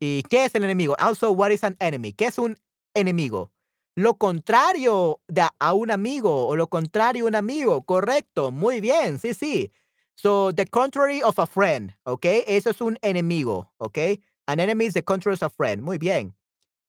¿Y 0.00 0.22
qué 0.24 0.46
es 0.46 0.54
el 0.54 0.64
enemigo? 0.64 0.96
Also, 0.98 1.30
what 1.32 1.50
is 1.50 1.62
an 1.62 1.76
enemy? 1.78 2.12
¿Qué 2.12 2.26
es 2.26 2.38
un 2.38 2.58
enemigo? 2.94 3.52
Lo 3.94 4.16
contrario 4.16 5.20
a 5.58 5.72
un 5.74 5.90
amigo 5.90 6.46
o 6.46 6.56
lo 6.56 6.68
contrario 6.68 7.24
a 7.24 7.28
un 7.28 7.34
amigo. 7.34 7.82
Correcto. 7.82 8.50
Muy 8.50 8.80
bien. 8.80 9.18
Sí, 9.18 9.34
sí. 9.34 9.70
So, 10.14 10.52
the 10.52 10.66
contrary 10.66 11.22
of 11.22 11.38
a 11.38 11.46
friend. 11.46 11.94
¿Ok? 12.04 12.24
Eso 12.46 12.70
es 12.70 12.80
un 12.80 12.98
enemigo. 13.02 13.70
¿Ok? 13.78 13.98
An 14.46 14.60
enemy 14.60 14.86
is 14.86 14.94
the 14.94 15.02
contrary 15.02 15.34
of 15.34 15.42
a 15.42 15.50
friend. 15.50 15.82
Muy 15.82 15.98
bien. 15.98 16.34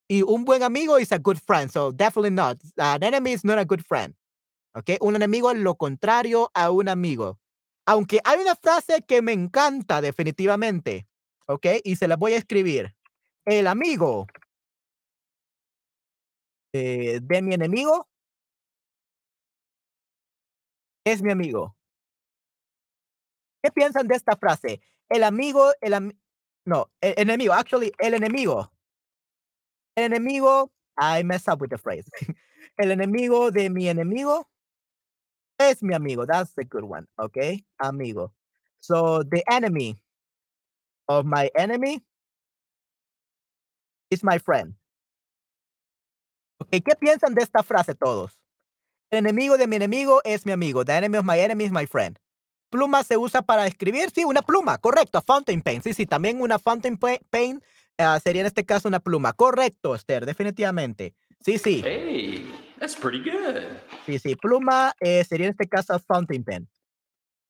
Y 0.08 0.22
un 0.22 0.46
buen 0.46 0.64
amigo 0.64 0.98
is 0.98 1.12
a 1.12 1.18
good 1.18 1.38
friend. 1.38 1.72
So, 1.72 1.92
definitely 1.92 2.32
not. 2.32 2.58
An 2.78 3.04
enemy 3.04 3.34
is 3.34 3.44
not 3.44 3.58
a 3.58 3.66
good 3.66 3.82
friend. 3.86 4.16
¿Ok? 4.76 4.92
Un 5.02 5.16
enemigo 5.16 5.52
es 5.52 5.58
lo 5.58 5.76
contrario 5.76 6.52
a 6.54 6.72
un 6.72 6.88
amigo. 6.88 7.38
Aunque 7.86 8.22
hay 8.24 8.40
una 8.40 8.56
frase 8.56 9.02
que 9.06 9.22
me 9.22 9.34
encanta 9.34 10.00
definitivamente. 10.00 11.06
¿Ok? 11.48 11.66
Y 11.84 11.98
se 11.98 12.08
la 12.08 12.16
voy 12.16 12.34
a 12.34 12.38
escribir. 12.38 12.96
El 13.46 13.68
amigo 13.68 14.28
eh, 16.74 17.20
de 17.22 17.42
mi 17.42 17.54
enemigo 17.54 18.08
es 21.06 21.22
mi 21.22 21.32
amigo. 21.32 21.76
¿Qué 23.62 23.72
piensan 23.72 24.08
de 24.08 24.16
esta 24.16 24.36
frase? 24.36 24.82
El 25.10 25.24
amigo, 25.24 25.72
el 25.82 25.94
am 25.94 26.12
no, 26.66 26.90
el 27.02 27.14
enemigo, 27.18 27.54
actually, 27.54 27.92
el 28.00 28.14
enemigo. 28.14 28.72
El 29.96 30.06
enemigo, 30.06 30.72
I 30.98 31.24
messed 31.24 31.50
up 31.50 31.62
with 31.62 31.70
the 31.70 31.78
phrase. 31.78 32.10
El 32.78 32.90
enemigo 32.90 33.52
de 33.52 33.70
mi 33.70 33.88
enemigo 33.88 34.48
es 35.60 35.84
mi 35.84 35.94
amigo. 35.94 36.26
That's 36.26 36.58
a 36.58 36.64
good 36.64 36.84
one, 36.84 37.06
okay? 37.20 37.64
Amigo. 37.80 38.34
So, 38.80 39.24
the 39.24 39.44
enemy 39.52 40.00
of 41.08 41.26
my 41.26 41.52
enemy 41.56 42.02
is 44.10 44.24
my 44.24 44.40
friend. 44.40 44.74
Okey, 46.64 46.80
¿qué 46.82 46.96
piensan 46.96 47.34
de 47.36 47.44
esta 47.44 47.62
frase 47.62 47.94
todos? 47.94 48.40
El 49.12 49.20
enemigo 49.20 49.58
de 49.58 49.68
mi 49.68 49.76
enemigo 49.76 50.22
es 50.24 50.46
mi 50.46 50.54
amigo. 50.54 50.86
The 50.86 50.94
enemy 50.94 51.18
of 51.18 51.26
my 51.26 51.38
enemy 51.38 51.66
is 51.66 51.72
my 51.72 51.86
friend. 51.86 52.18
Pluma 52.70 53.04
se 53.04 53.18
usa 53.18 53.42
para 53.42 53.68
escribir, 53.68 54.10
sí, 54.12 54.24
una 54.24 54.42
pluma, 54.42 54.78
correcto, 54.78 55.22
fountain 55.22 55.62
pen. 55.62 55.84
Sí, 55.84 55.94
sí, 55.94 56.06
también 56.06 56.42
una 56.42 56.58
fountain 56.58 56.98
pe 56.98 57.20
pen, 57.30 57.62
ah, 57.98 58.18
sería 58.24 58.42
en 58.42 58.48
este 58.48 58.66
caso 58.66 58.88
una 58.88 59.02
pluma. 59.02 59.34
Correcto, 59.34 59.94
Esther, 59.94 60.26
definitivamente. 60.26 61.14
Sí, 61.46 61.58
sí. 61.58 61.82
Hey, 61.84 62.50
that's 62.80 62.96
pretty 62.96 63.20
good. 63.20 63.64
Sí, 64.06 64.18
sí, 64.20 64.36
pluma, 64.38 64.94
eh, 65.02 65.24
sería 65.26 65.48
en 65.48 65.52
este 65.52 65.68
caso 65.68 66.00
fountain 66.00 66.44
pen. 66.44 66.70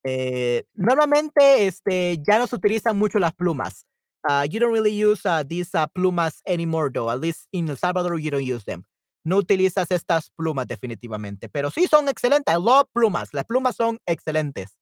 Eh, 0.03 0.65
normalmente, 0.73 1.67
este, 1.67 2.17
ya 2.27 2.39
no 2.39 2.47
se 2.47 2.55
utilizan 2.55 2.97
mucho 2.97 3.19
las 3.19 3.33
plumas. 3.33 3.85
Ah, 4.23 4.45
you 4.45 4.59
don't 4.59 4.73
really 4.73 5.05
use, 5.05 5.21
ah, 5.25 5.43
these, 5.43 5.69
ah, 5.75 5.87
plumas 5.87 6.41
anymore, 6.45 6.89
though, 6.91 7.11
at 7.11 7.19
least 7.19 7.47
in 7.51 7.69
El 7.69 7.77
Salvador, 7.77 8.19
you 8.19 8.31
don't 8.31 8.43
use 8.43 8.65
them. 8.65 8.83
No 9.25 9.37
utilizas 9.37 9.89
estas 9.91 10.31
plumas 10.31 10.67
definitivamente, 10.67 11.47
pero 11.49 11.71
sí 11.71 11.87
son 11.87 12.09
excelentes. 12.09 12.53
I 12.53 12.57
love 12.57 12.87
plumas. 12.93 13.33
Las 13.33 13.45
plumas 13.45 13.75
son 13.75 13.99
excelentes. 14.05 14.77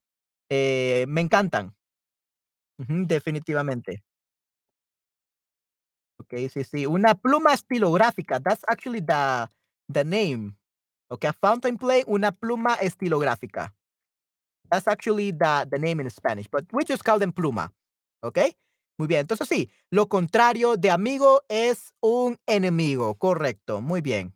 Eh, 0.50 1.06
me 1.08 1.22
encantan. 1.22 1.76
Definitivamente. 3.08 4.04
Okey, 6.20 6.50
sí, 6.50 6.64
sí. 6.64 6.86
Una 6.86 7.16
pluma 7.16 7.54
estilográfica. 7.54 8.40
That's 8.40 8.64
actually 8.68 9.02
the 9.02 9.48
the 9.92 10.04
name. 10.04 10.56
Okay, 11.10 11.30
a 11.30 11.34
fountain 11.34 11.78
pen, 11.78 12.04
una 12.08 12.32
pluma 12.32 12.76
estilográfica. 12.76 13.74
That's 14.70 14.88
actually 14.88 15.32
the 15.32 15.68
the 15.70 15.80
name 15.80 16.00
in 16.02 16.10
Spanish, 16.10 16.48
but 16.50 16.66
we 16.72 16.84
just 16.86 17.04
call 17.04 17.20
them 17.20 17.34
pluma. 17.34 17.72
¿Ok? 18.24 18.40
Muy 19.02 19.08
bien. 19.08 19.22
Entonces 19.22 19.48
sí, 19.48 19.72
lo 19.90 20.08
contrario 20.08 20.78
de 20.78 20.92
amigo 20.92 21.42
es 21.50 21.96
un 22.02 22.38
enemigo. 22.46 23.16
Correcto, 23.16 23.82
muy 23.82 24.02
bien. 24.02 24.36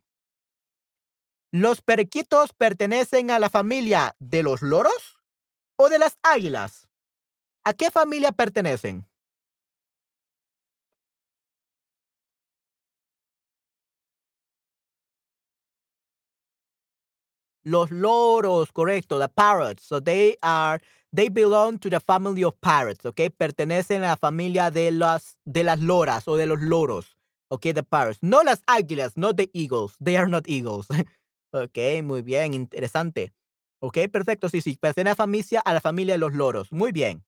¿Los 1.52 1.80
periquitos 1.80 2.52
pertenecen 2.52 3.30
a 3.30 3.38
la 3.38 3.48
familia 3.50 4.14
de 4.18 4.42
los 4.42 4.62
loros 4.62 5.18
o 5.76 5.88
de 5.88 5.98
las 5.98 6.18
águilas? 6.22 6.88
¿A 7.64 7.74
qué 7.74 7.90
familia 7.90 8.32
pertenecen? 8.32 9.06
Los 17.64 17.90
loros, 17.90 18.70
correcto, 18.72 19.18
the 19.18 19.28
parrots. 19.28 19.82
So 19.84 20.00
they 20.00 20.36
are 20.42 20.80
they 21.16 21.30
belong 21.30 21.78
to 21.78 21.88
the 21.90 22.00
family 22.00 22.44
of 22.44 22.54
parrots, 22.60 23.04
¿ok? 23.06 23.20
Pertenecen 23.36 24.04
a 24.04 24.08
la 24.08 24.16
familia 24.16 24.70
de 24.70 24.90
las 24.90 25.38
de 25.44 25.64
las 25.64 25.80
loras 25.80 26.28
o 26.28 26.36
de 26.36 26.46
los 26.46 26.60
loros. 26.60 27.16
¿Ok? 27.48 27.62
The 27.74 27.82
parrots. 27.82 28.18
No 28.22 28.42
las 28.42 28.62
águilas, 28.66 29.16
not 29.16 29.36
the 29.36 29.50
eagles. 29.54 29.96
They 30.02 30.16
are 30.16 30.28
not 30.28 30.48
eagles. 30.48 30.86
Ok, 31.52 31.78
muy 32.02 32.20
bien, 32.20 32.52
interesante. 32.52 33.32
Ok, 33.80 33.98
perfecto. 34.12 34.50
Sí, 34.50 34.60
sí, 34.60 34.76
pertenece 34.76 35.10
a 35.10 35.12
la 35.12 35.16
familia, 35.16 35.60
a 35.60 35.72
la 35.72 35.80
familia 35.80 36.14
de 36.14 36.18
los 36.18 36.34
loros. 36.34 36.70
Muy 36.70 36.92
bien. 36.92 37.24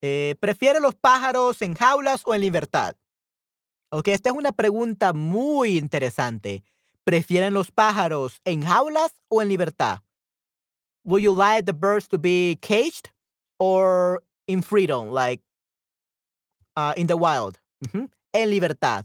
Eh, 0.00 0.36
¿prefiere 0.40 0.80
los 0.80 0.94
pájaros 0.94 1.60
en 1.60 1.74
jaulas 1.74 2.22
o 2.24 2.34
en 2.34 2.40
libertad? 2.40 2.96
Ok, 3.90 4.08
esta 4.08 4.30
es 4.30 4.36
una 4.36 4.52
pregunta 4.52 5.12
muy 5.12 5.76
interesante. 5.76 6.64
¿Prefieren 7.04 7.52
los 7.52 7.70
pájaros 7.70 8.40
en 8.44 8.62
jaulas 8.62 9.12
o 9.28 9.42
en 9.42 9.48
libertad? 9.48 10.00
Would 11.04 11.22
you 11.22 11.34
like 11.34 11.66
the 11.66 11.72
birds 11.72 12.06
to 12.08 12.18
be 12.18 12.58
caged 12.62 13.10
or 13.58 14.22
in 14.46 14.62
freedom, 14.62 15.10
like 15.10 15.40
uh, 16.76 16.94
in 16.96 17.08
the 17.08 17.16
wild? 17.16 17.58
En 18.32 18.50
libertad. 18.50 19.04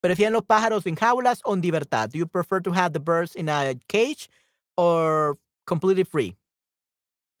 ¿Prefieren 0.00 0.32
los 0.32 0.44
pájaros 0.44 0.86
en 0.86 0.96
jaulas 0.96 1.40
o 1.44 1.54
en 1.54 1.62
libertad? 1.62 2.10
Do 2.10 2.18
you 2.18 2.26
prefer 2.26 2.60
to 2.60 2.72
have 2.72 2.92
the 2.92 3.00
birds 3.00 3.34
in 3.34 3.48
a 3.48 3.74
cage 3.88 4.28
or 4.76 5.38
completely 5.66 6.04
free? 6.04 6.36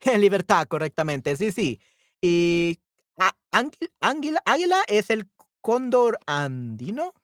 En 0.00 0.20
libertad, 0.20 0.66
correctamente. 0.68 1.36
Sí, 1.36 1.52
sí. 1.52 1.80
Y 2.20 2.78
águila 4.00 4.82
es 4.88 5.10
el 5.10 5.28
cóndor 5.62 6.18
andino. 6.26 7.14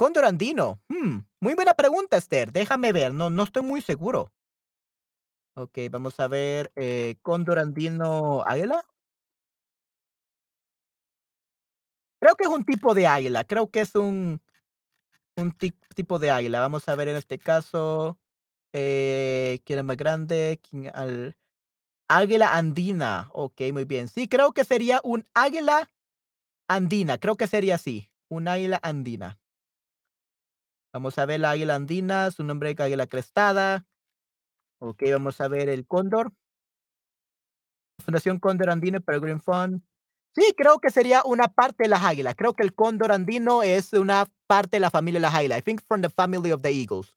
Cóndor 0.00 0.24
andino. 0.24 0.80
Mm, 0.88 1.18
muy 1.40 1.52
buena 1.54 1.74
pregunta, 1.74 2.16
Esther. 2.16 2.52
Déjame 2.52 2.90
ver. 2.90 3.12
No, 3.12 3.28
no 3.28 3.42
estoy 3.42 3.62
muy 3.62 3.82
seguro. 3.82 4.32
Ok, 5.52 5.76
vamos 5.90 6.18
a 6.20 6.26
ver. 6.26 6.72
Eh, 6.74 7.16
cóndor 7.20 7.58
andino 7.58 8.42
águila. 8.46 8.82
Creo 12.18 12.34
que 12.34 12.44
es 12.44 12.48
un 12.48 12.64
tipo 12.64 12.94
de 12.94 13.06
águila. 13.06 13.44
Creo 13.44 13.70
que 13.70 13.80
es 13.80 13.94
un, 13.94 14.40
un 15.36 15.52
ti- 15.52 15.74
tipo 15.94 16.18
de 16.18 16.30
águila. 16.30 16.60
Vamos 16.60 16.88
a 16.88 16.94
ver 16.94 17.08
en 17.08 17.16
este 17.16 17.38
caso. 17.38 18.18
Eh, 18.72 19.60
¿Quién 19.66 19.80
es 19.80 19.84
más 19.84 19.98
grande? 19.98 20.62
¿Quién. 20.62 20.90
Águila 22.08 22.56
andina. 22.56 23.28
Ok, 23.34 23.60
muy 23.74 23.84
bien. 23.84 24.08
Sí, 24.08 24.28
creo 24.28 24.52
que 24.52 24.64
sería 24.64 25.02
un 25.04 25.26
águila 25.34 25.90
andina. 26.68 27.18
Creo 27.18 27.36
que 27.36 27.46
sería 27.46 27.74
así. 27.74 28.10
Un 28.30 28.48
águila 28.48 28.80
andina. 28.82 29.39
Vamos 30.92 31.18
a 31.18 31.26
ver 31.26 31.40
la 31.40 31.50
águila 31.50 31.76
andina. 31.76 32.30
Su 32.30 32.44
nombre 32.44 32.70
es 32.70 32.80
águila 32.80 33.06
crestada. 33.06 33.86
Ok, 34.80 35.02
vamos 35.12 35.40
a 35.40 35.48
ver 35.48 35.68
el 35.68 35.86
cóndor. 35.86 36.32
Fundación 38.00 38.38
Cóndor 38.38 38.70
Andino 38.70 39.00
Peregrine 39.00 39.40
Fund. 39.40 39.82
Sí, 40.34 40.54
creo 40.56 40.78
que 40.78 40.90
sería 40.90 41.22
una 41.24 41.48
parte 41.48 41.84
de 41.84 41.88
las 41.88 42.02
águilas. 42.02 42.34
Creo 42.36 42.54
que 42.54 42.62
el 42.62 42.74
cóndor 42.74 43.12
andino 43.12 43.62
es 43.62 43.92
una 43.92 44.26
parte 44.46 44.76
de 44.76 44.80
la 44.80 44.90
familia 44.90 45.18
de 45.18 45.22
las 45.22 45.34
águilas. 45.34 45.58
I 45.58 45.62
think 45.62 45.82
from 45.86 46.02
the 46.02 46.08
family 46.08 46.52
of 46.52 46.62
the 46.62 46.70
eagles. 46.70 47.14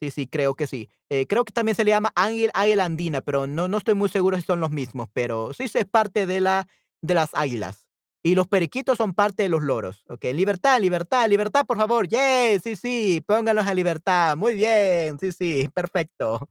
Sí, 0.00 0.10
sí, 0.10 0.26
creo 0.26 0.54
que 0.54 0.66
sí. 0.66 0.88
Eh, 1.10 1.26
creo 1.26 1.44
que 1.44 1.52
también 1.52 1.76
se 1.76 1.84
le 1.84 1.90
llama 1.90 2.12
águila, 2.14 2.50
águila 2.54 2.86
andina, 2.86 3.20
pero 3.20 3.46
no, 3.46 3.68
no 3.68 3.76
estoy 3.76 3.94
muy 3.94 4.08
seguro 4.08 4.36
si 4.38 4.42
son 4.42 4.60
los 4.60 4.70
mismos, 4.70 5.08
pero 5.12 5.52
sí 5.52 5.64
es 5.64 5.84
parte 5.84 6.26
de, 6.26 6.40
la, 6.40 6.66
de 7.02 7.14
las 7.14 7.34
águilas. 7.34 7.79
Y 8.22 8.34
los 8.34 8.48
periquitos 8.48 8.98
son 8.98 9.14
parte 9.14 9.44
de 9.44 9.48
los 9.48 9.62
loros. 9.62 10.04
Ok, 10.08 10.24
libertad, 10.34 10.78
libertad, 10.80 11.26
libertad, 11.28 11.64
por 11.66 11.78
favor. 11.78 12.06
Yay, 12.08 12.60
sí, 12.60 12.76
sí, 12.76 13.22
póngalos 13.26 13.66
a 13.66 13.74
libertad. 13.74 14.36
Muy 14.36 14.54
bien, 14.54 15.18
sí, 15.18 15.32
sí, 15.32 15.68
perfecto. 15.74 16.48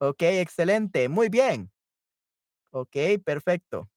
Ok, 0.00 0.22
excelente, 0.22 1.08
muy 1.08 1.28
bien. 1.28 1.70
Ok, 2.70 2.96
perfecto. 3.24 3.88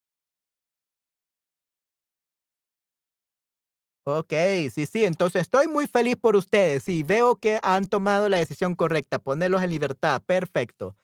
Okey, 4.06 4.72
sí, 4.72 4.88
sí, 4.88 5.06
entonces 5.06 5.44
estoy 5.44 5.68
muy 5.68 5.86
feliz 5.88 6.16
por 6.16 6.36
ustedes. 6.36 6.84
Sí, 6.84 7.04
veo 7.04 7.36
que 7.36 7.60
han 7.62 7.86
tomado 7.88 8.30
la 8.30 8.38
decisión 8.38 8.74
correcta, 8.76 9.20
ponerlos 9.20 9.62
en 9.62 9.70
libertad, 9.70 10.24
perfecto. 10.26 10.96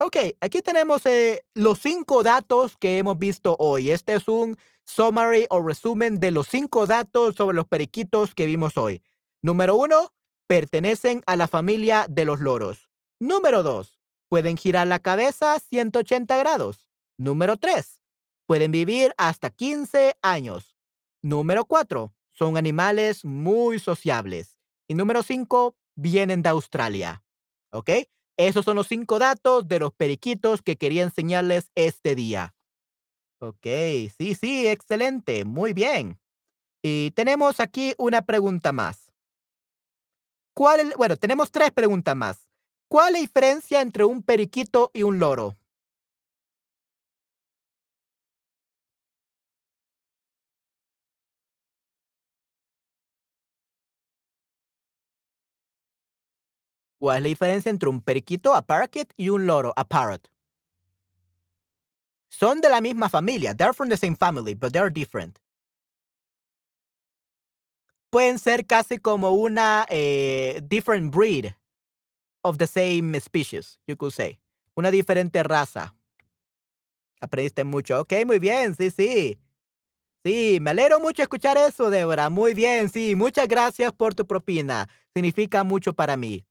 Okey, 0.00 0.36
aquí 0.40 0.62
tenemos, 0.62 1.06
eh, 1.06 1.44
los 1.54 1.80
5 1.80 2.22
datos 2.24 2.76
que 2.78 2.98
hemos 2.98 3.18
visto 3.18 3.56
hoy. 3.58 3.90
Este 3.92 4.14
es 4.14 4.28
un 4.28 4.56
summary 4.88 5.46
o 5.50 5.60
resumen 5.62 6.18
de 6.18 6.30
los 6.30 6.48
5 6.48 6.86
datos 6.86 7.36
sobre 7.36 7.54
los 7.54 7.68
periquitos 7.68 8.34
que 8.34 8.46
vimos 8.46 8.76
hoy. 8.78 9.02
Número 9.42 9.76
uno, 9.76 10.14
pertenecen 10.46 11.22
a 11.26 11.36
la 11.36 11.46
familia 11.46 12.06
de 12.08 12.24
los 12.24 12.40
loros. 12.40 12.90
Número 13.20 13.62
2, 13.62 14.00
pueden 14.28 14.56
girar 14.56 14.86
la 14.86 14.98
cabeza 14.98 15.58
180 15.58 16.36
grados. 16.38 16.88
Número 17.18 17.58
3, 17.58 18.00
pueden 18.46 18.72
vivir 18.72 19.12
hasta 19.18 19.50
15 19.50 20.16
años. 20.22 20.76
Número 21.22 21.66
4, 21.66 22.14
son 22.32 22.56
animales 22.56 23.24
muy 23.24 23.78
sociables. 23.78 24.58
Y 24.88 24.94
número 24.94 25.22
5, 25.22 25.76
vienen 25.96 26.42
de 26.42 26.48
Australia, 26.48 27.22
¿ok? 27.72 27.90
Esos 28.38 28.64
son 28.64 28.76
los 28.76 28.88
5 28.88 29.18
datos 29.18 29.68
de 29.68 29.80
los 29.80 29.92
periquitos 29.92 30.62
que 30.62 30.76
quería 30.76 31.02
enseñarles 31.02 31.70
este 31.74 32.14
día. 32.14 32.54
Ok, 33.40 33.66
sí, 34.18 34.34
sí, 34.34 34.66
excelente, 34.66 35.44
muy 35.44 35.72
bien. 35.72 36.18
Y 36.82 37.12
tenemos 37.12 37.60
aquí 37.60 37.94
una 37.98 38.22
pregunta 38.22 38.72
más. 38.72 39.10
¿Cuál 40.56 40.80
es, 40.80 40.94
bueno, 40.96 41.16
tenemos 41.16 41.50
tres 41.50 41.70
preguntas 41.72 42.16
más. 42.16 42.48
¿Cuál 42.88 43.08
es 43.08 43.12
la 43.14 43.18
diferencia 43.20 43.80
entre 43.80 44.04
un 44.04 44.22
periquito 44.22 44.90
y 44.94 45.02
un 45.02 45.18
loro? 45.18 45.58
¿Cuál 57.00 57.18
es 57.18 57.22
la 57.22 57.28
diferencia 57.28 57.70
entre 57.70 57.88
un 57.88 58.00
periquito, 58.02 58.54
a 58.54 58.62
parakeet, 58.62 59.12
y 59.16 59.28
un 59.30 59.46
loro, 59.46 59.72
a 59.76 59.84
parrot? 59.84 60.28
Son 62.30 62.60
de 62.60 62.68
la 62.68 62.80
misma 62.80 63.08
familia. 63.08 63.54
They're 63.54 63.72
from 63.72 63.88
the 63.88 63.96
same 63.96 64.16
family, 64.16 64.54
but 64.54 64.72
they're 64.72 64.90
different. 64.90 65.38
Pueden 68.10 68.38
ser 68.38 68.66
casi 68.66 68.98
como 68.98 69.32
una 69.32 69.86
eh, 69.90 70.60
different 70.66 71.12
breed 71.12 71.54
of 72.42 72.58
the 72.58 72.66
same 72.66 73.18
species, 73.20 73.78
you 73.86 73.96
could 73.96 74.12
say. 74.12 74.38
Una 74.76 74.90
diferente 74.90 75.42
raza. 75.42 75.94
Aprendiste 77.20 77.64
mucho. 77.64 78.00
Ok, 78.00 78.12
muy 78.24 78.38
bien, 78.38 78.74
sí, 78.76 78.90
sí. 78.90 79.38
Sí, 80.24 80.58
me 80.60 80.70
alegro 80.70 81.00
mucho 81.00 81.22
escuchar 81.22 81.56
eso, 81.58 81.90
Débora. 81.90 82.30
Muy 82.30 82.54
bien, 82.54 82.88
sí. 82.88 83.14
Muchas 83.14 83.48
gracias 83.48 83.92
por 83.92 84.14
tu 84.14 84.26
propina. 84.26 84.88
Significa 85.14 85.64
mucho 85.64 85.92
para 85.92 86.16
mí. 86.16 86.44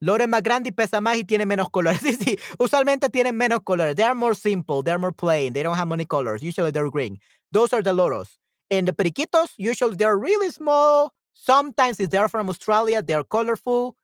Loro 0.00 0.24
es 0.24 0.28
más 0.28 0.42
grande 0.42 0.70
y 0.70 0.72
pesa 0.72 1.00
más 1.00 1.16
y 1.18 1.24
tiene 1.24 1.44
menos 1.46 1.68
colores. 1.70 2.00
Sí, 2.02 2.14
sí. 2.16 2.38
Usualmente 2.58 3.08
tienen 3.10 3.36
menos 3.36 3.60
colores. 3.62 3.94
They 3.96 4.04
are 4.04 4.14
more 4.14 4.34
simple. 4.34 4.82
They're 4.82 4.98
more 4.98 5.12
plain. 5.12 5.52
They 5.52 5.62
don't 5.62 5.76
have 5.76 5.86
many 5.88 6.06
colors. 6.06 6.42
Usually 6.42 6.72
they're 6.72 6.90
green. 6.90 7.18
Those 7.52 7.74
are 7.74 7.82
the 7.82 7.92
loros. 7.92 8.38
And 8.70 8.86
the 8.86 8.92
periquitos, 8.92 9.50
usually 9.58 9.96
they're 9.96 10.16
really 10.16 10.50
small. 10.50 11.12
Sometimes 11.34 12.00
if 12.00 12.10
they're 12.10 12.28
from 12.28 12.48
Australia, 12.48 13.02
they're 13.02 13.24
colorful. 13.24 13.96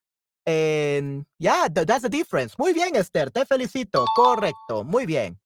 And 0.44 1.26
yeah, 1.38 1.68
th- 1.68 1.86
that's 1.86 2.03
the 2.03 2.09
difference. 2.09 2.55
Muy 2.59 2.72
bien, 2.72 2.94
Esther. 2.97 3.30
Te 3.30 3.44
felicito. 3.44 4.05
Correcto. 4.14 4.84
Muy 4.84 5.07
bien. 5.07 5.38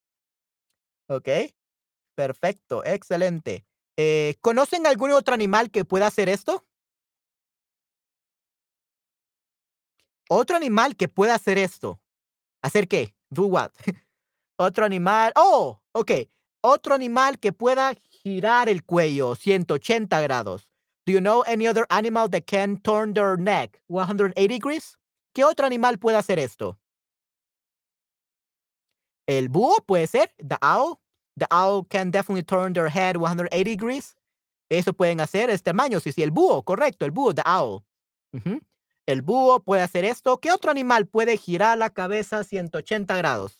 Ok. 1.07 1.27
Perfecto. 2.15 2.83
Excelente. 2.83 3.65
Eh, 3.97 4.35
¿Conocen 4.41 4.85
algún 4.87 5.11
otro 5.11 5.33
animal 5.33 5.69
que 5.71 5.85
pueda 5.85 6.07
hacer 6.07 6.29
esto? 6.29 6.65
Otro 10.33 10.55
animal 10.55 10.95
que 10.95 11.09
pueda 11.09 11.35
hacer 11.35 11.57
esto. 11.57 11.99
¿Hacer 12.63 12.87
qué? 12.87 13.13
Do 13.29 13.47
what? 13.47 13.71
Otro 14.57 14.85
animal. 14.85 15.33
Oh, 15.35 15.81
ok. 15.91 16.11
Otro 16.61 16.95
animal 16.95 17.37
que 17.37 17.51
pueda 17.51 17.95
girar 18.09 18.69
el 18.69 18.85
cuello 18.85 19.35
180 19.35 20.21
grados. 20.21 20.69
Do 21.05 21.11
you 21.11 21.19
know 21.19 21.43
any 21.47 21.67
other 21.67 21.85
animal 21.89 22.29
that 22.29 22.45
can 22.45 22.77
turn 22.77 23.13
their 23.13 23.37
neck 23.37 23.81
180 23.87 24.47
degrees? 24.47 24.97
¿Qué 25.33 25.43
otro 25.43 25.65
animal 25.65 25.97
puede 25.97 26.15
hacer 26.15 26.39
esto? 26.39 26.79
El 29.27 29.49
búho 29.49 29.83
puede 29.85 30.07
ser. 30.07 30.31
The 30.37 30.57
owl. 30.61 31.01
The 31.35 31.47
owl 31.51 31.83
can 31.89 32.09
definitely 32.09 32.43
turn 32.43 32.71
their 32.71 32.87
head 32.87 33.17
180 33.17 33.65
degrees. 33.65 34.15
Eso 34.69 34.93
pueden 34.93 35.19
hacer. 35.19 35.49
Es 35.49 35.61
tamaño. 35.61 35.99
Sí, 35.99 36.13
sí, 36.13 36.23
el 36.23 36.31
búho. 36.31 36.63
Correcto. 36.63 37.03
El 37.03 37.11
búho. 37.11 37.33
The 37.33 37.43
owl. 37.45 37.83
El 39.05 39.21
búho 39.21 39.61
puede 39.63 39.83
hacer 39.83 40.05
esto. 40.05 40.39
¿Qué 40.39 40.51
otro 40.51 40.71
animal 40.71 41.07
puede 41.07 41.37
girar 41.37 41.77
la 41.77 41.91
cabeza 41.91 42.43
180 42.43 43.15
grados? 43.15 43.59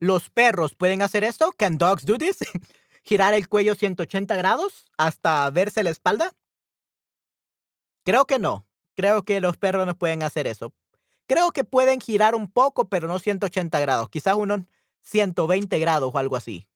¿Los 0.00 0.30
perros 0.30 0.74
pueden 0.74 1.02
hacer 1.02 1.24
esto? 1.24 1.52
Can 1.56 1.78
dogs 1.78 2.04
do 2.04 2.18
this? 2.18 2.38
¿Girar 3.04 3.34
el 3.34 3.48
cuello 3.48 3.74
180 3.74 4.36
grados 4.36 4.84
hasta 4.98 5.48
verse 5.50 5.82
la 5.82 5.90
espalda? 5.90 6.32
Creo 8.04 8.26
que 8.26 8.38
no. 8.38 8.66
Creo 8.96 9.24
que 9.24 9.40
los 9.40 9.56
perros 9.56 9.86
no 9.86 9.96
pueden 9.96 10.22
hacer 10.22 10.46
eso. 10.46 10.72
Creo 11.26 11.50
que 11.52 11.64
pueden 11.64 12.00
girar 12.00 12.34
un 12.34 12.50
poco, 12.50 12.88
pero 12.88 13.08
no 13.08 13.18
180 13.18 13.80
grados. 13.80 14.08
Quizás 14.10 14.34
unos 14.36 14.60
120 15.02 15.78
grados 15.78 16.10
o 16.14 16.18
algo 16.18 16.36
así. 16.36 16.68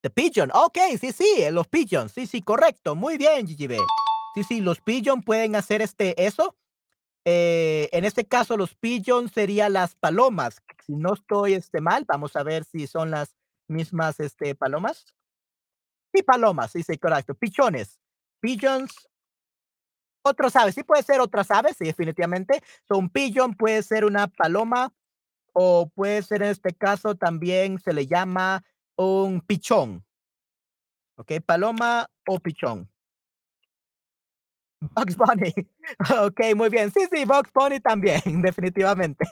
The 0.00 0.10
pigeon. 0.10 0.50
Ok, 0.54 0.78
sí, 1.00 1.12
sí, 1.12 1.26
eh, 1.38 1.50
los 1.50 1.68
pigeons. 1.68 2.12
Sí, 2.12 2.26
sí, 2.26 2.42
correcto. 2.42 2.94
Muy 2.94 3.18
bien, 3.18 3.46
GGB. 3.46 3.78
Sí, 4.34 4.44
sí, 4.44 4.60
los 4.60 4.80
pigeons 4.80 5.24
pueden 5.24 5.54
hacer 5.56 5.82
este, 5.82 6.24
eso. 6.24 6.56
Eh, 7.24 7.88
en 7.92 8.04
este 8.04 8.24
caso, 8.24 8.56
los 8.56 8.74
pigeons 8.74 9.32
serían 9.32 9.74
las 9.74 9.96
palomas. 9.96 10.62
Si 10.86 10.94
no 10.94 11.14
estoy 11.14 11.54
este, 11.54 11.80
mal, 11.80 12.04
vamos 12.06 12.36
a 12.36 12.42
ver 12.42 12.64
si 12.64 12.86
son 12.86 13.10
las 13.10 13.34
mismas 13.66 14.18
este, 14.20 14.54
palomas. 14.54 15.04
Sí, 16.14 16.22
palomas, 16.22 16.72
sí, 16.72 16.82
sí, 16.82 16.96
correcto. 16.96 17.34
Pichones. 17.34 18.00
Pigeons, 18.40 19.08
otras 20.28 20.54
aves. 20.56 20.74
Sí 20.74 20.82
puede 20.84 21.02
ser 21.02 21.20
otras 21.20 21.50
aves, 21.50 21.76
sí, 21.78 21.84
definitivamente. 21.86 22.62
So, 22.86 22.96
un 22.98 23.10
pigeon 23.10 23.54
puede 23.54 23.82
ser 23.82 24.04
una 24.04 24.28
paloma 24.28 24.92
o 25.52 25.88
puede 25.94 26.22
ser 26.22 26.42
en 26.42 26.50
este 26.50 26.72
caso 26.74 27.16
también 27.16 27.78
se 27.80 27.92
le 27.92 28.06
llama 28.06 28.64
un 28.96 29.40
pichón. 29.40 30.04
¿Ok? 31.16 31.32
Paloma 31.44 32.08
o 32.28 32.38
pichón. 32.38 32.88
Bugs 34.80 35.16
Bunny. 35.16 35.52
Okey, 36.26 36.54
muy 36.54 36.68
bien. 36.68 36.92
Sí, 36.92 37.00
sí, 37.12 37.24
Bugs 37.24 37.50
Bunny 37.52 37.80
también, 37.80 38.20
definitivamente. 38.42 39.24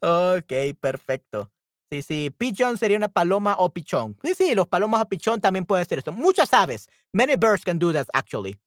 Okey, 0.00 0.74
perfecto. 0.74 1.50
Sí, 1.90 2.02
sí, 2.02 2.30
pigeon 2.30 2.76
sería 2.76 2.96
una 2.98 3.08
paloma 3.08 3.56
o 3.58 3.70
pichón. 3.72 4.16
Sí, 4.22 4.34
sí, 4.34 4.54
los 4.54 4.68
palomas 4.68 5.02
o 5.02 5.08
pichón 5.08 5.40
también 5.40 5.64
pueden 5.64 5.86
ser 5.86 5.98
esto. 5.98 6.12
Muchas 6.12 6.52
aves. 6.52 6.88
Many 7.12 7.36
birds 7.36 7.64
can 7.64 7.78
do 7.78 7.92
that 7.92 8.06
actually. 8.12 8.58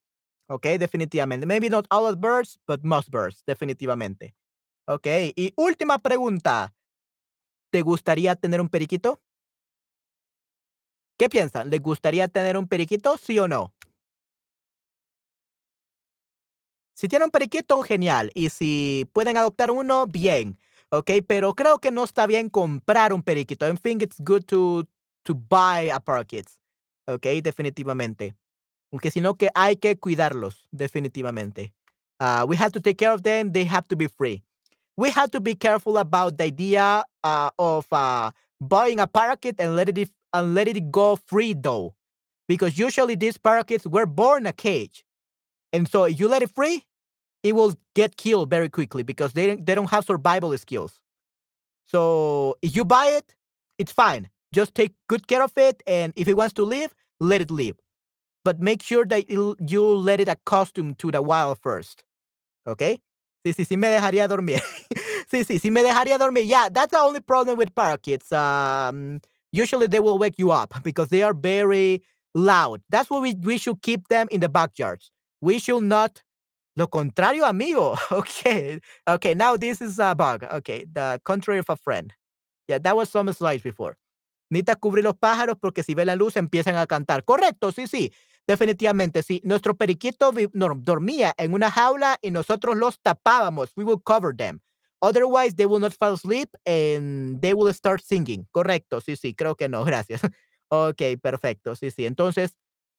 Okey, 0.52 0.76
definitivamente. 0.76 1.46
Maybe 1.46 1.70
not 1.70 1.86
all 1.90 2.06
of 2.06 2.20
birds, 2.20 2.58
but 2.66 2.84
most 2.84 3.10
birds, 3.10 3.42
definitivamente. 3.46 4.34
Okey, 4.86 5.32
y 5.36 5.52
última 5.56 5.98
pregunta, 5.98 6.74
¿te 7.70 7.82
gustaría 7.82 8.36
tener 8.36 8.60
un 8.60 8.68
periquito? 8.68 9.20
¿Qué 11.18 11.28
piensan? 11.30 11.70
¿Les 11.70 11.80
gustaría 11.80 12.28
tener 12.28 12.56
un 12.56 12.66
periquito, 12.68 13.16
sí 13.16 13.38
o 13.38 13.48
no? 13.48 13.72
Si 16.96 17.08
tienen 17.08 17.26
un 17.26 17.30
periquito, 17.30 17.82
genial. 17.82 18.30
Y 18.34 18.50
si 18.50 19.08
pueden 19.12 19.36
adoptar 19.36 19.70
uno, 19.70 20.06
bien. 20.06 20.58
¿ok? 20.90 21.10
Pero 21.26 21.54
creo 21.54 21.78
que 21.78 21.90
no 21.90 22.04
está 22.04 22.26
bien 22.26 22.50
comprar 22.50 23.12
un 23.12 23.22
periquito. 23.22 23.66
I 23.68 23.76
think 23.76 24.02
it's 24.02 24.20
good 24.20 24.44
to, 24.46 24.86
to 25.24 25.34
buy 25.34 25.90
a 25.90 26.00
parakeet. 26.00 26.46
¿ok? 27.06 27.26
Definitivamente. 27.42 28.36
Aunque 28.92 29.10
sino 29.10 29.34
que 29.34 29.48
hay 29.54 29.76
que 29.76 29.96
cuidarlos, 29.96 30.66
definitivamente. 30.70 31.72
Uh, 32.20 32.44
we 32.46 32.56
have 32.56 32.72
to 32.72 32.80
take 32.80 32.98
care 32.98 33.12
of 33.12 33.22
them. 33.22 33.52
They 33.52 33.64
have 33.64 33.88
to 33.88 33.96
be 33.96 34.06
free. 34.06 34.44
We 34.96 35.10
have 35.10 35.30
to 35.30 35.40
be 35.40 35.54
careful 35.54 35.96
about 35.96 36.36
the 36.36 36.44
idea 36.44 37.04
uh, 37.24 37.50
of 37.58 37.86
uh, 37.90 38.30
buying 38.60 39.00
a 39.00 39.06
parakeet 39.06 39.56
and 39.58 39.74
let 39.74 39.88
it 39.88 40.10
and 40.34 40.54
let 40.54 40.68
it 40.68 40.90
go 40.90 41.16
free 41.16 41.54
though, 41.54 41.94
because 42.46 42.78
usually 42.78 43.14
these 43.16 43.38
parakeets 43.38 43.86
were 43.86 44.06
born 44.06 44.42
in 44.42 44.46
a 44.48 44.52
cage, 44.52 45.04
and 45.72 45.88
so 45.88 46.04
if 46.04 46.20
you 46.20 46.28
let 46.28 46.42
it 46.42 46.50
free, 46.54 46.84
it 47.42 47.54
will 47.54 47.74
get 47.94 48.16
killed 48.16 48.50
very 48.50 48.68
quickly 48.68 49.02
because 49.02 49.32
they 49.32 49.56
they 49.56 49.74
don't 49.74 49.90
have 49.90 50.04
survival 50.04 50.56
skills. 50.58 51.00
So 51.86 52.56
if 52.62 52.76
you 52.76 52.84
buy 52.84 53.06
it, 53.06 53.34
it's 53.78 53.92
fine. 53.92 54.28
Just 54.52 54.74
take 54.74 54.92
good 55.08 55.26
care 55.26 55.42
of 55.42 55.52
it, 55.56 55.82
and 55.86 56.12
if 56.16 56.28
it 56.28 56.36
wants 56.36 56.52
to 56.54 56.64
live, 56.64 56.94
let 57.18 57.40
it 57.40 57.50
live. 57.50 57.76
But 58.44 58.60
make 58.60 58.82
sure 58.82 59.04
that 59.06 59.30
you 59.30 59.86
let 59.94 60.20
it 60.20 60.28
accustom 60.28 60.94
to 60.96 61.10
the 61.10 61.22
wild 61.22 61.58
first. 61.58 62.02
Okay? 62.66 62.98
Sí, 63.46 63.54
sí, 63.54 63.64
sí 63.64 63.76
me 63.76 63.88
dejaría 63.88 64.28
dormir. 64.28 64.60
sí, 65.30 65.44
sí, 65.44 65.58
sí 65.58 65.70
me 65.70 65.82
dejaría 65.82 66.18
dormir. 66.18 66.44
Yeah, 66.44 66.68
that's 66.68 66.92
the 66.92 66.98
only 66.98 67.20
problem 67.20 67.56
with 67.56 67.74
parakeets. 67.74 68.32
Um, 68.32 69.20
usually 69.52 69.86
they 69.86 70.00
will 70.00 70.18
wake 70.18 70.38
you 70.38 70.50
up 70.50 70.74
because 70.82 71.08
they 71.08 71.22
are 71.22 71.34
very 71.34 72.02
loud. 72.34 72.82
That's 72.90 73.10
why 73.10 73.20
we, 73.20 73.34
we 73.34 73.58
should 73.58 73.82
keep 73.82 74.08
them 74.08 74.28
in 74.30 74.40
the 74.40 74.48
backyards. 74.48 75.10
We 75.40 75.58
should 75.58 75.84
not 75.84 76.22
Lo 76.76 76.88
contrario, 76.88 77.44
amigo. 77.46 77.96
Okay. 78.10 78.80
Okay. 79.06 79.34
Now 79.34 79.56
this 79.56 79.80
is 79.82 79.98
a 79.98 80.14
bug. 80.14 80.44
Okay. 80.44 80.86
The 80.90 81.20
contrary 81.24 81.58
of 81.58 81.68
a 81.68 81.76
friend. 81.76 82.12
Yeah, 82.68 82.78
that 82.78 82.96
was 82.96 83.10
some 83.10 83.30
slides 83.32 83.62
before. 83.62 83.96
Necesita 84.50 84.76
cubrir 84.76 85.04
los 85.04 85.14
pájaros 85.14 85.56
porque 85.60 85.82
si 85.82 85.94
ve 85.94 86.04
la 86.04 86.14
luz 86.14 86.36
empiezan 86.36 86.76
a 86.76 86.86
cantar. 86.86 87.24
Correcto, 87.24 87.72
sí, 87.72 87.86
sí. 87.86 88.12
Definitivamente, 88.46 89.22
sí. 89.22 89.40
Nuestro 89.44 89.76
periquito 89.76 90.32
dormía 90.76 91.34
en 91.36 91.54
una 91.54 91.70
jaula 91.70 92.18
y 92.20 92.30
nosotros 92.30 92.76
los 92.76 93.00
tapábamos. 93.00 93.72
We 93.76 93.84
will 93.84 94.02
cover 94.02 94.34
them. 94.36 94.60
Otherwise, 95.00 95.54
they 95.56 95.66
will 95.66 95.80
not 95.80 95.94
fall 95.94 96.14
asleep 96.14 96.48
and 96.64 97.40
they 97.40 97.54
will 97.54 97.72
start 97.72 98.02
singing. 98.02 98.46
Correcto, 98.52 99.00
sí, 99.00 99.16
sí. 99.16 99.34
Creo 99.34 99.56
que 99.56 99.68
no. 99.68 99.84
Gracias. 99.84 100.22
Ok, 100.68 101.02
perfecto. 101.20 101.76
Sí, 101.76 101.90
sí. 101.90 102.06
Entonces, 102.06 102.56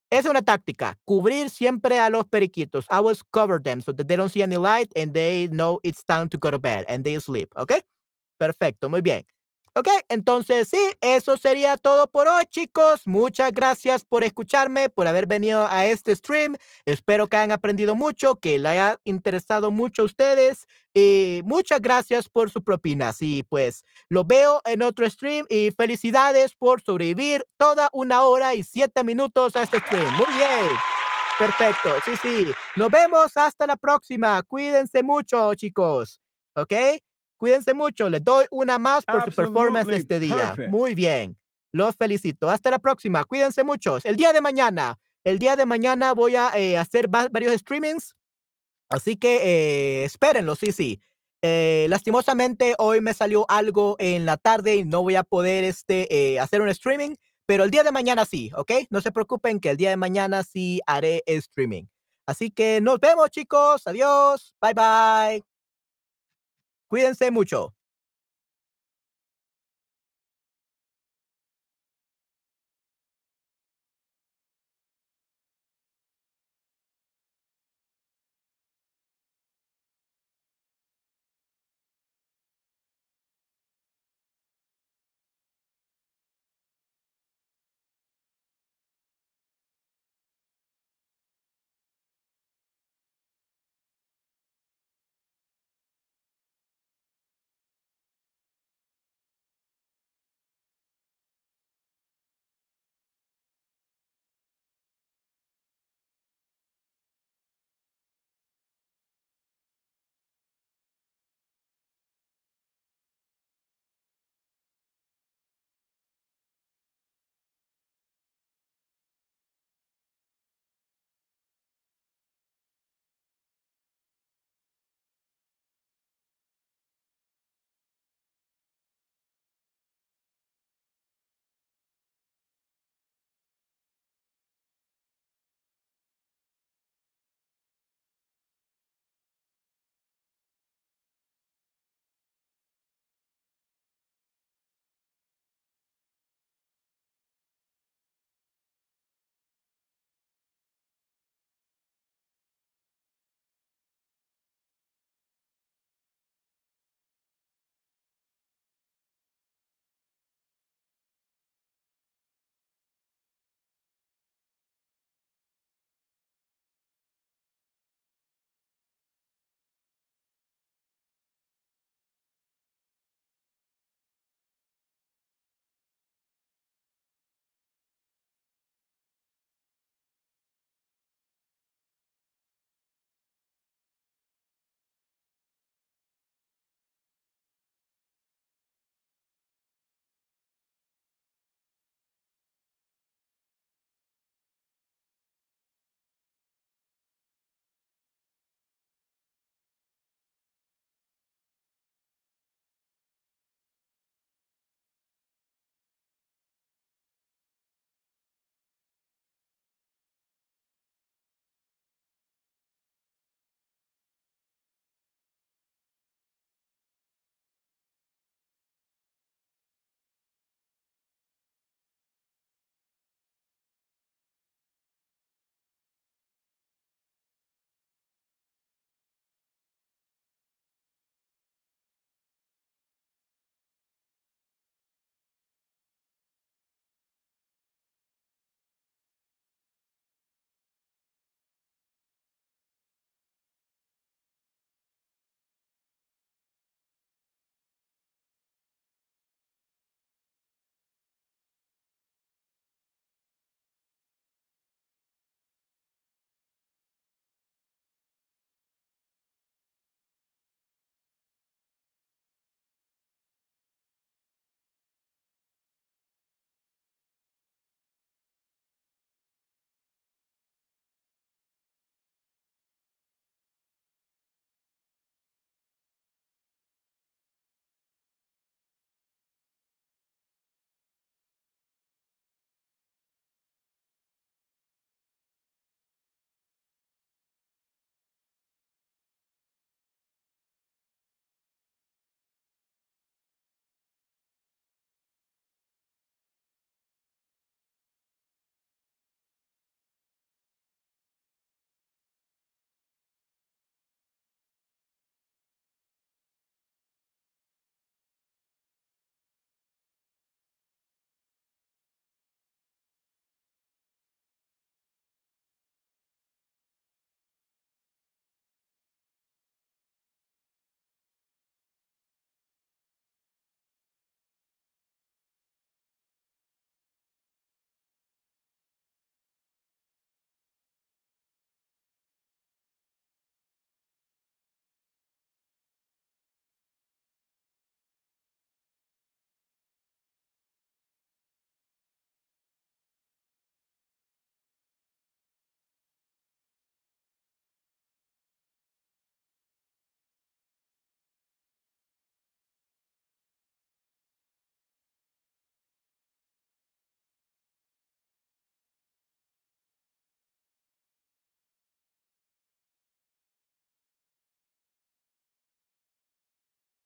es 0.10 0.26
una 0.26 0.44
táctica, 0.44 1.00
cubrir 1.06 1.50
siempre 1.50 2.00
a 2.00 2.10
los 2.10 2.26
periquitos. 2.26 2.86
I 2.86 2.98
always 2.98 3.24
cover 3.24 3.60
them 3.60 3.82
so 3.82 3.94
that 3.94 4.06
they 4.08 4.16
don't 4.16 4.32
see 4.32 4.44
any 4.44 4.58
light 4.58 4.92
and 4.96 5.14
they 5.14 5.48
know 5.48 5.80
it's 5.84 6.04
time 6.06 6.30
to 6.30 6.38
go 6.38 6.52
to 6.52 6.60
bed 6.60 6.86
and 6.88 7.04
they 7.04 7.20
sleep, 7.20 7.50
¿ok? 7.56 7.74
Perfecto, 8.38 8.90
muy 8.90 9.02
bien. 9.02 9.26
Ok, 9.76 9.88
entonces 10.08 10.70
sí, 10.70 10.78
eso 11.02 11.36
sería 11.36 11.78
todo 11.78 12.06
por 12.06 12.28
hoy, 12.28 12.46
chicos. 12.46 13.08
Muchas 13.08 13.52
gracias 13.52 14.06
por 14.06 14.24
escucharme, 14.24 14.90
por 14.90 15.08
haber 15.08 15.26
venido 15.26 15.66
a 15.68 15.88
este 15.88 16.16
stream. 16.16 16.58
Espero 16.86 17.28
que 17.28 17.38
hayan 17.38 17.52
aprendido 17.52 17.96
mucho, 17.96 18.36
que 18.36 18.60
le 18.60 18.70
haya 18.70 19.00
interesado 19.04 19.72
mucho 19.72 20.04
a 20.04 20.06
ustedes. 20.06 20.68
Y 20.94 21.42
muchas 21.46 21.82
gracias 21.82 22.30
por 22.30 22.52
su 22.52 22.64
propina. 22.64 23.14
Sí, 23.14 23.42
pues 23.50 23.84
lo 24.10 24.24
veo 24.24 24.62
en 24.66 24.84
otro 24.84 25.10
stream 25.10 25.48
y 25.50 25.72
felicidades 25.72 26.54
por 26.54 26.84
sobrevivir 26.84 27.44
toda 27.58 27.90
una 27.94 28.22
hora 28.26 28.54
y 28.54 28.62
siete 28.62 29.04
minutos 29.04 29.56
a 29.56 29.64
este 29.64 29.80
stream. 29.80 30.14
Muy 30.14 30.28
bien. 30.36 30.70
Perfecto. 31.40 31.90
Sí, 32.06 32.12
sí. 32.22 32.52
Nos 32.76 32.92
vemos 32.92 33.36
hasta 33.36 33.66
la 33.66 33.76
próxima. 33.76 34.44
Cuídense 34.44 35.02
mucho, 35.02 35.56
chicos. 35.56 36.22
¿Ok? 36.56 36.74
Cuídense 37.44 37.74
mucho. 37.74 38.10
Les 38.10 38.24
doy 38.24 38.46
una 38.52 38.80
más 38.80 39.04
por 39.04 39.26
su 39.26 39.32
performance 39.32 39.90
este 39.90 40.18
día. 40.18 40.56
Muy 40.70 40.96
bien. 40.96 41.38
Los 41.74 41.94
felicito. 41.94 42.50
Hasta 42.50 42.72
la 42.72 42.80
próxima. 42.80 43.26
Cuídense 43.26 43.66
mucho. 43.66 43.98
El 44.06 44.16
día 44.16 44.32
de 44.32 44.40
mañana. 44.40 44.98
El 45.26 45.40
día 45.40 45.58
de 45.58 45.66
mañana 45.66 46.14
voy 46.14 46.38
a 46.38 46.58
eh, 46.58 46.78
hacer 46.78 47.10
varios 47.10 47.54
streamings. 47.56 48.16
Así 48.88 49.18
que 49.18 49.42
eh, 49.44 50.06
espérenlo, 50.06 50.56
sí, 50.56 50.72
sí. 50.72 51.02
Eh, 51.42 51.88
lastimosamente 51.90 52.76
hoy 52.78 53.02
me 53.02 53.14
salió 53.14 53.46
algo 53.50 53.98
en 54.00 54.26
la 54.26 54.38
tarde 54.38 54.78
y 54.78 54.86
no 54.86 55.02
voy 55.02 55.16
a 55.16 55.24
poder 55.24 55.66
este, 55.66 56.40
hacer 56.40 56.62
un 56.62 56.70
streaming, 56.70 57.16
pero 57.46 57.66
el 57.66 57.72
día 57.72 57.84
de 57.84 57.92
mañana 57.92 58.24
sí, 58.24 58.52
¿ok? 58.56 58.72
No 58.90 59.02
se 59.02 59.12
preocupen 59.12 59.60
que 59.60 59.72
el 59.72 59.76
día 59.76 59.90
de 59.90 59.98
mañana 59.98 60.44
sí 60.44 60.80
haré 60.88 61.24
streaming. 61.26 61.88
Así 62.26 62.52
que 62.52 62.80
nos 62.80 63.02
vemos 63.02 63.32
chicos, 63.32 63.86
adiós, 63.86 64.56
bye 64.62 64.74
bye. 64.74 65.53
Cuídense 66.94 67.32
mucho. 67.32 67.74